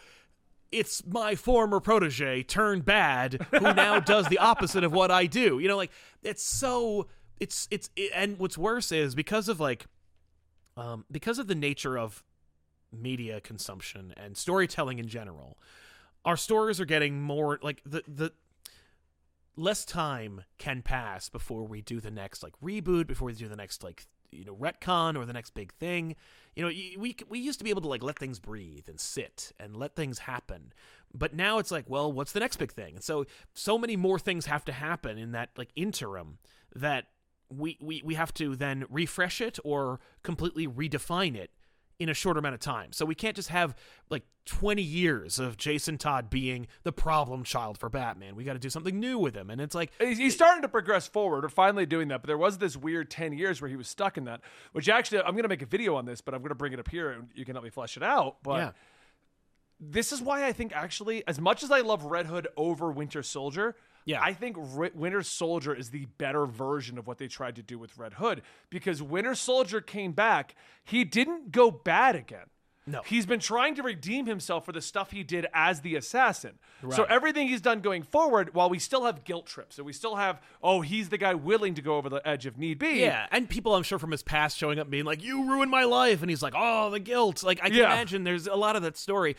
It's 0.71 1.06
my 1.06 1.36
former 1.36 1.82
protege 1.82 2.43
turned 2.43 2.86
bad 2.86 3.45
who 3.52 3.74
now 3.74 4.00
does 4.13 4.28
the 4.28 4.38
opposite 4.38 4.86
of 4.86 4.93
what 4.93 5.12
I 5.12 5.26
do. 5.26 5.60
You 5.60 5.67
know, 5.67 5.76
like 5.76 5.91
it's 6.24 6.43
so 6.43 7.08
it's 7.41 7.67
it's 7.69 7.89
it, 7.97 8.12
and 8.15 8.39
what's 8.39 8.58
worse 8.58 8.91
is 8.91 9.13
because 9.13 9.50
of 9.50 9.60
like 9.60 9.86
um, 10.78 11.04
because 11.12 11.39
of 11.39 11.47
the 11.47 11.56
nature 11.56 12.00
of 12.00 12.24
media 12.91 13.41
consumption 13.41 14.13
and 14.15 14.38
storytelling 14.38 14.97
in 14.97 15.10
general, 15.10 15.58
our 16.24 16.38
stories 16.38 16.80
are 16.80 16.86
getting 16.86 17.21
more 17.21 17.60
like 17.62 17.82
the 17.86 18.02
the 18.08 18.32
less 19.62 19.86
time 19.86 20.41
can 20.58 20.82
pass 20.82 21.30
before 21.30 21.63
we 21.63 21.82
do 21.82 22.00
the 22.00 22.12
next 22.12 22.43
like 22.43 22.54
reboot, 22.63 23.08
before 23.08 23.28
we 23.28 23.34
do 23.34 23.47
the 23.47 23.56
next 23.56 23.84
like 23.84 24.08
you 24.32 24.45
know 24.45 24.56
retcon 24.56 25.17
or 25.17 25.26
the 25.26 25.34
next 25.34 25.54
big 25.54 25.74
thing. 25.74 26.15
You 26.56 26.63
know, 26.63 26.69
we 26.69 27.15
we 27.30 27.39
used 27.39 27.60
to 27.60 27.63
be 27.63 27.69
able 27.69 27.82
to 27.82 27.88
like 27.88 28.04
let 28.04 28.19
things 28.19 28.39
breathe 28.39 28.89
and 28.89 29.00
sit 29.00 29.52
and 29.60 29.76
let 29.76 29.95
things 29.95 30.19
happen. 30.19 30.74
But 31.13 31.34
now 31.34 31.60
it's 31.60 31.71
like, 31.71 31.86
well, 31.89 32.12
what's 32.12 32.32
the 32.32 32.39
next 32.39 32.58
big 32.58 32.71
thing? 32.71 32.95
And 32.95 33.04
so 33.04 33.26
so 33.54 33.78
many 33.78 33.95
more 33.95 34.19
things 34.19 34.47
have 34.47 34.65
to 34.65 34.71
happen 34.71 35.17
in 35.17 35.32
that 35.32 35.50
like 35.58 35.69
interim 35.76 36.39
that 36.76 37.08
we 37.50 37.78
we 37.82 38.02
we 38.04 38.15
have 38.15 38.34
to 38.36 38.56
then 38.56 38.86
refresh 38.89 39.41
it 39.41 39.60
or 39.63 40.00
completely 40.24 40.67
redefine 40.67 41.36
it 41.36 41.52
in 42.01 42.09
a 42.09 42.15
short 42.15 42.35
amount 42.35 42.55
of 42.55 42.59
time. 42.59 42.91
So 42.93 43.05
we 43.05 43.13
can't 43.13 43.35
just 43.35 43.49
have 43.49 43.75
like 44.09 44.23
20 44.45 44.81
years 44.81 45.37
of 45.37 45.55
Jason 45.55 45.99
Todd 45.99 46.31
being 46.31 46.65
the 46.81 46.91
problem 46.91 47.43
child 47.43 47.77
for 47.77 47.89
Batman. 47.89 48.35
We 48.35 48.43
got 48.43 48.53
to 48.53 48.59
do 48.59 48.71
something 48.71 48.99
new 48.99 49.19
with 49.19 49.35
him. 49.35 49.51
And 49.51 49.61
it's 49.61 49.75
like 49.75 49.91
He's, 49.99 50.17
he's 50.17 50.33
starting 50.33 50.63
to 50.63 50.67
progress 50.67 51.07
forward, 51.07 51.45
or 51.45 51.49
finally 51.49 51.85
doing 51.85 52.07
that. 52.07 52.23
But 52.23 52.27
there 52.27 52.39
was 52.39 52.57
this 52.57 52.75
weird 52.75 53.11
ten 53.11 53.33
years 53.33 53.61
where 53.61 53.69
he 53.69 53.75
was 53.75 53.87
stuck 53.87 54.17
in 54.17 54.23
that. 54.23 54.41
Which 54.71 54.89
actually, 54.89 55.19
I'm 55.19 55.33
going 55.33 55.43
to 55.43 55.47
make 55.49 55.61
a 55.61 55.67
video 55.67 55.95
on 55.95 56.05
this, 56.05 56.21
but 56.21 56.33
I'm 56.33 56.41
going 56.41 56.49
to 56.49 56.55
bring 56.55 56.73
it 56.73 56.79
up 56.79 56.89
here, 56.89 57.11
and 57.11 57.27
you 57.35 57.45
can 57.45 57.53
help 57.53 57.63
me 57.63 57.69
flesh 57.69 57.97
it 57.97 58.03
out. 58.03 58.37
But 58.41 58.57
yeah. 58.57 58.71
this 59.79 60.11
is 60.11 60.23
why 60.23 60.47
I 60.47 60.53
think 60.53 60.75
actually, 60.75 61.25
as 61.27 61.39
much 61.39 61.61
as 61.61 61.69
I 61.69 61.81
love 61.81 62.05
Red 62.05 62.25
Hood 62.25 62.47
over 62.57 62.91
Winter 62.91 63.21
Soldier, 63.21 63.75
Yeah. 64.05 64.21
I 64.21 64.33
think 64.33 64.57
Ri- 64.59 64.91
Winter 64.93 65.21
Soldier 65.23 65.73
is 65.73 65.89
the 65.89 66.05
better 66.17 66.45
version 66.45 66.97
of 66.97 67.07
what 67.07 67.17
they 67.17 67.27
tried 67.27 67.55
to 67.57 67.63
do 67.63 67.77
with 67.77 67.97
Red 67.97 68.13
Hood 68.13 68.41
because 68.69 69.01
Winter 69.01 69.35
Soldier 69.35 69.81
came 69.81 70.11
back, 70.11 70.55
he 70.83 71.03
didn't 71.03 71.51
go 71.51 71.71
bad 71.71 72.15
again. 72.15 72.47
No. 72.88 73.02
He's 73.06 73.28
been 73.28 73.39
trying 73.39 73.76
to 73.76 73.84
redeem 73.84 74.26
himself 74.26 74.65
for 74.65 74.72
the 74.72 74.82
stuff 74.82 75.12
he 75.12 75.22
did 75.24 75.46
as 75.54 75.82
the 75.82 75.96
assassin. 75.96 76.58
So 76.89 77.04
everything 77.04 77.48
he's 77.48 77.62
done 77.62 77.80
going 77.82 78.02
forward, 78.02 78.56
while 78.56 78.72
we 78.72 78.80
still 78.80 79.06
have 79.06 79.24
guilt 79.24 79.46
trips 79.46 79.78
and 79.78 79.86
we 79.86 79.94
still 79.94 80.15
have, 80.15 80.41
oh, 80.63 80.82
he's 80.82 81.10
the 81.10 81.20
guy 81.20 81.36
willing 81.36 81.76
to 81.76 81.82
go 81.84 81.98
over 81.98 82.10
the 82.10 82.28
edge 82.28 82.48
if 82.48 82.58
need 82.58 82.80
be. 82.80 83.02
Yeah, 83.02 83.28
and 83.32 83.48
people 83.48 83.76
I'm 83.76 83.84
sure 83.84 84.00
from 84.00 84.10
his 84.10 84.24
past 84.24 84.58
showing 84.58 84.80
up 84.80 84.89
being 84.89 85.06
like, 85.06 85.24
"You 85.24 85.48
ruined 85.48 85.70
my 85.70 85.84
life," 85.84 86.22
and 86.22 86.30
he's 86.32 86.41
like, 86.41 86.54
"Oh, 86.58 86.89
the 86.89 87.00
guilt." 87.00 87.44
Like 87.44 87.60
I 87.62 87.70
can 87.70 87.78
Yeah. 87.78 87.86
imagine 87.94 88.24
there's 88.24 88.48
a 88.48 88.56
lot 88.56 88.76
of 88.76 88.82
that 88.82 88.98
story. 88.98 89.36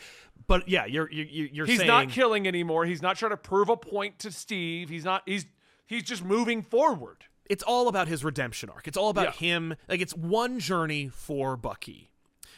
But 0.47 0.69
yeah, 0.69 0.85
you're 0.85 1.11
you're 1.11 1.47
you're 1.47 1.65
He's 1.65 1.79
saying 1.79 1.87
not 1.87 2.09
killing 2.09 2.47
anymore. 2.47 2.85
He's 2.85 3.01
not 3.01 3.17
trying 3.17 3.31
to 3.31 3.37
prove 3.37 3.67
a 3.67 3.75
point 3.75 4.19
to 4.19 4.31
Steve. 4.31 4.87
He's 4.87 5.03
not 5.03 5.23
he's 5.25 5.45
he's 5.85 6.03
just 6.03 6.23
moving 6.23 6.63
forward. 6.63 7.25
it's 7.49 7.61
all 7.63 7.89
about 7.89 8.07
his 8.07 8.23
redemption 8.23 8.69
arc. 8.69 8.87
It's 8.87 8.95
all 8.97 9.09
about 9.09 9.25
Yeah. 9.41 9.47
him. 9.47 9.75
Like 9.89 9.99
it's 9.99 10.15
one 10.15 10.59
journey 10.59 11.09
for 11.09 11.57
Bucky. 11.57 12.09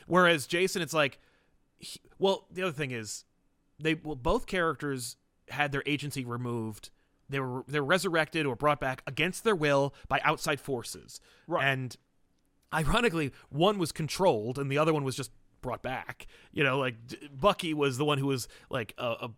Whereas 0.05 0.45
Jason, 0.47 0.81
it's 0.81 0.93
like, 0.93 1.19
he- 1.77 2.01
well, 2.19 2.45
the 2.51 2.61
other 2.63 2.71
thing 2.71 2.91
is, 2.91 3.25
they 3.79 3.93
well 3.95 4.15
both 4.15 4.45
characters 4.45 5.17
had 5.49 5.71
their 5.71 5.83
agency 5.85 6.23
removed. 6.23 6.89
They 7.29 7.39
were 7.39 7.63
they 7.67 7.79
were 7.79 7.85
resurrected 7.85 8.45
or 8.45 8.55
brought 8.55 8.79
back 8.79 9.01
against 9.07 9.43
their 9.43 9.55
will 9.55 9.93
by 10.07 10.21
outside 10.23 10.59
forces. 10.61 11.19
Right. 11.47 11.65
And 11.65 11.95
ironically, 12.73 13.31
one 13.49 13.77
was 13.77 13.91
controlled 13.91 14.57
and 14.59 14.71
the 14.71 14.77
other 14.77 14.93
one 14.93 15.03
was 15.03 15.15
just 15.15 15.31
brought 15.61 15.81
back. 15.81 16.27
You 16.51 16.63
know, 16.63 16.77
like 16.77 16.95
D- 17.07 17.29
Bucky 17.33 17.73
was 17.73 17.97
the 17.97 18.05
one 18.05 18.17
who 18.17 18.27
was 18.27 18.47
like 18.69 18.93
a, 18.97 19.05
a 19.07 19.29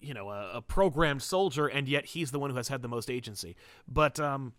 you 0.00 0.14
know 0.14 0.30
a, 0.30 0.50
a 0.54 0.62
programmed 0.62 1.22
soldier, 1.22 1.66
and 1.66 1.88
yet 1.88 2.06
he's 2.06 2.30
the 2.30 2.38
one 2.38 2.50
who 2.50 2.56
has 2.56 2.68
had 2.68 2.82
the 2.82 2.88
most 2.88 3.10
agency. 3.10 3.56
But 3.88 4.18
um, 4.20 4.52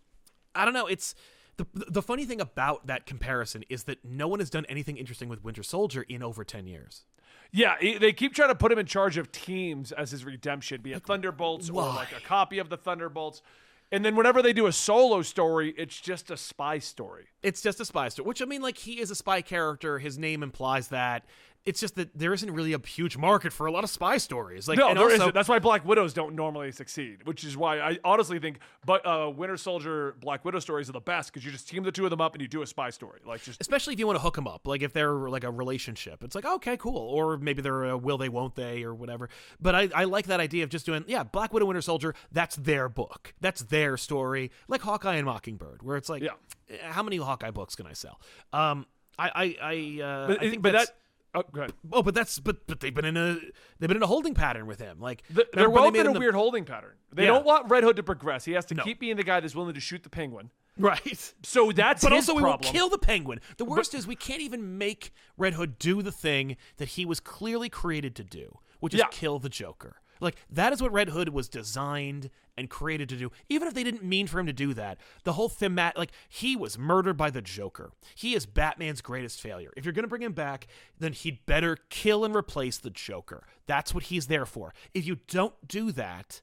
I 0.54 0.64
don't 0.64 0.74
know. 0.74 0.86
It's 0.86 1.14
the 1.56 1.66
the 1.74 2.02
funny 2.02 2.24
thing 2.24 2.40
about 2.40 2.86
that 2.86 3.06
comparison 3.06 3.64
is 3.68 3.84
that 3.84 4.04
no 4.04 4.26
one 4.28 4.40
has 4.40 4.50
done 4.50 4.64
anything 4.68 4.96
interesting 4.96 5.28
with 5.28 5.44
Winter 5.44 5.62
Soldier 5.62 6.02
in 6.08 6.22
over 6.22 6.44
ten 6.44 6.66
years. 6.66 7.04
Yeah, 7.52 7.74
he- 7.80 7.98
they 7.98 8.12
keep 8.12 8.34
trying 8.34 8.48
to 8.48 8.54
put 8.54 8.72
him 8.72 8.78
in 8.78 8.86
charge 8.86 9.18
of 9.18 9.30
teams 9.30 9.92
as 9.92 10.10
his 10.10 10.24
redemption, 10.24 10.80
be 10.80 10.92
it 10.92 11.02
Thunderbolts 11.04 11.68
or 11.68 11.82
like 11.86 12.12
a 12.16 12.20
copy 12.20 12.58
of 12.58 12.70
the 12.70 12.76
Thunderbolts. 12.78 13.42
And 13.90 14.02
then 14.02 14.16
whenever 14.16 14.40
they 14.40 14.54
do 14.54 14.66
a 14.66 14.72
solo 14.72 15.20
story, 15.20 15.74
it's 15.76 16.00
just 16.00 16.30
a 16.30 16.36
spy 16.38 16.78
story. 16.78 17.26
It's 17.42 17.60
just 17.60 17.78
a 17.78 17.84
spy 17.84 18.08
story, 18.08 18.26
which 18.26 18.40
I 18.40 18.46
mean, 18.46 18.62
like 18.62 18.78
he 18.78 18.98
is 18.98 19.10
a 19.10 19.14
spy 19.14 19.42
character. 19.42 19.98
His 19.98 20.16
name 20.18 20.42
implies 20.42 20.88
that. 20.88 21.26
It's 21.64 21.78
just 21.80 21.94
that 21.94 22.10
there 22.18 22.32
isn't 22.32 22.50
really 22.50 22.72
a 22.72 22.84
huge 22.84 23.16
market 23.16 23.52
for 23.52 23.66
a 23.66 23.70
lot 23.72 23.84
of 23.84 23.90
spy 23.90 24.16
stories. 24.16 24.66
Like, 24.66 24.78
No, 24.78 24.92
there 24.94 25.04
also, 25.04 25.26
not 25.26 25.34
That's 25.34 25.48
why 25.48 25.60
Black 25.60 25.84
Widows 25.84 26.12
don't 26.12 26.34
normally 26.34 26.72
succeed, 26.72 27.24
which 27.24 27.44
is 27.44 27.56
why 27.56 27.78
I 27.78 27.98
honestly 28.04 28.40
think 28.40 28.58
but 28.84 29.06
uh, 29.06 29.30
Winter 29.30 29.56
Soldier, 29.56 30.16
Black 30.20 30.44
Widow 30.44 30.58
stories 30.58 30.88
are 30.88 30.92
the 30.92 31.00
best 31.00 31.32
because 31.32 31.44
you 31.44 31.52
just 31.52 31.68
team 31.68 31.84
the 31.84 31.92
two 31.92 32.04
of 32.04 32.10
them 32.10 32.20
up 32.20 32.34
and 32.34 32.42
you 32.42 32.48
do 32.48 32.62
a 32.62 32.66
spy 32.66 32.90
story. 32.90 33.20
Like 33.24 33.42
just 33.42 33.60
especially 33.60 33.92
if 33.94 34.00
you 34.00 34.06
want 34.08 34.16
to 34.16 34.22
hook 34.22 34.34
them 34.34 34.48
up 34.48 34.66
like 34.66 34.82
if 34.82 34.92
they're 34.92 35.12
like 35.30 35.44
a 35.44 35.50
relationship. 35.50 36.24
It's 36.24 36.34
like 36.34 36.44
okay 36.44 36.76
cool. 36.76 36.96
Or 36.96 37.36
maybe 37.38 37.62
they're 37.62 37.84
a 37.84 37.96
will 37.96 38.18
they 38.18 38.28
won't 38.28 38.56
they 38.56 38.82
or 38.82 38.92
whatever. 38.92 39.28
But 39.60 39.74
I, 39.76 39.88
I 39.94 40.04
like 40.04 40.26
that 40.26 40.40
idea 40.40 40.64
of 40.64 40.70
just 40.70 40.84
doing 40.84 41.04
yeah 41.06 41.22
black 41.22 41.52
widow 41.52 41.66
winter 41.66 41.82
soldier 41.82 42.14
that's 42.32 42.56
their 42.56 42.88
book. 42.88 43.34
That's 43.40 43.62
their 43.62 43.96
story. 43.96 44.50
Like 44.66 44.80
hawkeye 44.80 45.14
and 45.14 45.26
mockingbird 45.26 45.82
where 45.82 45.96
it's 45.96 46.08
like 46.08 46.22
Yeah. 46.24 46.30
eh, 46.68 46.78
how 46.82 47.04
many 47.04 47.18
hawkeye 47.18 47.52
books 47.52 47.76
can 47.76 47.86
i 47.86 47.92
sell? 47.92 48.20
Um 48.52 48.86
i 49.18 49.30
i 49.34 49.56
i, 49.62 50.02
uh, 50.02 50.26
but, 50.28 50.42
I 50.42 50.50
think 50.50 50.62
but 50.62 50.72
that's, 50.72 50.88
that 50.90 50.96
oh, 51.34 51.42
go 51.52 51.60
ahead. 51.62 51.72
oh 51.92 52.02
but 52.02 52.14
that's 52.14 52.38
but 52.38 52.66
but 52.66 52.80
they've 52.80 52.94
been 52.94 53.04
in 53.04 53.16
a 53.16 53.38
they've 53.78 53.88
been 53.88 53.96
in 53.96 54.02
a 54.02 54.06
holding 54.06 54.34
pattern 54.34 54.66
with 54.66 54.78
him 54.80 55.00
like 55.00 55.22
The- 55.30 55.46
they're 55.52 55.68
both 55.68 55.92
they 55.92 56.00
in 56.00 56.06
a 56.06 56.12
the- 56.12 56.18
weird 56.18 56.34
holding 56.34 56.64
pattern. 56.64 56.92
They 57.12 57.22
Yeah. 57.24 57.28
don't 57.28 57.44
want 57.46 57.70
Red 57.70 57.84
Hood 57.84 57.96
to 57.96 58.02
progress. 58.02 58.44
He 58.44 58.52
has 58.52 58.64
to 58.66 58.74
No. 58.74 58.84
keep 58.84 59.00
being 59.00 59.16
the 59.16 59.22
guy 59.24 59.40
that's 59.40 59.54
willing 59.54 59.74
to 59.74 59.80
shoot 59.80 60.02
the 60.02 60.10
penguin. 60.10 60.50
right 60.78 61.34
So 61.42 61.70
that's 61.72 62.02
But 62.02 62.12
also, 62.14 62.32
we 62.34 62.40
problem. 62.40 62.60
won't 62.64 62.74
kill 62.74 62.88
the 62.88 62.96
penguin. 62.98 63.40
The 63.58 63.64
worst 63.66 63.94
is 63.94 64.06
we 64.06 64.16
can't 64.16 64.40
even 64.40 64.78
make 64.78 65.12
Red 65.36 65.52
Hood 65.54 65.78
do 65.78 66.00
the 66.02 66.12
thing 66.12 66.56
that 66.78 66.88
he 66.90 67.04
was 67.04 67.20
clearly 67.20 67.68
created 67.68 68.14
to 68.16 68.24
do, 68.24 68.58
which 68.80 68.94
is 68.94 69.00
Yeah. 69.00 69.08
kill 69.10 69.38
the 69.38 69.50
Joker. 69.50 69.96
Like 70.22 70.36
that 70.50 70.72
is 70.72 70.80
what 70.80 70.92
Red 70.92 71.10
Hood 71.10 71.30
was 71.30 71.48
designed 71.48 72.30
and 72.56 72.70
created 72.70 73.08
to 73.10 73.16
do. 73.16 73.32
Even 73.48 73.68
if 73.68 73.74
they 73.74 73.84
didn't 73.84 74.04
mean 74.04 74.26
for 74.26 74.38
him 74.38 74.46
to 74.46 74.52
do 74.52 74.74
that, 74.74 74.98
the 75.24 75.34
whole 75.34 75.48
themat 75.48 75.96
like 75.96 76.12
he 76.28 76.56
was 76.56 76.78
murdered 76.78 77.16
by 77.16 77.30
the 77.30 77.42
Joker. 77.42 77.92
He 78.14 78.34
is 78.34 78.46
Batman's 78.46 79.00
greatest 79.00 79.40
failure. 79.40 79.72
If 79.76 79.84
you're 79.84 79.92
gonna 79.92 80.08
bring 80.08 80.22
him 80.22 80.32
back, 80.32 80.66
then 80.98 81.12
he'd 81.12 81.44
better 81.46 81.76
kill 81.90 82.24
and 82.24 82.34
replace 82.34 82.78
the 82.78 82.90
Joker. 82.90 83.44
That's 83.66 83.94
what 83.94 84.04
he's 84.04 84.28
there 84.28 84.46
for. 84.46 84.72
If 84.94 85.06
you 85.06 85.18
don't 85.28 85.54
do 85.66 85.92
that, 85.92 86.42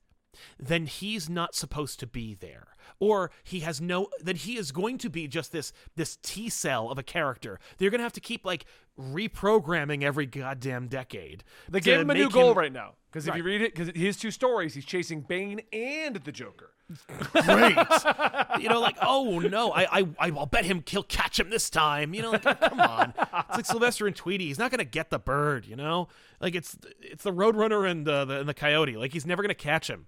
then 0.59 0.85
he's 0.85 1.29
not 1.29 1.55
supposed 1.55 1.99
to 1.99 2.07
be 2.07 2.33
there 2.33 2.69
or 2.99 3.31
he 3.43 3.61
has 3.61 3.79
no 3.79 4.09
then 4.21 4.35
he 4.35 4.57
is 4.57 4.71
going 4.71 4.97
to 4.97 5.09
be 5.09 5.27
just 5.27 5.51
this 5.51 5.71
this 5.95 6.17
T 6.21 6.49
cell 6.49 6.89
of 6.89 6.97
a 6.97 7.03
character. 7.03 7.59
They're 7.77 7.89
going 7.89 7.99
to 7.99 8.03
have 8.03 8.13
to 8.13 8.19
keep 8.19 8.45
like 8.45 8.65
reprogramming 8.99 10.03
every 10.03 10.25
goddamn 10.25 10.87
decade. 10.87 11.43
They 11.69 11.79
gave 11.79 12.01
him 12.01 12.09
a 12.09 12.13
new 12.13 12.29
goal 12.29 12.51
him- 12.51 12.57
right 12.57 12.73
now. 12.73 12.95
Because 13.11 13.27
if 13.27 13.35
you 13.35 13.43
read 13.43 13.61
it, 13.63 13.73
because 13.73 13.91
his 13.95 14.17
two 14.17 14.29
stories, 14.29 14.75
he's 14.75 14.85
chasing 14.85 15.21
Bane 15.21 15.61
and 15.73 16.15
the 16.17 16.31
Joker. 16.31 16.73
Great. 17.33 17.75
you 18.59 18.69
know, 18.69 18.79
like, 18.79 18.97
oh 19.01 19.39
no, 19.39 19.71
I, 19.71 19.99
I, 19.99 20.07
I 20.19 20.29
will 20.29 20.45
bet 20.45 20.65
him 20.65 20.83
he'll 20.87 21.01
catch 21.01 21.39
him 21.39 21.49
this 21.49 21.71
time. 21.71 22.13
You 22.13 22.21
know, 22.21 22.31
like, 22.31 22.45
oh, 22.45 22.53
come 22.53 22.79
on. 22.79 23.13
It's 23.17 23.57
like 23.57 23.65
Sylvester 23.65 24.05
and 24.05 24.15
Tweety. 24.15 24.45
He's 24.45 24.59
not 24.59 24.69
gonna 24.69 24.85
get 24.85 25.09
the 25.09 25.17
bird. 25.17 25.65
You 25.65 25.75
know, 25.75 26.07
like 26.39 26.53
it's 26.53 26.77
it's 27.01 27.23
the 27.23 27.33
Roadrunner 27.33 27.89
and 27.89 28.05
the, 28.05 28.25
the 28.25 28.39
and 28.41 28.49
the 28.49 28.53
Coyote. 28.53 28.95
Like 28.95 29.11
he's 29.11 29.25
never 29.25 29.41
gonna 29.41 29.55
catch 29.55 29.89
him. 29.89 30.05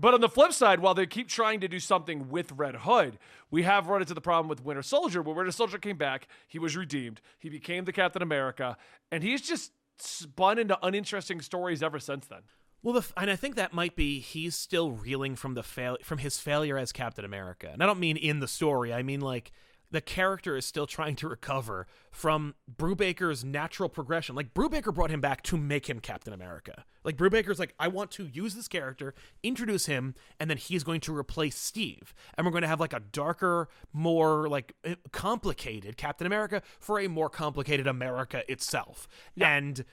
But 0.00 0.14
on 0.14 0.22
the 0.22 0.28
flip 0.30 0.54
side, 0.54 0.80
while 0.80 0.94
they 0.94 1.06
keep 1.06 1.28
trying 1.28 1.60
to 1.60 1.68
do 1.68 1.78
something 1.78 2.30
with 2.30 2.52
Red 2.52 2.74
Hood, 2.74 3.18
we 3.50 3.64
have 3.64 3.88
run 3.88 4.00
into 4.00 4.14
the 4.14 4.20
problem 4.22 4.48
with 4.48 4.64
Winter 4.64 4.82
Soldier, 4.82 5.20
where 5.20 5.34
Winter 5.34 5.52
Soldier 5.52 5.76
came 5.76 5.98
back, 5.98 6.26
he 6.48 6.58
was 6.58 6.74
redeemed, 6.74 7.20
he 7.38 7.50
became 7.50 7.84
the 7.84 7.92
Captain 7.92 8.22
America, 8.22 8.78
and 9.12 9.22
he's 9.22 9.42
just 9.42 9.72
spun 9.98 10.58
into 10.58 10.78
uninteresting 10.82 11.42
stories 11.42 11.82
ever 11.82 11.98
since 11.98 12.26
then. 12.26 12.40
Well, 12.82 12.94
the, 12.94 13.06
and 13.14 13.30
I 13.30 13.36
think 13.36 13.56
that 13.56 13.74
might 13.74 13.94
be 13.94 14.20
he's 14.20 14.56
still 14.56 14.90
reeling 14.90 15.36
from 15.36 15.52
the 15.52 15.62
fail 15.62 15.98
from 16.02 16.16
his 16.16 16.38
failure 16.38 16.78
as 16.78 16.92
Captain 16.92 17.26
America, 17.26 17.68
and 17.70 17.82
I 17.82 17.86
don't 17.86 18.00
mean 18.00 18.16
in 18.16 18.40
the 18.40 18.48
story. 18.48 18.94
I 18.94 19.02
mean 19.02 19.20
like 19.20 19.52
the 19.90 20.00
character 20.00 20.56
is 20.56 20.64
still 20.64 20.86
trying 20.86 21.16
to 21.16 21.28
recover 21.28 21.86
from 22.10 22.54
Brubaker's 22.72 23.44
natural 23.44 23.88
progression. 23.88 24.34
Like 24.34 24.54
Brubaker 24.54 24.94
brought 24.94 25.10
him 25.10 25.20
back 25.20 25.42
to 25.44 25.56
make 25.56 25.88
him 25.88 26.00
Captain 26.00 26.32
America. 26.32 26.84
Like 27.04 27.16
Brubaker's 27.16 27.58
like, 27.58 27.74
I 27.78 27.88
want 27.88 28.10
to 28.12 28.26
use 28.26 28.54
this 28.54 28.68
character, 28.68 29.14
introduce 29.42 29.86
him, 29.86 30.14
and 30.38 30.50
then 30.50 30.58
he's 30.58 30.84
going 30.84 31.00
to 31.02 31.16
replace 31.16 31.56
Steve, 31.56 32.14
and 32.36 32.46
we're 32.46 32.52
going 32.52 32.62
to 32.62 32.68
have 32.68 32.80
like 32.80 32.92
a 32.92 33.00
darker, 33.00 33.68
more 33.92 34.48
like 34.48 34.74
eh, 34.84 34.96
complicated 35.12 35.96
Captain 35.96 36.26
America 36.26 36.62
for 36.78 37.00
a 37.00 37.08
more 37.08 37.30
complicated 37.30 37.86
America 37.86 38.42
itself, 38.50 39.08
and 39.40 39.84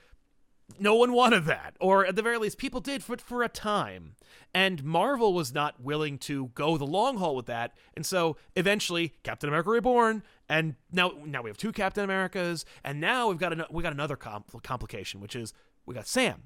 no 0.79 0.95
one 0.95 1.13
wanted 1.13 1.45
that 1.45 1.75
or 1.79 2.05
at 2.05 2.15
the 2.15 2.21
very 2.21 2.37
least 2.37 2.57
people 2.57 2.81
did 2.81 3.03
for, 3.03 3.17
for 3.17 3.41
a 3.43 3.49
time 3.49 4.15
and 4.53 4.83
marvel 4.83 5.33
was 5.33 5.53
not 5.53 5.81
willing 5.81 6.17
to 6.17 6.47
go 6.53 6.77
the 6.77 6.85
long 6.85 7.17
haul 7.17 7.35
with 7.35 7.45
that 7.45 7.73
and 7.95 8.05
so 8.05 8.35
eventually 8.55 9.13
captain 9.23 9.47
america 9.47 9.69
reborn 9.69 10.21
and 10.49 10.75
now 10.91 11.11
now 11.25 11.41
we 11.41 11.49
have 11.49 11.57
two 11.57 11.71
captain 11.71 12.03
americas 12.03 12.65
and 12.83 12.99
now 12.99 13.29
we've 13.29 13.39
got 13.39 13.53
an, 13.53 13.63
we 13.71 13.81
got 13.81 13.93
another 13.93 14.17
compl- 14.17 14.61
complication 14.61 15.21
which 15.21 15.35
is 15.35 15.53
we 15.85 15.95
got 15.95 16.05
sam 16.07 16.43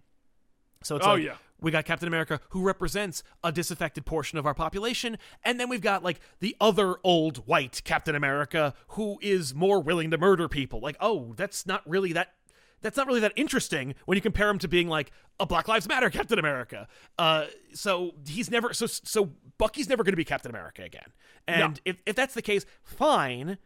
so 0.84 0.96
it's 0.96 1.06
Oh, 1.06 1.14
like 1.14 1.24
yeah. 1.24 1.36
we 1.60 1.70
got 1.70 1.86
Captain 1.86 2.08
America 2.08 2.40
who 2.50 2.64
represents 2.64 3.22
a 3.44 3.52
disaffected 3.52 4.04
portion 4.04 4.40
of 4.40 4.48
our 4.48 4.56
population, 4.56 5.20
and 5.44 5.60
then 5.60 5.70
we've 5.70 5.80
got 5.80 6.04
like 6.04 6.20
the 6.40 6.56
other 6.60 6.96
old 7.04 7.46
white 7.48 7.84
Captain 7.84 8.16
America 8.16 8.74
who 8.90 9.20
is 9.22 9.54
more 9.54 9.80
willing 9.80 10.10
to 10.10 10.18
murder 10.18 10.48
people. 10.48 10.80
Like, 10.80 10.96
oh, 11.00 11.34
that's 11.38 11.68
not 11.68 11.88
really 11.88 12.14
that 12.14 12.34
that's 12.82 12.98
not 12.98 13.08
really 13.08 13.20
that 13.22 13.34
interesting 13.36 13.96
when 14.06 14.16
you 14.16 14.22
compare 14.22 14.50
him 14.50 14.58
to 14.60 14.68
being 14.68 14.88
like 14.88 15.12
a 15.40 15.46
Black 15.46 15.68
Lives 15.68 15.88
Matter 15.88 16.10
Captain 16.10 16.40
America. 16.40 16.88
Uh, 17.18 17.46
so 17.74 18.16
he's 18.28 18.50
never 18.52 18.74
so 18.74 18.86
so 18.88 19.32
Bucky's 19.58 19.88
never 19.90 20.04
going 20.04 20.14
to 20.14 20.18
be 20.18 20.26
Captain 20.26 20.52
America 20.52 20.84
again. 20.84 21.14
And 21.48 21.80
if 21.86 21.98
if 22.06 22.16
that's 22.16 22.34
the 22.34 22.42
case, 22.42 22.66
fine. 22.84 23.58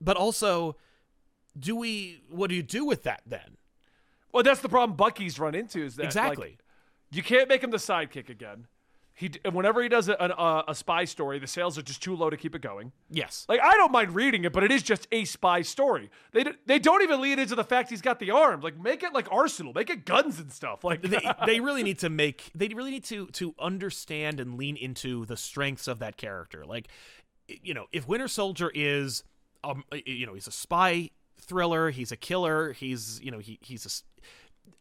But 0.00 0.16
also, 0.16 0.76
do 1.58 1.76
we? 1.76 2.22
What 2.30 2.48
do 2.48 2.56
you 2.56 2.62
do 2.62 2.84
with 2.84 3.02
that 3.04 3.22
then? 3.26 3.56
Well, 4.32 4.42
that's 4.42 4.60
the 4.60 4.68
problem 4.68 4.96
Bucky's 4.96 5.38
run 5.38 5.54
into 5.54 5.82
is 5.82 5.96
that 5.96 6.02
like, 6.02 6.08
Exactly. 6.08 6.58
you 7.10 7.22
can't 7.22 7.48
make 7.48 7.62
him 7.62 7.70
the 7.70 7.76
sidekick 7.78 8.28
again. 8.28 8.66
He 9.20 9.30
whenever 9.52 9.82
he 9.82 9.90
does 9.90 10.08
a, 10.08 10.14
a, 10.14 10.64
a 10.68 10.74
spy 10.74 11.04
story, 11.04 11.38
the 11.38 11.46
sales 11.46 11.76
are 11.76 11.82
just 11.82 12.02
too 12.02 12.16
low 12.16 12.30
to 12.30 12.38
keep 12.38 12.54
it 12.54 12.62
going. 12.62 12.92
yes. 13.10 13.44
Like 13.50 13.60
I 13.62 13.72
don't 13.74 13.92
mind 13.92 14.14
reading 14.14 14.44
it, 14.44 14.52
but 14.54 14.64
it 14.64 14.72
is 14.72 14.82
just 14.82 15.06
a 15.12 15.26
spy 15.26 15.60
story. 15.60 16.08
They 16.32 16.44
d- 16.44 16.52
they 16.64 16.78
don't 16.78 17.02
even 17.02 17.20
lead 17.20 17.38
into 17.38 17.54
the 17.54 17.62
fact 17.62 17.90
he's 17.90 18.00
got 18.00 18.18
the 18.18 18.30
arms. 18.30 18.64
Like 18.64 18.80
make 18.80 19.02
it 19.02 19.12
like 19.12 19.30
Arsenal, 19.30 19.74
make 19.74 19.90
it 19.90 20.06
guns 20.06 20.40
and 20.40 20.50
stuff. 20.50 20.84
Like 20.84 21.02
they, 21.02 21.20
they 21.46 21.60
really 21.60 21.82
need 21.82 21.98
to 21.98 22.08
make 22.08 22.50
they 22.54 22.68
really 22.68 22.92
need 22.92 23.04
to 23.04 23.26
to 23.26 23.54
understand 23.58 24.40
and 24.40 24.56
lean 24.56 24.78
into 24.78 25.26
the 25.26 25.36
strengths 25.36 25.86
of 25.86 25.98
that 25.98 26.16
character 26.16 26.64
like 26.64 26.88
you 27.48 27.74
know 27.74 27.86
if 27.92 28.08
winter 28.08 28.28
soldier 28.28 28.70
is 28.74 29.22
um 29.64 29.84
you 30.06 30.24
know 30.24 30.32
he's 30.34 30.46
a 30.46 30.52
spy 30.52 31.10
thriller 31.38 31.90
he's 31.90 32.10
a 32.10 32.16
killer 32.16 32.72
he's 32.72 33.20
you 33.22 33.30
know 33.30 33.38
he 33.38 33.58
he's 33.60 33.84
a 33.84 33.90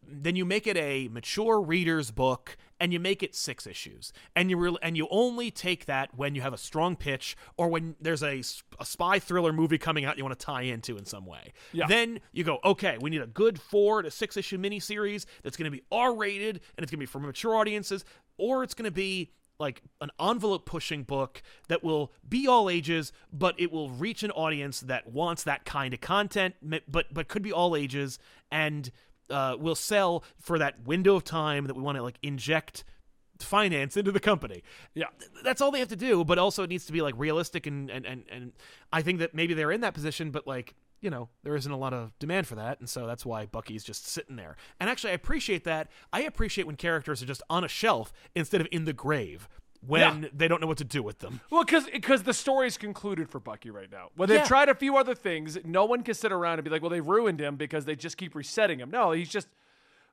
then 0.07 0.35
you 0.35 0.45
make 0.45 0.67
it 0.67 0.77
a 0.77 1.07
mature 1.09 1.59
reader's 1.59 2.11
book 2.11 2.57
and 2.79 2.93
you 2.93 2.99
make 2.99 3.21
it 3.23 3.35
six 3.35 3.67
issues 3.67 4.13
and 4.35 4.49
you 4.49 4.57
re- 4.57 4.77
and 4.81 4.95
you 4.97 5.07
only 5.11 5.51
take 5.51 5.85
that 5.85 6.15
when 6.15 6.35
you 6.35 6.41
have 6.41 6.53
a 6.53 6.57
strong 6.57 6.95
pitch 6.95 7.35
or 7.57 7.67
when 7.67 7.95
there's 7.99 8.23
a, 8.23 8.41
a 8.79 8.85
spy 8.85 9.19
thriller 9.19 9.51
movie 9.53 9.77
coming 9.77 10.05
out 10.05 10.17
you 10.17 10.23
want 10.23 10.37
to 10.37 10.45
tie 10.45 10.61
into 10.61 10.97
in 10.97 11.05
some 11.05 11.25
way 11.25 11.53
Yeah. 11.73 11.87
then 11.87 12.19
you 12.31 12.43
go 12.43 12.59
okay 12.63 12.97
we 12.99 13.09
need 13.09 13.21
a 13.21 13.27
good 13.27 13.59
four 13.59 14.01
to 14.01 14.11
six 14.11 14.37
issue 14.37 14.57
miniseries 14.57 15.25
that's 15.43 15.57
going 15.57 15.71
to 15.71 15.75
be 15.77 15.83
r-rated 15.91 16.55
and 16.77 16.83
it's 16.83 16.91
going 16.91 16.97
to 16.97 16.97
be 16.97 17.05
for 17.05 17.19
mature 17.19 17.55
audiences 17.55 18.05
or 18.37 18.63
it's 18.63 18.73
going 18.73 18.85
to 18.85 18.91
be 18.91 19.31
like 19.59 19.81
an 19.99 20.09
envelope 20.21 20.65
pushing 20.65 21.03
book 21.03 21.41
that 21.67 21.83
will 21.83 22.13
be 22.27 22.47
all 22.47 22.69
ages 22.69 23.11
but 23.33 23.59
it 23.59 23.71
will 23.73 23.89
reach 23.89 24.23
an 24.23 24.31
audience 24.31 24.79
that 24.79 25.11
wants 25.11 25.43
that 25.43 25.65
kind 25.65 25.93
of 25.93 25.99
content 25.99 26.55
but 26.87 27.13
but 27.13 27.27
could 27.27 27.41
be 27.41 27.51
all 27.51 27.75
ages 27.75 28.17
and 28.51 28.89
uh, 29.29 29.55
will 29.59 29.75
sell 29.75 30.23
for 30.39 30.59
that 30.59 30.85
window 30.85 31.15
of 31.15 31.23
time 31.23 31.65
that 31.65 31.75
we 31.75 31.81
want 31.81 31.97
to 31.97 32.03
like 32.03 32.17
inject 32.23 32.83
finance 33.39 33.95
into 33.95 34.11
the 34.11 34.19
company. 34.19 34.63
Yeah. 34.93 35.05
that's 35.43 35.61
all 35.61 35.71
they 35.71 35.79
have 35.79 35.87
to 35.89 35.95
do 35.95 36.25
but 36.25 36.37
also 36.37 36.63
it 36.63 36.69
needs 36.69 36.85
to 36.87 36.91
be 36.91 37.01
like 37.01 37.13
realistic 37.17 37.67
and 37.67 37.89
and 37.89 38.05
and, 38.05 38.23
and 38.29 38.51
i 38.91 39.01
think 39.01 39.19
that 39.19 39.33
maybe 39.33 39.53
they're 39.53 39.71
in 39.71 39.81
that 39.81 39.93
position 39.93 40.31
but 40.31 40.45
like 40.45 40.75
you 40.99 41.09
know 41.09 41.29
there 41.43 41.55
isn't 41.55 41.71
a 41.71 41.77
lot 41.77 41.93
of 41.93 42.11
demand 42.19 42.47
for 42.47 42.55
that 42.55 42.79
and 42.79 42.89
so 42.89 43.07
that's 43.07 43.25
why 43.25 43.45
bucky's 43.45 43.83
just 43.83 44.05
sitting 44.05 44.35
there. 44.35 44.57
And 44.79 44.89
actually 44.89 45.11
i 45.11 45.13
appreciate 45.13 45.63
that. 45.63 45.89
I 46.11 46.21
appreciate 46.23 46.67
when 46.67 46.75
characters 46.75 47.23
are 47.23 47.25
just 47.25 47.41
on 47.49 47.63
a 47.63 47.69
shelf 47.69 48.11
instead 48.35 48.59
of 48.61 48.67
in 48.71 48.83
the 48.85 48.93
grave 48.93 49.47
when 49.85 50.23
Yeah. 50.23 50.29
they 50.33 50.47
don't 50.47 50.59
know 50.61 50.67
what 50.67 50.77
to 50.79 50.83
do 50.83 51.01
with 51.01 51.19
them 51.19 51.39
Well, 51.49 51.63
because 51.63 52.23
the 52.23 52.33
story's 52.33 52.77
concluded 52.77 53.29
for 53.29 53.39
Bucky 53.39 53.69
right 53.69 53.89
now. 53.91 54.09
When 54.15 54.27
they've 54.29 54.39
Yeah. 54.39 54.45
tried 54.45 54.69
a 54.69 54.75
few 54.75 54.97
other 54.97 55.15
things, 55.15 55.57
no 55.63 55.85
one 55.85 56.03
can 56.03 56.13
sit 56.13 56.31
around 56.31 56.59
and 56.59 56.63
be 56.65 56.69
like, 56.69 56.81
"Well, 56.81 56.89
they 56.89 57.01
ruined 57.01 57.39
him 57.39 57.55
because 57.55 57.85
they 57.85 57.95
just 57.95 58.17
keep 58.17 58.35
resetting 58.35 58.79
him." 58.79 58.91
No, 58.91 59.11
he's 59.11 59.29
just 59.29 59.47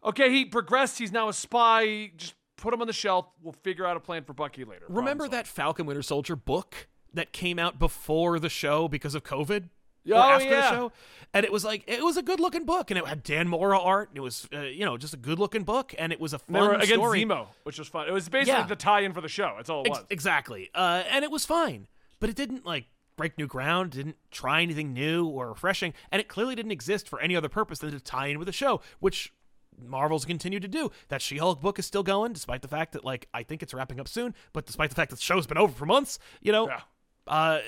okay. 0.04 0.30
He 0.30 0.44
progressed. 0.44 0.98
He's 0.98 1.12
now 1.12 1.28
a 1.28 1.32
spy. 1.32 2.12
Just 2.16 2.34
put 2.56 2.72
him 2.72 2.80
on 2.80 2.86
the 2.86 2.92
shelf. 2.92 3.26
We'll 3.42 3.52
figure 3.62 3.84
out 3.86 3.96
a 3.96 4.00
plan 4.00 4.24
for 4.24 4.32
Bucky 4.32 4.64
later. 4.64 4.84
Remember 4.88 5.28
that 5.28 5.46
falcon 5.46 5.84
winter 5.86 6.02
soldier 6.02 6.36
book 6.36 6.86
that 7.12 7.32
came 7.32 7.58
out 7.58 7.78
before 7.78 8.38
the 8.38 8.48
show 8.48 8.88
because 8.88 9.14
of 9.14 9.24
covid 9.24 9.70
Oh, 10.14 10.18
after 10.18 10.48
yeah. 10.48 10.60
the 10.60 10.70
show 10.70 10.92
and 11.34 11.44
it 11.44 11.52
was 11.52 11.64
like 11.64 11.82
it 11.86 12.02
was 12.02 12.16
a 12.16 12.22
good 12.22 12.40
looking 12.40 12.64
book 12.64 12.90
and 12.90 12.98
it 12.98 13.06
had 13.06 13.22
dan 13.22 13.48
mora 13.48 13.78
art 13.78 14.08
and 14.10 14.18
it 14.18 14.20
was 14.20 14.48
uh, 14.54 14.60
you 14.60 14.84
know 14.84 14.96
just 14.96 15.12
a 15.12 15.16
good 15.16 15.38
looking 15.38 15.64
book 15.64 15.94
and 15.98 16.12
it 16.12 16.20
was 16.20 16.32
a 16.32 16.38
fun 16.38 16.74
against 16.76 16.92
story 16.92 17.24
Zemo, 17.24 17.48
which 17.64 17.78
was 17.78 17.88
fun. 17.88 18.08
It 18.08 18.12
was 18.12 18.28
basically 18.28 18.52
Yeah. 18.60 18.66
the 18.66 18.76
tie-in 18.76 19.12
for 19.12 19.20
the 19.20 19.28
show. 19.28 19.54
That's 19.56 19.68
all 19.68 19.82
it 19.82 19.88
Ex- 19.88 19.98
was. 19.98 20.06
exactly. 20.10 20.70
Uh, 20.74 21.02
and 21.10 21.24
it 21.24 21.30
was 21.30 21.44
fine, 21.44 21.88
but 22.20 22.30
it 22.30 22.36
didn't 22.36 22.64
like 22.64 22.86
break 23.16 23.36
new 23.38 23.46
ground, 23.46 23.90
didn't 23.92 24.16
try 24.30 24.62
anything 24.62 24.92
new 24.92 25.26
or 25.26 25.48
refreshing, 25.48 25.94
and 26.12 26.20
it 26.20 26.28
clearly 26.28 26.54
didn't 26.54 26.72
exist 26.72 27.08
for 27.08 27.18
any 27.20 27.34
other 27.34 27.48
purpose 27.48 27.78
than 27.80 27.90
to 27.90 27.98
tie 28.00 28.26
in 28.28 28.38
with 28.38 28.46
the 28.46 28.52
show, 28.52 28.80
which 29.00 29.32
Marvel's 29.78 30.24
continued 30.24 30.62
to 30.62 30.68
do. 30.68 30.90
That 31.08 31.20
She-Hulk 31.22 31.60
book 31.60 31.78
is 31.78 31.86
still 31.86 32.02
going, 32.02 32.32
despite 32.32 32.62
the 32.62 32.68
fact 32.68 32.92
that 32.92 33.04
like 33.04 33.28
I 33.34 33.42
think 33.42 33.62
it's 33.62 33.74
wrapping 33.74 34.00
up 34.00 34.08
soon, 34.08 34.34
but 34.52 34.64
despite 34.66 34.90
the 34.90 34.96
fact 34.96 35.10
that 35.10 35.16
the 35.16 35.22
show's 35.22 35.46
been 35.46 35.58
over 35.58 35.72
for 35.74 35.86
months, 35.86 36.18
you 36.40 36.52
know. 36.52 36.68
Yeah. 36.68 36.80
Uh, 37.26 37.58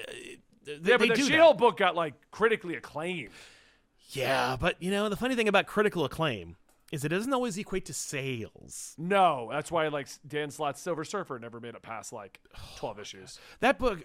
th- 0.77 0.81
yeah, 0.85 0.97
they 0.97 1.09
but 1.09 1.17
the. 1.17 1.23
She-Hulk 1.23 1.59
book 1.59 1.77
got 1.79 1.97
like 1.97 2.15
critically 2.31 2.75
acclaimed. 2.77 3.31
Yeah, 4.11 4.57
but 4.59 4.77
you 4.83 4.91
know 4.91 5.09
the 5.09 5.17
funny 5.17 5.35
thing 5.35 5.49
about 5.49 5.67
critical 5.67 6.05
acclaim 6.05 6.57
is 6.91 7.05
it 7.05 7.11
doesn't 7.11 7.33
always 7.35 7.59
equate 7.59 7.85
to 7.87 7.93
sales. 7.93 8.95
No, 8.97 9.49
that's 9.53 9.71
why 9.71 9.89
like 9.89 10.09
Dan 10.27 10.51
Slott's 10.51 10.81
Silver 10.81 11.05
Surfer 11.05 11.39
never 11.39 11.61
made 11.61 11.75
it 11.75 11.83
past 11.83 12.13
like 12.13 12.41
twelve 12.77 12.99
issues. 12.99 13.39
That 13.61 13.79
book, 13.79 14.03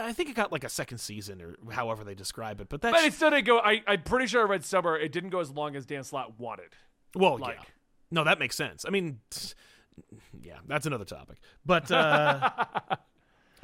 I 0.00 0.12
think 0.12 0.30
it 0.30 0.34
got 0.34 0.50
like 0.50 0.64
a 0.64 0.68
second 0.68 0.98
season 0.98 1.40
or 1.40 1.72
however 1.72 2.02
they 2.02 2.14
describe 2.14 2.60
it, 2.60 2.68
but 2.68 2.80
that's 2.80 2.96
But 2.96 3.04
it 3.04 3.12
still 3.14 3.30
didn't 3.30 3.46
go. 3.46 3.58
I, 3.60 3.82
I'm 3.86 4.02
pretty 4.02 4.26
sure 4.26 4.42
I 4.42 4.50
read 4.50 4.64
somewhere 4.64 4.98
it 4.98 5.12
didn't 5.12 5.30
go 5.30 5.40
as 5.40 5.50
long 5.50 5.76
as 5.76 5.86
Dan 5.86 6.02
Slott 6.04 6.38
wanted. 6.38 6.70
Well, 7.14 7.38
Like- 7.38 7.56
yeah. 7.56 7.64
No, 8.10 8.22
that 8.24 8.38
makes 8.38 8.54
sense. 8.56 8.84
I 8.86 8.90
mean, 8.90 9.20
yeah, 10.42 10.58
that's 10.66 10.86
another 10.86 11.04
topic. 11.04 11.38
But 11.64 11.90
uh, 11.90 12.50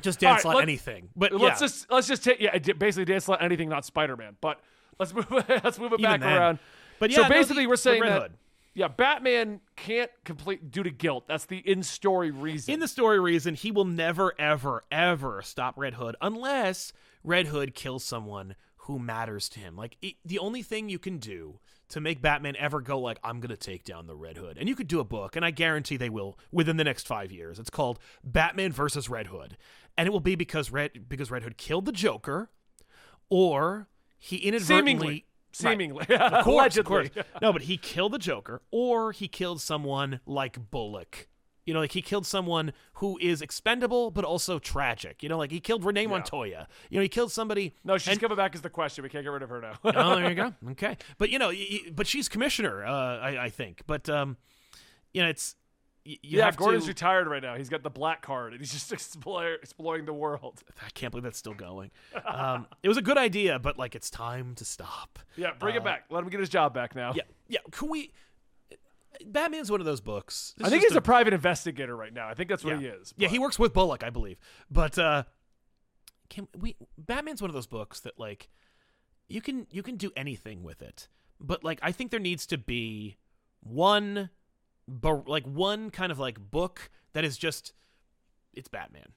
just 0.03 0.21
Dan 0.21 0.31
All 0.31 0.37
right, 0.37 0.45
let- 0.57 0.63
anything. 0.63 1.09
But 1.17 1.33
Let's 1.33 1.61
yeah, 1.61 1.67
just 1.67 1.91
let's 1.91 2.07
just 2.09 2.25
take 2.25 2.41
yeah 2.41 2.57
basically 2.59 3.05
Dan 3.05 3.21
Slott 3.21 3.43
anything 3.43 3.69
not 3.69 3.85
Spider 3.85 4.17
Man. 4.17 4.37
But 4.41 4.61
let's 4.99 5.13
move 5.15 5.27
let's 5.49 5.79
move 5.79 5.93
it 5.93 6.01
Even 6.01 6.13
back 6.13 6.21
then. 6.21 6.37
around. 6.37 6.59
But 6.99 7.13
so 7.13 7.23
yeah, 7.23 7.29
no, 7.29 7.35
basically 7.35 7.65
the- 7.65 7.69
we're 7.69 7.77
saying 7.77 8.03
Red 8.03 8.13
that 8.13 8.23
Hood. 8.23 8.33
yeah 8.75 8.89
Batman 8.89 9.61
can't 9.77 10.11
complete 10.25 10.71
due 10.71 10.83
to 10.83 10.91
guilt. 10.91 11.25
That's 11.29 11.47
the 11.47 11.59
in 11.59 11.83
story 11.83 12.31
reason. 12.31 12.75
in 12.75 12.81
the 12.81 12.89
story 12.89 13.19
reason, 13.21 13.55
he 13.55 13.71
will 13.71 13.85
never, 13.87 14.35
ever, 14.39 14.85
ever 14.91 15.43
stop 15.43 15.75
Red 15.79 15.95
Hood 15.95 16.17
unless 16.21 16.93
Red 17.25 17.47
Hood 17.47 17.75
kills 17.75 18.05
someone 18.05 18.55
who 18.85 18.99
matters 18.99 19.49
to 19.51 19.61
him. 19.61 19.77
Like 19.77 19.97
it, 20.03 20.15
the 20.25 20.39
only 20.39 20.63
thing 20.63 20.89
you 20.89 20.99
can 20.99 21.19
do 21.19 21.59
to 21.91 22.01
make 22.01 22.23
Batman 22.23 22.55
ever 22.57 22.81
go 22.81 22.99
like 23.01 23.19
I'm 23.25 23.41
going 23.41 23.51
to 23.51 23.57
take 23.57 23.83
down 23.85 24.07
the 24.07 24.15
Red 24.15 24.37
Hood. 24.37 24.57
And 24.59 24.69
you 24.69 24.77
could 24.77 24.87
do 24.87 25.01
a 25.01 25.05
book 25.05 25.35
and 25.37 25.45
I 25.45 25.51
guarantee 25.51 25.97
they 25.97 26.09
will 26.09 26.39
within 26.53 26.77
the 26.77 26.85
next 26.85 27.07
5 27.07 27.33
years. 27.33 27.59
It's 27.59 27.69
called 27.69 27.99
Batman 28.23 28.71
versus 28.73 29.09
Red 29.09 29.27
Hood. 29.27 29.57
And 30.01 30.07
it 30.07 30.13
will 30.13 30.21
be 30.21 30.35
because 30.35 30.71
Red 30.73 31.11
because 31.11 31.31
Red 31.31 31.43
Hood 31.43 31.59
killed 31.59 31.85
the 31.85 31.93
Joker 31.93 32.49
or 33.29 33.87
he 34.19 34.37
inadvertently 34.39 35.27
seemingly, 35.53 36.07
seemingly, 36.07 36.17
of 36.17 36.43
course, 36.45 36.79
of 36.79 36.87
course. 36.87 37.11
No, 37.43 37.53
but 37.53 37.63
he 37.63 37.77
killed 37.77 38.13
the 38.13 38.19
Joker, 38.19 38.63
or 38.71 39.13
he 39.13 39.29
killed 39.29 39.61
someone 39.61 40.21
like 40.25 40.71
Bullock. 40.71 41.29
You 41.67 41.75
know, 41.75 41.81
like 41.81 41.93
he 41.93 42.01
killed 42.01 42.27
someone 42.27 42.73
who 42.95 43.19
is 43.19 43.43
expendable 43.43 44.11
but 44.11 44.25
also 44.25 44.59
tragic. 44.59 45.23
You 45.23 45.29
know, 45.29 45.37
like 45.37 45.51
he 45.51 45.61
killed 45.61 45.85
Renee 45.85 46.07
Montoya. 46.07 46.67
You 46.89 46.97
know, 46.97 47.03
he 47.03 47.09
killed 47.11 47.31
somebody. 47.31 47.75
No, 47.85 47.99
she's 47.99 48.13
and- 48.13 48.21
coming 48.23 48.39
back 48.39 48.55
as 48.55 48.63
the 48.63 48.71
question. 48.71 49.03
We 49.05 49.11
can't 49.11 49.23
get 49.23 49.31
rid 49.31 49.43
of 49.43 49.51
her 49.51 49.61
now. 49.61 49.75
oh, 49.85 50.17
there 50.17 50.31
you 50.31 50.35
go. 50.35 50.55
Okay, 50.71 50.97
but 51.19 51.29
you 51.29 51.39
know, 51.39 51.53
but 51.93 52.07
she's 52.07 52.27
commissioner. 52.27 52.87
Uh, 52.87 53.19
I, 53.19 53.45
I 53.45 53.51
think, 53.51 53.83
but 53.87 54.09
um, 54.09 54.39
you 55.13 55.23
know, 55.23 55.29
it's 55.29 55.57
you 56.05 56.17
yeah, 56.23 56.47
have 56.47 56.57
Gordon's 56.57 56.85
to. 56.85 56.91
retired 56.91 57.29
right 57.29 57.43
now. 57.43 57.57
He's 57.57 57.69
got 57.69 57.83
the 57.83 57.91
black 57.91 58.23
card, 58.23 58.53
and 58.53 58.61
he's 58.61 58.73
just 58.73 58.93
explore, 58.93 59.55
exploring 59.55 60.07
the 60.07 60.13
world. 60.13 60.63
I 60.85 60.91
can't 60.91 61.11
believe 61.11 61.25
that's 61.25 61.39
still 61.39 61.55
going. 61.55 61.91
Um, 62.25 62.67
it 62.83 62.89
was 62.89 62.97
a 62.97 63.03
good 63.03 63.19
idea, 63.19 63.59
but 63.59 63.79
like 63.79 63.95
it's 63.95 64.11
time 64.11 64.55
to 64.57 64.65
stop. 64.65 65.19
Yeah, 65.37 65.51
bring 65.59 65.77
it 65.77 65.85
back. 65.85 66.05
Let 66.11 66.23
him 66.23 66.31
get 66.31 66.41
his 66.41 66.49
job 66.49 66.75
back 66.75 66.95
now. 66.95 67.11
Uh, 67.11 67.15
Yeah, 67.17 67.23
yeah. 67.49 67.59
Can 67.71 67.89
we? 67.89 68.13
Batman's 69.27 69.71
one 69.71 69.81
of 69.81 69.87
those 69.87 70.01
books. 70.01 70.55
This 70.57 70.67
I 70.67 70.71
think 70.71 70.85
he's 70.85 70.97
a 70.97 71.01
private 71.01 71.35
investigator 71.35 71.95
right 71.95 72.13
now. 72.13 72.29
I 72.29 72.35
think 72.35 72.49
that's 72.49 72.65
what 72.65 72.75
yeah. 72.75 72.81
he 72.81 72.87
is. 72.87 73.15
Yeah, 73.17 73.29
he 73.29 73.39
works 73.39 73.59
with 73.59 73.73
Bullock, 73.75 74.03
I 74.03 74.11
believe. 74.11 74.39
But 74.71 74.99
uh 74.99 75.25
can 76.31 76.49
we 76.59 76.77
Batman's 76.97 77.43
one 77.43 77.51
of 77.51 77.55
those 77.55 77.67
books 77.67 78.01
that 78.01 78.19
like 78.19 78.49
you 79.29 79.43
can 79.43 79.67
you 79.71 79.83
can 79.83 79.97
do 79.97 80.11
anything 80.17 80.63
with 80.63 80.81
it. 80.81 81.09
But 81.39 81.65
like 81.65 81.81
I 81.83 81.93
think 81.93 82.11
there 82.11 82.21
needs 82.21 82.47
to 82.47 82.57
be 82.57 83.17
one 83.63 84.31
bu- 84.91 85.25
like 85.27 85.45
one 85.45 85.91
kind 85.91 86.11
of 86.13 86.19
like 86.19 86.39
book 86.51 86.91
that 87.13 87.25
is 87.25 87.39
just 87.39 87.73
it's 88.53 88.69
Batman. 88.69 89.13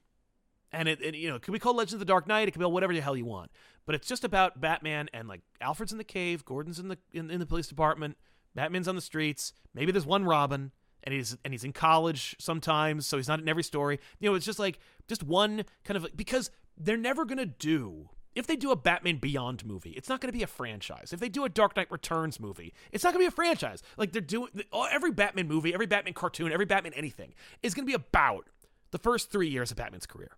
And 0.72 0.88
it, 0.88 1.00
it 1.00 1.14
you 1.14 1.28
know, 1.28 1.38
could 1.38 1.52
be 1.52 1.58
called 1.58 1.76
Legends 1.76 1.94
of 1.94 1.98
the 2.00 2.04
Dark 2.04 2.26
Knight, 2.26 2.48
it 2.48 2.50
could 2.50 2.60
be 2.60 2.64
whatever 2.64 2.92
the 2.92 3.00
hell 3.00 3.16
you 3.16 3.24
want. 3.24 3.50
But 3.86 3.94
it's 3.94 4.08
just 4.08 4.24
about 4.24 4.60
Batman 4.60 5.08
and 5.12 5.28
like 5.28 5.42
Alfred's 5.60 5.92
in 5.92 5.98
the 5.98 6.04
cave, 6.04 6.44
Gordon's 6.44 6.78
in 6.78 6.88
the 6.88 6.98
in, 7.12 7.30
in 7.30 7.38
the 7.40 7.46
police 7.46 7.66
department, 7.66 8.16
Batman's 8.54 8.88
on 8.88 8.94
the 8.94 9.00
streets, 9.00 9.52
maybe 9.74 9.92
there's 9.92 10.06
one 10.06 10.24
Robin 10.24 10.72
and 11.04 11.14
he's 11.14 11.36
and 11.44 11.52
he's 11.52 11.64
in 11.64 11.72
college 11.72 12.34
sometimes, 12.38 13.06
so 13.06 13.16
he's 13.16 13.28
not 13.28 13.40
in 13.40 13.48
every 13.48 13.62
story. 13.62 14.00
You 14.18 14.30
know, 14.30 14.34
it's 14.34 14.46
just 14.46 14.58
like 14.58 14.78
just 15.06 15.22
one 15.22 15.64
kind 15.84 15.96
of 15.96 16.06
because 16.16 16.50
they're 16.76 16.96
never 16.96 17.24
gonna 17.24 17.46
do 17.46 18.08
if 18.34 18.46
they 18.46 18.56
do 18.56 18.70
a 18.70 18.76
Batman 18.76 19.18
Beyond 19.18 19.64
movie, 19.64 19.90
it's 19.90 20.08
not 20.08 20.20
going 20.20 20.32
to 20.32 20.36
be 20.36 20.42
a 20.42 20.48
franchise. 20.48 21.12
If 21.12 21.20
they 21.20 21.28
do 21.28 21.44
a 21.44 21.48
Dark 21.48 21.76
Knight 21.76 21.90
Returns 21.90 22.40
movie, 22.40 22.74
it's 22.92 23.04
not 23.04 23.12
going 23.12 23.24
to 23.24 23.30
be 23.30 23.32
a 23.32 23.36
franchise. 23.36 23.82
Like 23.96 24.12
they're 24.12 24.20
doing 24.20 24.50
every 24.90 25.12
Batman 25.12 25.48
movie, 25.48 25.72
every 25.72 25.86
Batman 25.86 26.14
cartoon, 26.14 26.52
every 26.52 26.66
Batman 26.66 26.92
anything 26.94 27.34
is 27.62 27.74
going 27.74 27.86
to 27.86 27.90
be 27.90 27.94
about 27.94 28.48
the 28.90 28.98
first 28.98 29.30
three 29.30 29.48
years 29.48 29.70
of 29.70 29.76
Batman's 29.76 30.06
career. 30.06 30.36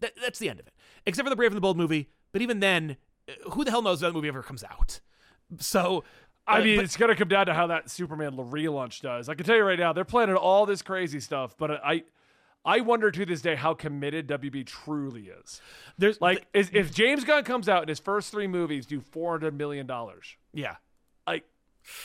That, 0.00 0.12
that's 0.20 0.38
the 0.38 0.48
end 0.48 0.60
of 0.60 0.66
it, 0.66 0.74
except 1.06 1.26
for 1.26 1.30
the 1.30 1.36
Brave 1.36 1.50
and 1.50 1.56
the 1.56 1.60
Bold 1.60 1.76
movie. 1.76 2.10
But 2.32 2.42
even 2.42 2.60
then, 2.60 2.96
uh, 3.28 3.50
who 3.50 3.64
the 3.64 3.70
hell 3.70 3.82
knows 3.82 4.02
if 4.02 4.08
that 4.08 4.12
movie 4.12 4.28
ever 4.28 4.42
comes 4.42 4.62
out? 4.64 5.00
So 5.58 6.04
I 6.46 6.60
uh, 6.60 6.64
mean, 6.64 6.76
but- 6.76 6.84
it's 6.84 6.96
gonna 6.96 7.16
come 7.16 7.28
down 7.28 7.46
to 7.46 7.54
how 7.54 7.68
that 7.68 7.90
Superman 7.90 8.32
relaunch 8.32 9.00
does. 9.00 9.28
I 9.28 9.34
can 9.34 9.46
tell 9.46 9.56
you 9.56 9.64
right 9.64 9.78
now, 9.78 9.92
they're 9.92 10.04
planning 10.04 10.36
all 10.36 10.66
this 10.66 10.82
crazy 10.82 11.20
stuff, 11.20 11.56
but 11.58 11.70
I, 11.84 12.04
I 12.64 12.80
wonder 12.80 13.10
to 13.10 13.24
this 13.24 13.40
day 13.40 13.54
how 13.54 13.74
committed 13.74 14.28
WB 14.28 14.66
truly 14.66 15.28
is. 15.28 15.60
there's 15.96 16.20
Like, 16.20 16.46
is, 16.52 16.70
if 16.72 16.92
James 16.92 17.24
Gunn 17.24 17.44
comes 17.44 17.68
out 17.68 17.82
and 17.82 17.88
his 17.88 17.98
first 18.00 18.30
three 18.30 18.46
movies 18.46 18.84
do 18.86 19.00
four 19.00 19.32
hundred 19.32 19.56
million 19.56 19.86
dollars, 19.86 20.36
yeah. 20.52 20.76
like, 21.26 21.44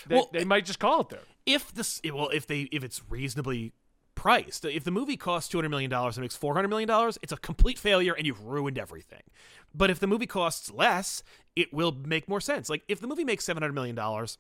they, 0.08 0.16
Well, 0.16 0.30
they 0.32 0.46
might 0.46 0.66
just 0.66 0.80
call 0.80 1.02
it 1.02 1.10
there. 1.10 1.20
if 1.46 1.74
this 1.74 2.00
well 2.06 2.30
if 2.30 2.48
they 2.48 2.62
if 2.72 2.84
it's 2.84 3.02
reasonably 3.10 3.74
priced 4.16 4.64
if 4.64 4.84
the 4.84 4.92
movie 4.92 5.18
costs 5.18 5.50
200 5.50 5.68
million 5.70 5.90
dollars 5.90 6.16
and 6.16 6.24
makes 6.24 6.36
400 6.36 6.68
million 6.70 6.88
dollars 6.88 7.18
it's 7.24 7.34
a 7.34 7.38
complete 7.38 7.80
failure 7.80 8.14
and 8.14 8.28
you've 8.28 8.46
ruined 8.46 8.78
everything 8.78 9.24
but 9.74 9.90
if 9.90 10.00
the 10.00 10.06
movie 10.06 10.28
costs 10.28 10.72
less 10.72 11.24
it 11.56 11.74
will 11.74 11.92
make 11.92 12.30
more 12.30 12.40
sense 12.40 12.70
like 12.70 12.84
if 12.88 13.02
the 13.02 13.08
movie 13.08 13.24
makes 13.26 13.44
700 13.44 13.74
million 13.74 13.96
dollars 13.96 14.38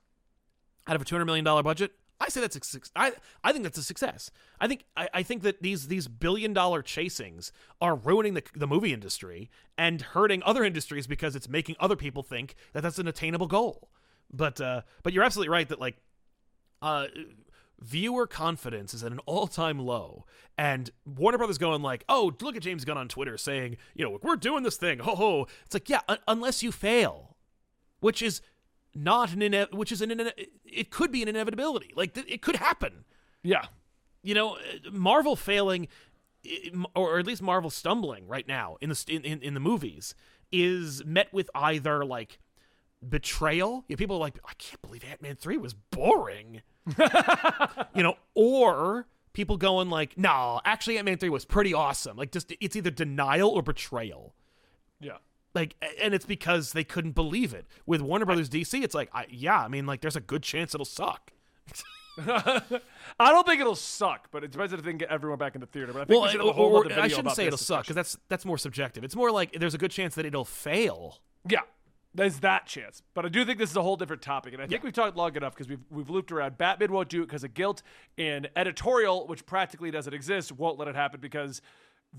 out 0.88 0.95
of 0.95 1.01
a 1.01 1.05
200 1.05 1.26
million 1.26 1.43
dollar 1.43 1.64
budget 1.64 1.91
I 2.24 2.30
say 2.30 2.41
that's 2.41 2.55
a 2.55 2.80
I 2.95 3.11
I 3.43 3.51
think 3.51 3.63
that's 3.63 3.78
a 3.78 3.84
success. 3.84 4.32
I 4.59 4.67
think 4.67 4.86
I, 4.95 5.09
I 5.13 5.24
think 5.24 5.43
that 5.43 5.61
these 5.61 5.88
these 5.88 6.07
billion 6.07 6.53
dollar 6.53 6.82
chasings 6.82 7.51
are 7.82 7.95
ruining 7.95 8.34
the 8.34 8.43
the 8.55 8.67
movie 8.67 8.93
industry 8.93 9.49
and 9.78 10.01
hurting 10.01 10.41
other 10.43 10.63
industries 10.63 11.05
because 11.05 11.36
it's 11.36 11.49
making 11.49 11.76
other 11.80 11.95
people 11.97 12.24
think 12.24 12.55
that 12.71 12.82
that's 12.82 12.97
an 12.99 13.07
attainable 13.07 13.47
goal. 13.47 13.89
But 14.32 14.61
uh, 14.61 14.82
but 15.03 15.11
you're 15.11 15.24
absolutely 15.24 15.51
right 15.51 15.67
that 15.67 15.82
like 15.82 15.97
uh, 16.82 17.07
viewer 17.80 18.26
confidence 18.26 18.93
is 18.93 19.03
at 19.03 19.11
an 19.11 19.19
all-time 19.26 19.80
low 19.80 20.26
and 20.57 20.91
warner 21.05 21.38
brothers 21.38 21.57
going 21.57 21.82
like 21.82 22.05
oh 22.07 22.32
look 22.41 22.55
at 22.55 22.61
james 22.61 22.86
gunn 22.86 22.97
on 22.97 23.09
twitter 23.09 23.38
saying 23.38 23.76
you 23.93 24.05
know 24.05 24.19
we're 24.21 24.38
doing 24.38 24.63
this 24.63 24.78
thing 24.78 24.99
ho 24.99 25.15
ho 25.15 25.47
it's 25.65 25.74
like 25.74 25.89
yeah 25.89 25.99
un- 26.07 26.19
unless 26.28 26.63
you 26.63 26.71
fail 26.71 27.36
which 27.99 28.21
is 28.21 28.41
not 28.95 29.33
an 29.33 29.41
ine- 29.41 29.67
which 29.71 29.91
is 29.91 30.01
an 30.01 30.11
ine- 30.11 30.31
it 30.65 30.89
could 30.91 31.11
be 31.11 31.21
an 31.21 31.27
inevitability. 31.27 31.91
Like 31.95 32.13
th- 32.13 32.27
it 32.29 32.41
could 32.41 32.57
happen. 32.57 33.05
Yeah, 33.43 33.65
you 34.21 34.33
know 34.33 34.55
uh, 34.55 34.91
marvel 34.91 35.35
failing 35.35 35.87
or 36.95 37.19
at 37.19 37.25
least 37.25 37.41
marvel 37.41 37.69
stumbling 37.69 38.27
right 38.27 38.47
now 38.47 38.77
in 38.81 38.89
the 38.89 39.05
in, 39.07 39.41
in, 39.41 39.53
the 39.53 39.59
movies 39.59 40.13
is 40.51 41.03
met 41.05 41.31
with 41.33 41.49
either 41.55 42.03
like 42.03 42.39
betrayal. 43.07 43.85
You 43.87 43.95
know, 43.95 43.97
people 43.97 44.17
are 44.17 44.19
like 44.19 44.39
i 44.45 44.53
can't 44.57 44.81
believe 44.81 45.03
ant-man 45.03 45.35
3 45.35 45.57
was 45.57 45.73
boring. 45.73 46.61
You 47.95 48.03
know 48.03 48.15
or 48.35 49.07
people 49.33 49.57
going 49.57 49.89
like 49.89 50.17
no 50.17 50.59
actually 50.65 50.97
ant-man 50.97 51.17
3 51.17 51.29
was 51.29 51.45
pretty 51.45 51.73
awesome. 51.73 52.17
Like 52.17 52.31
just 52.31 52.51
it's 52.59 52.75
either 52.75 52.91
denial 52.91 53.49
or 53.49 53.61
betrayal. 53.61 54.33
Yeah. 54.99 55.17
Like 55.54 55.76
and 56.01 56.14
it's 56.14 56.26
because 56.26 56.74
they 56.74 56.84
couldn't 56.84 57.12
believe 57.12 57.54
it 57.54 57.66
with 57.86 58.01
warner 58.01 58.26
brothers 58.26 58.49
dc 58.49 58.82
it's 58.84 58.95
like 58.95 59.10
I, 59.14 59.26
yeah 59.30 59.60
i 59.60 59.68
mean 59.68 59.86
like 59.86 60.01
there's 60.01 60.16
a 60.16 60.22
good 60.22 60.43
chance 60.43 60.74
it'll 60.74 60.86
suck 60.86 61.32
I 62.18 62.82
don't 63.20 63.45
think 63.45 63.60
it'll 63.60 63.76
suck, 63.76 64.28
but 64.32 64.43
it 64.43 64.51
depends 64.51 64.72
if 64.72 64.84
they 64.84 64.91
can 64.91 64.99
get 64.99 65.10
everyone 65.10 65.39
back 65.39 65.56
in 65.56 65.62
the 65.62 65.68
theater. 65.68 65.93
But 65.93 66.01
I 66.01 66.06
think 66.06 66.22
we 66.24 66.30
should 66.30 66.39
have 66.41 66.47
a 66.47 66.51
uh, 66.51 66.54
whole 66.54 66.76
or, 66.76 66.91
i 66.93 67.08
shouldn't 67.08 67.36
say 67.36 67.47
it'll 67.47 67.58
suck 67.58 67.84
because 67.84 67.95
that's 67.95 68.18
that's 68.30 68.45
more 68.45 68.58
subjective. 68.58 69.04
It's 69.04 69.16
more 69.16 69.32
like 69.32 69.54
there's 69.54 69.74
a 69.74 69.80
good 69.80 69.91
chance 69.91 70.16
that 70.16 70.26
it'll 70.26 70.45
fail. 70.45 71.22
Yeah, 71.47 71.62
there's 72.14 72.39
that 72.41 72.68
chance. 72.68 73.01
But 73.16 73.26
I 73.26 73.30
do 73.30 73.43
think 73.45 73.58
this 73.58 73.72
is 73.72 73.76
a 73.76 73.82
whole 73.82 73.95
different 73.95 74.22
topic, 74.22 74.54
and 74.54 74.62
I 74.62 74.68
think 74.68 74.82
Yeah. 74.82 74.86
we've 74.86 74.93
talked 74.93 75.18
long 75.18 75.36
enough 75.36 75.54
because 75.56 75.68
we've 75.68 75.84
we've 75.89 76.10
looped 76.10 76.32
around. 76.32 76.58
Batman 76.58 76.91
won't 76.91 77.10
do 77.10 77.24
it 77.24 77.28
because 77.28 77.43
of 77.43 77.56
guilt, 77.56 77.82
and 78.18 78.47
editorial, 78.56 79.26
which 79.26 79.45
practically 79.47 79.89
doesn't 79.89 80.14
exist, 80.14 80.51
won't 80.51 80.78
let 80.78 80.88
it 80.88 80.95
happen 80.95 81.20
because 81.20 81.62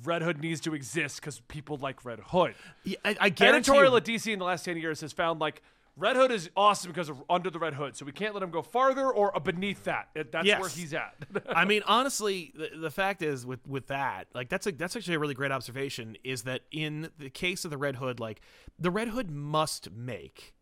Red 0.02 0.22
Hood 0.22 0.40
needs 0.40 0.60
to 0.62 0.74
exist 0.74 1.20
because 1.20 1.40
people 1.40 1.76
like 1.76 2.04
Red 2.04 2.20
Hood. 2.20 2.54
Yeah, 2.82 2.96
I, 3.04 3.16
I 3.20 3.28
guarantee 3.28 3.70
Editorial 3.70 3.96
at 3.96 4.04
DC 4.04 4.32
in 4.32 4.38
the 4.40 4.44
last 4.44 4.64
ten 4.64 4.76
years 4.76 5.00
has 5.00 5.12
found 5.12 5.40
like. 5.40 5.62
Red 5.96 6.16
Hood 6.16 6.32
is 6.32 6.50
awesome 6.56 6.90
because 6.90 7.08
of 7.08 7.22
Under 7.30 7.50
the 7.50 7.60
Red 7.60 7.74
Hood, 7.74 7.94
so 7.94 8.04
we 8.04 8.10
can't 8.10 8.34
let 8.34 8.42
him 8.42 8.50
go 8.50 8.62
farther 8.62 9.08
or 9.08 9.30
beneath 9.38 9.84
that. 9.84 10.08
That's 10.32 10.44
Yes. 10.44 10.60
where 10.60 10.68
he's 10.68 10.92
at. 10.92 11.14
I 11.54 11.64
mean, 11.66 11.82
honestly, 11.86 12.52
the, 12.52 12.70
the 12.76 12.90
fact 12.90 13.22
is 13.22 13.46
with 13.46 13.64
with 13.64 13.86
that, 13.86 14.26
like 14.34 14.48
that's 14.48 14.66
a 14.66 14.72
that's 14.72 14.96
actually 14.96 15.14
a 15.14 15.18
really 15.20 15.34
great 15.34 15.52
observation. 15.52 16.16
Is 16.24 16.42
that 16.42 16.62
in 16.72 17.10
the 17.20 17.30
case 17.30 17.64
of 17.64 17.70
the 17.70 17.78
Red 17.78 17.94
Hood, 17.94 18.18
like 18.18 18.40
the 18.76 18.90
Red 18.90 19.06
Hood 19.10 19.30
must 19.30 19.92
make 19.92 20.54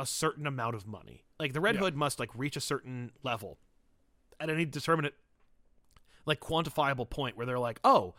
a 0.00 0.06
certain 0.06 0.46
amount 0.46 0.74
of 0.74 0.86
money. 0.86 1.22
Like 1.38 1.52
the 1.52 1.60
Red 1.60 1.74
Yeah. 1.74 1.82
Hood 1.82 1.94
must 1.94 2.18
like 2.18 2.30
reach 2.34 2.56
a 2.56 2.60
certain 2.60 3.10
level 3.22 3.58
at 4.40 4.48
any 4.48 4.64
determinate, 4.64 5.12
like 6.24 6.40
quantifiable 6.40 7.10
point 7.10 7.36
where 7.36 7.44
they're 7.44 7.58
like, 7.58 7.78
oh. 7.84 8.14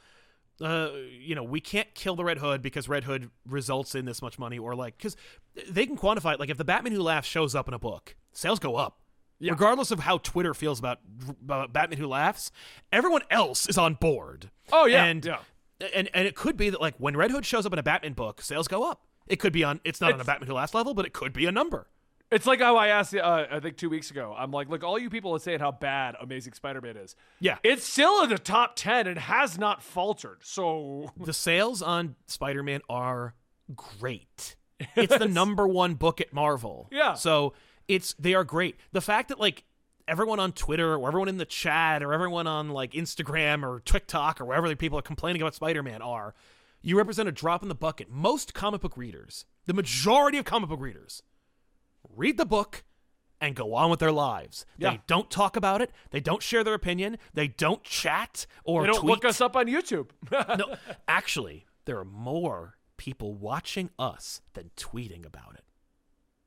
Uh, 0.61 0.89
you 1.09 1.35
know, 1.35 1.43
we 1.43 1.61
can't 1.61 1.93
kill 1.95 2.15
the 2.15 2.23
Red 2.23 2.37
Hood 2.39 2.61
because 2.61 2.89
Red 2.89 3.05
Hood 3.05 3.29
results 3.47 3.95
in 3.95 4.05
this 4.05 4.21
much 4.21 4.37
money, 4.37 4.59
or 4.59 4.75
like, 4.75 4.97
because 4.97 5.15
they 5.69 5.85
can 5.85 5.95
quantify 5.97 6.33
it. 6.33 6.39
Like, 6.39 6.49
if 6.49 6.57
the 6.57 6.65
Batman 6.65 6.91
Who 6.93 7.01
Laughs 7.01 7.27
shows 7.27 7.55
up 7.55 7.67
in 7.67 7.73
a 7.73 7.79
book, 7.79 8.15
sales 8.33 8.59
go 8.59 8.75
up 8.75 8.99
Yeah. 9.39 9.51
regardless 9.51 9.89
of 9.91 10.01
how 10.01 10.17
Twitter 10.17 10.53
feels 10.53 10.77
about, 10.79 10.99
about 11.41 11.71
Batman 11.71 11.97
Who 11.99 12.07
Laughs, 12.07 12.51
everyone 12.91 13.21
else 13.31 13.69
is 13.69 13.77
on 13.77 13.93
board. 13.93 14.49
Oh, 14.73 14.85
yeah, 14.85 15.05
and 15.05 15.23
yeah. 15.25 15.37
and 15.93 16.09
and 16.13 16.27
it 16.27 16.35
could 16.35 16.57
be 16.57 16.69
that 16.69 16.81
like 16.81 16.95
when 16.97 17.15
Red 17.15 17.31
Hood 17.31 17.45
shows 17.45 17.65
up 17.65 17.71
in 17.71 17.79
a 17.79 17.83
Batman 17.83 18.13
book, 18.13 18.41
sales 18.41 18.67
go 18.67 18.83
up. 18.89 19.05
It 19.27 19.37
could 19.39 19.53
be 19.53 19.63
on. 19.63 19.79
It's 19.85 20.01
not 20.01 20.11
on 20.11 20.19
a 20.19 20.23
Batman 20.25 20.47
Who 20.47 20.55
Laughs 20.55 20.73
level, 20.73 20.93
but 20.93 21.05
it 21.05 21.13
could 21.13 21.31
be 21.33 21.45
a 21.45 21.51
number. 21.51 21.87
It's 22.31 22.45
like 22.45 22.59
how 22.61 22.75
I 22.77 22.89
asked, 22.89 23.15
uh, 23.15 23.45
I 23.49 23.59
think 23.59 23.77
two 23.77 23.89
weeks 23.89 24.11
ago. 24.11 24.35
I'm 24.37 24.51
like, 24.51 24.69
look, 24.69 24.83
all 24.83 24.99
you 24.99 25.09
people 25.09 25.33
are 25.35 25.39
saying 25.39 25.59
how 25.59 25.71
bad 25.71 26.15
Amazing 26.21 26.53
Spider-Man 26.53 26.95
is. 26.95 27.15
Yeah. 27.39 27.57
it's 27.63 27.83
still 27.85 28.21
in 28.23 28.29
the 28.29 28.37
top 28.37 28.75
ten 28.75 29.07
and 29.07 29.17
has 29.17 29.57
not 29.57 29.81
faltered. 29.81 30.37
So 30.41 31.11
The 31.19 31.33
sales 31.33 31.81
on 31.81 32.15
Spider 32.27 32.61
Man 32.63 32.81
are 32.89 33.33
great. 33.75 34.55
It's 34.95 35.17
the 35.17 35.27
number 35.27 35.67
one 35.67 35.95
book 35.95 36.21
at 36.21 36.31
Marvel. 36.31 36.87
Yeah. 36.91 37.15
So 37.15 37.53
it's 37.87 38.13
they 38.13 38.33
are 38.35 38.43
great. 38.43 38.77
The 38.91 39.01
fact 39.01 39.29
that 39.29 39.39
like 39.39 39.63
everyone 40.07 40.39
on 40.39 40.51
Twitter 40.51 40.95
or 40.95 41.07
everyone 41.07 41.29
in 41.29 41.37
the 41.37 41.45
chat 41.45 42.01
or 42.03 42.13
everyone 42.13 42.47
on 42.47 42.69
like 42.69 42.91
Instagram 42.93 43.63
or 43.63 43.79
TikTok 43.81 44.39
or 44.39 44.45
wherever 44.45 44.69
the 44.69 44.75
people 44.75 44.97
are 44.97 45.03
complaining 45.03 45.41
about 45.41 45.55
Spider 45.55 45.83
Man 45.83 46.01
are, 46.01 46.33
you 46.81 46.97
represent 46.97 47.27
a 47.27 47.31
drop 47.31 47.61
in 47.63 47.69
the 47.69 47.75
bucket. 47.75 48.09
Most 48.09 48.53
comic 48.53 48.81
book 48.81 48.95
readers, 48.95 49.45
the 49.65 49.73
majority 49.73 50.37
of 50.37 50.45
comic 50.45 50.69
book 50.69 50.79
readers, 50.79 51.21
read 52.15 52.37
the 52.37 52.45
book 52.45 52.83
and 53.41 53.55
go 53.55 53.73
on 53.73 53.89
with 53.89 53.99
their 53.99 54.11
lives. 54.11 54.65
Yeah. 54.77 54.91
They 54.91 55.01
don't 55.07 55.29
talk 55.29 55.55
about 55.55 55.81
it. 55.81 55.91
They 56.11 56.19
don't 56.19 56.43
share 56.43 56.63
their 56.63 56.73
opinion. 56.73 57.17
They 57.33 57.47
don't 57.47 57.83
chat 57.83 58.45
or 58.63 58.81
they 58.81 58.87
don't 58.87 58.99
tweet 59.01 59.09
look 59.09 59.25
us 59.25 59.39
up 59.41 59.55
on 59.55 59.67
YouTube. 59.67 60.09
no, 60.31 60.75
actually, 61.07 61.65
there 61.85 61.97
are 61.97 62.05
more 62.05 62.75
people 62.97 63.33
watching 63.33 63.89
us 63.97 64.41
than 64.53 64.71
tweeting 64.75 65.25
about 65.25 65.53
it. 65.55 65.63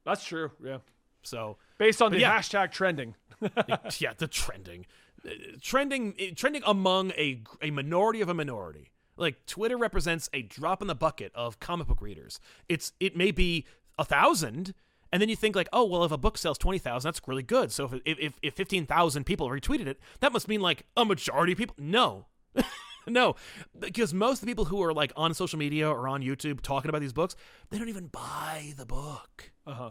That's 0.04 0.24
true. 0.24 0.50
Yeah, 0.62 0.78
So, 1.22 1.56
based 1.78 2.02
on 2.02 2.12
the 2.12 2.18
yeah. 2.20 2.36
hashtag 2.38 2.72
trending. 2.72 3.14
yeah, 3.98 4.12
the 4.16 4.28
trending, 4.28 4.86
Uh, 5.24 5.30
trending, 5.60 6.14
uh, 6.20 6.34
trending 6.34 6.62
among 6.66 7.12
a 7.12 7.42
a 7.62 7.70
minority 7.70 8.20
of 8.20 8.28
a 8.28 8.34
minority. 8.34 8.90
Like 9.16 9.46
Twitter 9.46 9.78
represents 9.78 10.28
a 10.32 10.42
drop 10.42 10.82
in 10.82 10.88
the 10.88 10.94
bucket 10.94 11.32
of 11.34 11.60
comic 11.60 11.86
book 11.86 12.02
readers. 12.02 12.40
It's 12.68 12.92
it 12.98 13.16
may 13.16 13.30
be 13.30 13.64
a 13.98 14.04
thousand, 14.04 14.74
and 15.12 15.20
then 15.20 15.28
you 15.28 15.36
think 15.36 15.54
like, 15.54 15.68
oh 15.72 15.84
well, 15.84 16.04
if 16.04 16.12
a 16.12 16.18
book 16.18 16.38
sells 16.38 16.58
twenty 16.58 16.78
thousand, 16.78 17.08
that's 17.08 17.20
really 17.28 17.42
good. 17.42 17.70
So 17.70 17.84
if 17.84 17.92
if 18.04 18.18
if, 18.18 18.32
if 18.42 18.54
fifteen 18.54 18.86
thousand 18.86 19.24
people 19.24 19.48
retweeted 19.48 19.86
it, 19.86 20.00
that 20.20 20.32
must 20.32 20.48
mean 20.48 20.60
like 20.60 20.84
a 20.96 21.04
majority 21.04 21.52
of 21.52 21.58
people. 21.58 21.76
No. 21.78 22.26
no, 23.06 23.36
because 23.78 24.12
most 24.14 24.36
of 24.36 24.40
the 24.40 24.46
people 24.46 24.66
who 24.66 24.82
are 24.82 24.92
like 24.92 25.12
on 25.16 25.34
social 25.34 25.58
media 25.58 25.88
or 25.88 26.08
on 26.08 26.22
YouTube 26.22 26.60
talking 26.60 26.88
about 26.88 27.00
these 27.00 27.12
books, 27.12 27.36
they 27.70 27.78
don't 27.78 27.88
even 27.88 28.06
buy 28.06 28.72
the 28.76 28.86
book. 28.86 29.52
Uh 29.66 29.74
huh. 29.74 29.90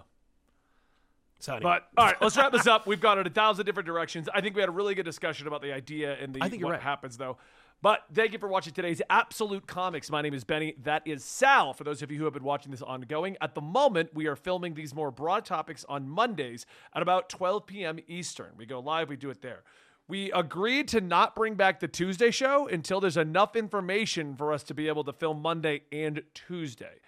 So 1.39 1.59
But 1.61 1.87
all 1.97 2.05
right, 2.05 2.15
let's 2.21 2.37
wrap 2.37 2.51
this 2.51 2.67
up. 2.67 2.85
We've 2.85 3.01
gone 3.01 3.17
in 3.19 3.25
a 3.25 3.29
thousand 3.29 3.65
different 3.65 3.87
directions. 3.87 4.29
I 4.33 4.41
think 4.41 4.55
we 4.55 4.61
had 4.61 4.69
a 4.69 4.73
really 4.73 4.93
good 4.93 5.05
discussion 5.05 5.47
about 5.47 5.61
the 5.61 5.73
idea 5.73 6.15
and 6.21 6.35
the 6.35 6.43
I 6.43 6.49
think 6.49 6.63
what 6.63 6.71
right. 6.71 6.81
happens 6.81 7.17
though. 7.17 7.37
But 7.83 8.03
thank 8.13 8.31
you 8.31 8.37
for 8.37 8.47
watching 8.47 8.73
today's 8.73 9.01
Absolute 9.09 9.65
Comics. 9.65 10.11
My 10.11 10.21
name 10.21 10.35
is 10.35 10.43
Benny. 10.43 10.75
That 10.83 11.01
is 11.07 11.23
Sal. 11.23 11.73
For 11.73 11.83
those 11.83 12.03
of 12.03 12.11
you 12.11 12.19
who 12.19 12.25
have 12.25 12.33
been 12.33 12.43
watching 12.43 12.69
this 12.69 12.83
ongoing, 12.83 13.37
at 13.41 13.55
the 13.55 13.61
moment 13.61 14.11
we 14.13 14.27
are 14.27 14.35
filming 14.35 14.75
these 14.75 14.93
more 14.93 15.09
broad 15.09 15.45
topics 15.45 15.83
on 15.89 16.07
Mondays 16.07 16.67
at 16.93 17.01
about 17.01 17.27
12 17.27 17.65
p.m. 17.65 17.97
Eastern. 18.07 18.51
We 18.55 18.67
go 18.67 18.79
live. 18.79 19.09
We 19.09 19.15
do 19.15 19.31
it 19.31 19.41
there. 19.41 19.63
We 20.07 20.31
agreed 20.31 20.89
to 20.89 21.01
not 21.01 21.35
bring 21.35 21.55
back 21.55 21.79
the 21.79 21.87
Tuesday 21.87 22.29
show 22.29 22.67
until 22.67 22.99
there's 22.99 23.17
enough 23.17 23.55
information 23.55 24.35
for 24.35 24.53
us 24.53 24.61
to 24.65 24.75
be 24.75 24.87
able 24.87 25.03
to 25.05 25.13
film 25.13 25.41
Monday 25.41 25.81
and 25.91 26.21
Tuesday. 26.35 26.99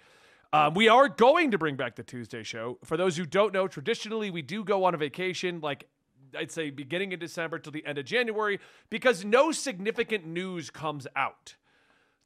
Um, 0.52 0.74
we 0.74 0.88
are 0.88 1.08
going 1.08 1.52
to 1.52 1.58
bring 1.58 1.76
back 1.76 1.94
the 1.94 2.02
Tuesday 2.02 2.42
show. 2.42 2.78
For 2.82 2.96
those 2.96 3.16
who 3.16 3.26
don't 3.26 3.52
know, 3.52 3.68
traditionally 3.68 4.32
we 4.32 4.42
do 4.42 4.64
go 4.64 4.82
on 4.82 4.94
a 4.94 4.98
vacation, 4.98 5.60
like 5.60 5.88
I'd 6.36 6.52
say 6.52 6.70
beginning 6.70 7.12
in 7.12 7.18
December 7.18 7.58
till 7.58 7.72
the 7.72 7.84
end 7.86 7.98
of 7.98 8.04
January, 8.04 8.60
because 8.90 9.24
no 9.24 9.52
significant 9.52 10.26
news 10.26 10.70
comes 10.70 11.06
out. 11.16 11.56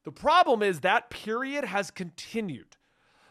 The 0.04 0.12
problem 0.12 0.62
is 0.62 0.80
that 0.80 1.10
period 1.10 1.64
has 1.64 1.90
continued. 1.90 2.76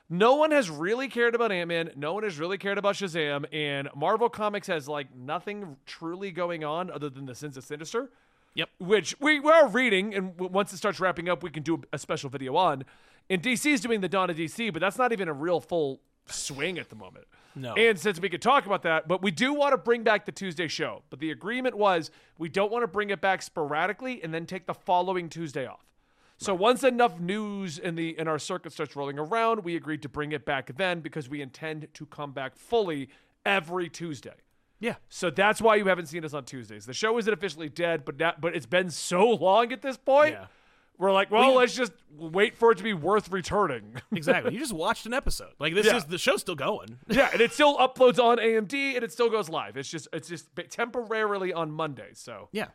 No 0.10 0.36
one 0.36 0.52
has 0.52 0.70
really 0.70 1.10
cared 1.10 1.36
about 1.36 1.52
Ant 1.52 1.68
Man. 1.68 1.92
No 1.96 2.14
one 2.14 2.24
has 2.24 2.40
really 2.40 2.58
cared 2.58 2.78
about 2.78 2.96
Shazam. 2.96 3.46
And 3.52 3.90
Marvel 3.96 4.30
Comics 4.30 4.68
has 4.68 4.88
like 4.88 5.14
nothing 5.16 5.76
truly 5.86 6.32
going 6.32 6.64
on 6.64 6.90
other 6.90 7.10
than 7.10 7.26
the 7.26 7.36
Sins 7.36 7.58
of 7.58 7.64
Sinister 7.64 8.10
Yep. 8.58 8.70
which 8.80 9.16
we 9.20 9.40
were 9.40 9.68
reading, 9.68 10.16
and 10.16 10.36
w- 10.36 10.52
once 10.52 10.74
it 10.74 10.78
starts 10.78 11.00
wrapping 11.00 11.30
up, 11.30 11.44
we 11.44 11.52
can 11.52 11.62
do 11.62 11.84
a 11.94 12.00
special 12.00 12.28
video 12.28 12.56
on. 12.56 12.86
And 13.30 13.44
DC's 13.44 13.82
doing 13.82 14.02
the 14.02 14.10
Dawn 14.10 14.32
of 14.32 14.38
DC, 14.38 14.74
but 14.74 14.80
that's 14.80 14.98
not 14.98 15.12
even 15.12 15.28
a 15.28 15.34
real 15.34 15.60
full 15.62 16.02
swing 16.32 16.78
at 16.78 16.90
the 16.90 16.96
moment. 16.96 17.26
No. 17.56 17.74
And 17.74 18.00
since 18.00 18.20
we 18.20 18.30
could 18.30 18.42
talk 18.42 18.66
about 18.66 18.84
that, 18.84 19.08
but 19.08 19.22
we 19.22 19.32
do 19.32 19.54
want 19.54 19.74
to 19.74 19.78
bring 19.78 20.04
back 20.04 20.26
the 20.26 20.32
Tuesday 20.32 20.68
show. 20.68 21.04
But 21.10 21.20
the 21.20 21.32
agreement 21.32 21.76
was 21.76 22.12
we 22.38 22.50
don't 22.50 22.72
want 22.72 22.84
to 22.84 22.88
bring 22.88 23.10
it 23.10 23.20
back 23.20 23.42
sporadically 23.42 24.24
and 24.24 24.34
then 24.34 24.46
take 24.46 24.68
the 24.68 24.74
following 24.74 25.28
Tuesday 25.30 25.66
off. 25.66 25.86
So 26.40 26.54
once 26.54 26.84
enough 26.84 27.20
news 27.20 27.80
in 27.80 27.96
the 27.96 28.18
in 28.18 28.28
our 28.28 28.38
circuit 28.38 28.72
starts 28.72 28.96
rolling 28.96 29.18
around, 29.18 29.64
we 29.64 29.76
agreed 29.76 30.04
to 30.04 30.10
bring 30.10 30.32
it 30.32 30.46
back 30.46 30.76
then 30.78 31.00
because 31.00 31.28
we 31.28 31.42
intend 31.42 31.88
to 31.96 32.06
come 32.06 32.32
back 32.32 32.56
fully 32.56 33.10
every 33.44 33.90
Tuesday. 33.90 34.36
Yeah. 34.80 34.96
So 35.10 35.32
that's 35.32 35.60
why 35.60 35.76
you 35.76 35.86
haven't 35.86 36.06
seen 36.06 36.24
us 36.24 36.36
on 36.36 36.46
Tuesdays. 36.46 36.86
The 36.86 36.94
show 36.94 37.18
isn't 37.18 37.34
officially 37.34 37.70
dead, 37.70 38.06
but 38.06 38.20
that, 38.20 38.40
but 38.40 38.56
it's 38.56 38.68
been 38.68 38.92
so 38.92 39.28
long 39.32 39.74
at 39.74 39.82
this 39.82 39.98
point. 39.98 40.34
Yeah. 40.34 40.46
We're 41.00 41.12
like, 41.12 41.30
well, 41.30 41.54
let's 41.54 41.76
just 41.76 41.92
wait 42.18 42.58
for 42.58 42.72
it 42.72 42.78
to 42.80 42.84
be 42.84 42.94
worth 42.94 43.30
returning. 43.32 43.96
Exactly. 44.12 44.54
you 44.54 44.60
just 44.60 44.74
watched 44.74 45.06
an 45.06 45.14
episode. 45.14 45.52
Like 45.60 45.76
this 45.76 45.86
Yeah. 45.86 45.98
is 45.98 46.06
the 46.06 46.18
show's 46.18 46.42
still 46.42 46.56
going. 46.56 46.98
yeah, 47.08 47.30
and 47.32 47.40
it 47.42 47.52
still 47.54 47.78
uploads 47.78 48.18
on 48.24 48.38
AMD 48.38 48.74
and 48.96 49.04
it 49.04 49.12
still 49.12 49.30
goes 49.30 49.48
live. 49.50 49.78
It's 49.78 49.90
just 49.90 50.08
it's 50.12 50.28
just 50.28 50.48
temporarily 50.70 51.54
on 51.54 51.72
Monday. 51.72 52.10
So 52.14 52.50
Yeah. 52.52 52.68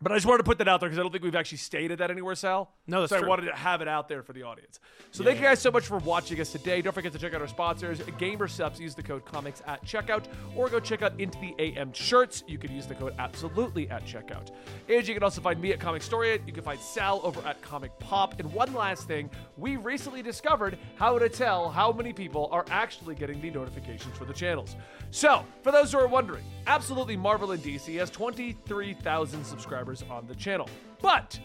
But 0.00 0.12
I 0.12 0.14
just 0.14 0.26
wanted 0.26 0.38
to 0.38 0.44
put 0.44 0.58
that 0.58 0.68
out 0.68 0.78
there 0.78 0.88
because 0.88 1.00
I 1.00 1.02
don't 1.02 1.10
think 1.10 1.24
we've 1.24 1.34
actually 1.34 1.58
stated 1.58 1.98
that 1.98 2.10
anywhere, 2.10 2.36
Sal. 2.36 2.70
No, 2.86 3.00
that's 3.00 3.10
so 3.10 3.24
I 3.24 3.26
wanted 3.26 3.46
to 3.46 3.56
have 3.56 3.82
it 3.82 3.88
out 3.88 4.08
there 4.08 4.22
for 4.22 4.32
the 4.32 4.44
audience. 4.44 4.78
So 5.10 5.24
thank 5.24 5.38
you 5.38 5.44
guys 5.44 5.60
so 5.60 5.72
much 5.72 5.86
for 5.86 5.98
watching 5.98 6.40
us 6.40 6.52
today. 6.52 6.82
Don't 6.82 6.92
forget 6.92 7.12
to 7.12 7.18
check 7.18 7.34
out 7.34 7.40
our 7.40 7.48
sponsors, 7.48 7.98
GamerSupps. 7.98 8.78
Use 8.78 8.94
the 8.94 9.02
code 9.02 9.24
comics 9.24 9.60
at 9.66 9.84
checkout, 9.84 10.26
or 10.54 10.68
go 10.68 10.78
check 10.78 11.02
out 11.02 11.18
Into 11.18 11.38
the 11.40 11.54
AM 11.58 11.92
shirts. 11.92 12.44
You 12.46 12.58
can 12.58 12.72
use 12.72 12.86
the 12.86 12.94
code 12.94 13.14
absolutely 13.18 13.90
at 13.90 14.04
checkout. 14.04 14.50
And 14.88 15.06
you 15.06 15.14
can 15.14 15.22
also 15.24 15.40
find 15.40 15.60
me 15.60 15.72
at 15.72 15.80
Comic 15.80 16.02
Story. 16.02 16.40
You 16.46 16.52
can 16.52 16.62
find 16.62 16.78
Sal 16.78 17.20
over 17.24 17.40
at 17.46 17.60
Comic 17.62 17.98
Pop. 17.98 18.38
And 18.38 18.52
one 18.52 18.72
last 18.74 19.08
thing, 19.08 19.28
we 19.56 19.76
recently 19.76 20.22
discovered 20.22 20.78
how 20.96 21.18
to 21.18 21.28
tell 21.28 21.70
how 21.70 21.90
many 21.90 22.12
people 22.12 22.48
are 22.52 22.64
actually 22.70 23.16
getting 23.16 23.40
the 23.40 23.50
notifications 23.50 24.16
for 24.16 24.26
the 24.26 24.34
channels. 24.34 24.76
So, 25.10 25.44
for 25.62 25.72
those 25.72 25.90
who 25.90 25.98
are 25.98 26.06
wondering, 26.06 26.44
Absolutely 26.66 27.16
Marvel 27.16 27.52
and 27.52 27.62
DC 27.62 27.98
has 27.98 28.10
23,000 28.10 29.42
subscribers 29.44 29.87
on 30.10 30.26
the 30.26 30.34
channel. 30.34 30.68
But 31.00 31.38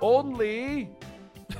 only 0.00 0.90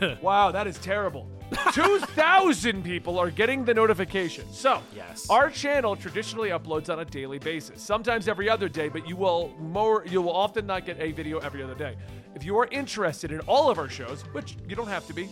wow, 0.23 0.51
that 0.51 0.67
is 0.67 0.79
terrible. 0.79 1.29
2,000 1.73 2.83
people 2.83 3.19
are 3.21 3.31
getting 3.31 3.65
the 3.65 3.73
notification. 3.73 4.45
So, 4.53 4.83
Yes. 4.95 5.31
our 5.31 5.49
channel 5.49 5.95
traditionally 5.95 6.49
uploads 6.51 6.91
on 6.93 6.99
a 6.99 7.05
daily 7.05 7.39
basis, 7.39 7.81
sometimes 7.81 8.27
every 8.27 8.49
other 8.51 8.69
day, 8.69 8.89
but 8.89 9.09
you 9.09 9.15
will 9.17 9.55
more 9.61 10.05
you 10.07 10.21
will 10.21 10.33
often 10.35 10.67
not 10.67 10.85
get 10.85 10.99
a 11.01 11.13
video 11.13 11.39
every 11.39 11.63
other 11.63 11.75
day. 11.77 11.97
If 12.35 12.45
you 12.45 12.59
are 12.59 12.67
interested 12.73 13.31
in 13.33 13.41
all 13.41 13.71
of 13.71 13.79
our 13.79 13.89
shows, 13.89 14.23
which 14.33 14.57
you 14.69 14.75
don't 14.75 14.89
have 14.89 15.07
to 15.07 15.15
be, 15.15 15.29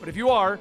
but 0.00 0.08
if 0.08 0.16
you 0.16 0.30
are, 0.30 0.58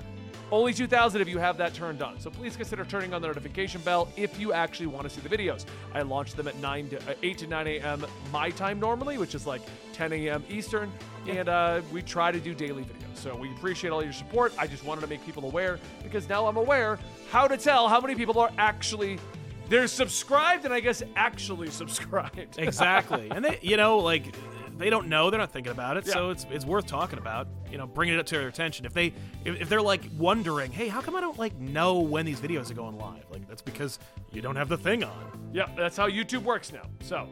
only 0.51 0.73
2,000 0.73 1.21
of 1.21 1.27
you 1.27 1.37
have 1.37 1.57
that 1.57 1.73
turned 1.73 2.01
on. 2.01 2.19
So 2.19 2.29
please 2.29 2.55
consider 2.55 2.85
turning 2.85 3.13
on 3.13 3.21
the 3.21 3.27
notification 3.27 3.81
bell 3.81 4.07
if 4.15 4.39
you 4.39 4.53
actually 4.53 4.87
want 4.87 5.07
to 5.07 5.09
see 5.09 5.21
the 5.21 5.29
videos. 5.29 5.65
I 5.93 6.01
launch 6.01 6.33
them 6.33 6.47
at 6.47 6.57
9 6.57 6.89
to, 6.89 6.97
uh, 6.97 7.13
8 7.23 7.37
to 7.39 7.47
9 7.47 7.67
a.m. 7.67 8.05
my 8.31 8.49
time 8.51 8.79
normally, 8.79 9.17
which 9.17 9.35
is 9.35 9.47
like 9.47 9.61
10 9.93 10.13
a.m. 10.13 10.43
Eastern, 10.49 10.91
and 11.27 11.49
uh, 11.49 11.81
we 11.91 12.01
try 12.01 12.31
to 12.31 12.39
do 12.39 12.53
daily 12.53 12.83
videos. 12.83 13.17
So 13.17 13.35
we 13.35 13.49
appreciate 13.51 13.89
all 13.89 14.03
your 14.03 14.13
support. 14.13 14.53
I 14.57 14.67
just 14.67 14.85
wanted 14.85 15.01
to 15.01 15.07
make 15.07 15.25
people 15.25 15.45
aware 15.45 15.79
because 16.03 16.29
now 16.29 16.45
I'm 16.45 16.57
aware 16.57 16.99
how 17.31 17.47
to 17.47 17.57
tell 17.57 17.87
how 17.87 17.99
many 17.99 18.15
people 18.15 18.37
are 18.39 18.51
actually 18.57 19.19
they're 19.67 19.87
subscribed 19.87 20.65
and 20.65 20.73
I 20.73 20.79
guess 20.79 21.01
actually 21.15 21.69
subscribed. 21.71 22.59
Exactly. 22.59 23.29
and 23.31 23.43
they, 23.43 23.59
you 23.61 23.77
know, 23.77 23.97
like 23.97 24.35
they 24.77 24.89
don't 24.89 25.07
know, 25.07 25.29
they're 25.29 25.39
not 25.39 25.51
thinking 25.51 25.71
about 25.71 25.97
it, 25.97 26.05
so 26.05 26.29
it's 26.29 26.45
it's 26.51 26.65
worth 26.65 26.85
talking 26.85 27.19
about. 27.19 27.47
You 27.71 27.77
know, 27.77 27.87
bringing 27.87 28.15
it 28.15 28.19
up 28.19 28.25
to 28.27 28.37
their 28.37 28.47
attention. 28.47 28.85
If 28.85 28.93
they 28.93 29.07
if, 29.43 29.61
if 29.61 29.69
they're 29.69 29.81
like 29.81 30.03
wondering, 30.17 30.71
hey, 30.71 30.87
how 30.87 31.01
come 31.01 31.15
I 31.15 31.21
don't 31.21 31.37
like 31.37 31.57
know 31.59 31.99
when 31.99 32.25
these 32.25 32.39
videos 32.39 32.71
are 32.71 32.75
going 32.75 32.97
live? 32.97 33.25
Like 33.31 33.47
that's 33.47 33.61
because 33.61 33.99
you 34.31 34.41
don't 34.41 34.55
have 34.55 34.69
the 34.69 34.77
thing 34.77 35.03
on. 35.03 35.49
Yeah, 35.53 35.67
that's 35.75 35.97
how 35.97 36.09
YouTube 36.09 36.43
works 36.43 36.71
now. 36.71 36.83
So, 37.01 37.27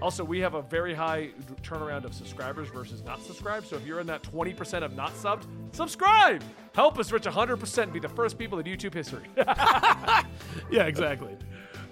also, 0.00 0.24
we 0.24 0.40
have 0.40 0.54
a 0.54 0.62
very 0.62 0.94
high 0.94 1.30
turnaround 1.62 2.04
of 2.04 2.12
subscribers 2.12 2.68
versus 2.68 3.02
not 3.02 3.22
subscribed. 3.22 3.68
So, 3.68 3.76
if 3.76 3.86
you're 3.86 4.00
in 4.00 4.06
that 4.08 4.22
20% 4.22 4.82
of 4.82 4.94
not 4.94 5.12
subbed, 5.14 5.46
subscribe! 5.72 6.42
Help 6.74 6.98
us 6.98 7.12
reach 7.12 7.22
100% 7.22 7.82
and 7.82 7.92
be 7.92 8.00
the 8.00 8.08
first 8.08 8.38
people 8.38 8.58
in 8.58 8.66
YouTube 8.66 8.94
history. 8.94 9.24
Yeah, 10.70 10.84
exactly. 10.86 11.36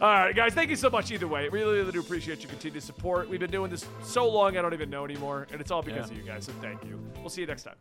All 0.01 0.09
right, 0.09 0.34
guys, 0.34 0.55
thank 0.55 0.70
you 0.70 0.76
so 0.76 0.88
much 0.88 1.11
either 1.11 1.28
way. 1.28 1.48
Really, 1.51 1.76
really 1.78 1.92
do 1.92 2.01
appreciate 2.01 2.40
your 2.40 2.48
continued 2.48 2.82
support. 2.82 3.28
We've 3.28 3.38
been 3.38 3.51
doing 3.51 3.70
this 3.70 3.84
so 4.03 4.26
long, 4.26 4.57
I 4.57 4.62
don't 4.62 4.72
even 4.72 4.88
know 4.88 5.05
anymore. 5.05 5.46
And 5.53 5.61
it's 5.61 5.70
all 5.70 5.82
because 5.82 6.11
Yeah. 6.11 6.16
of 6.16 6.22
you 6.22 6.26
guys. 6.26 6.46
So, 6.46 6.53
thank 6.62 6.82
you. 6.84 6.98
We'll 7.20 7.28
see 7.28 7.42
you 7.42 7.46
next 7.46 7.64
time. 7.64 7.74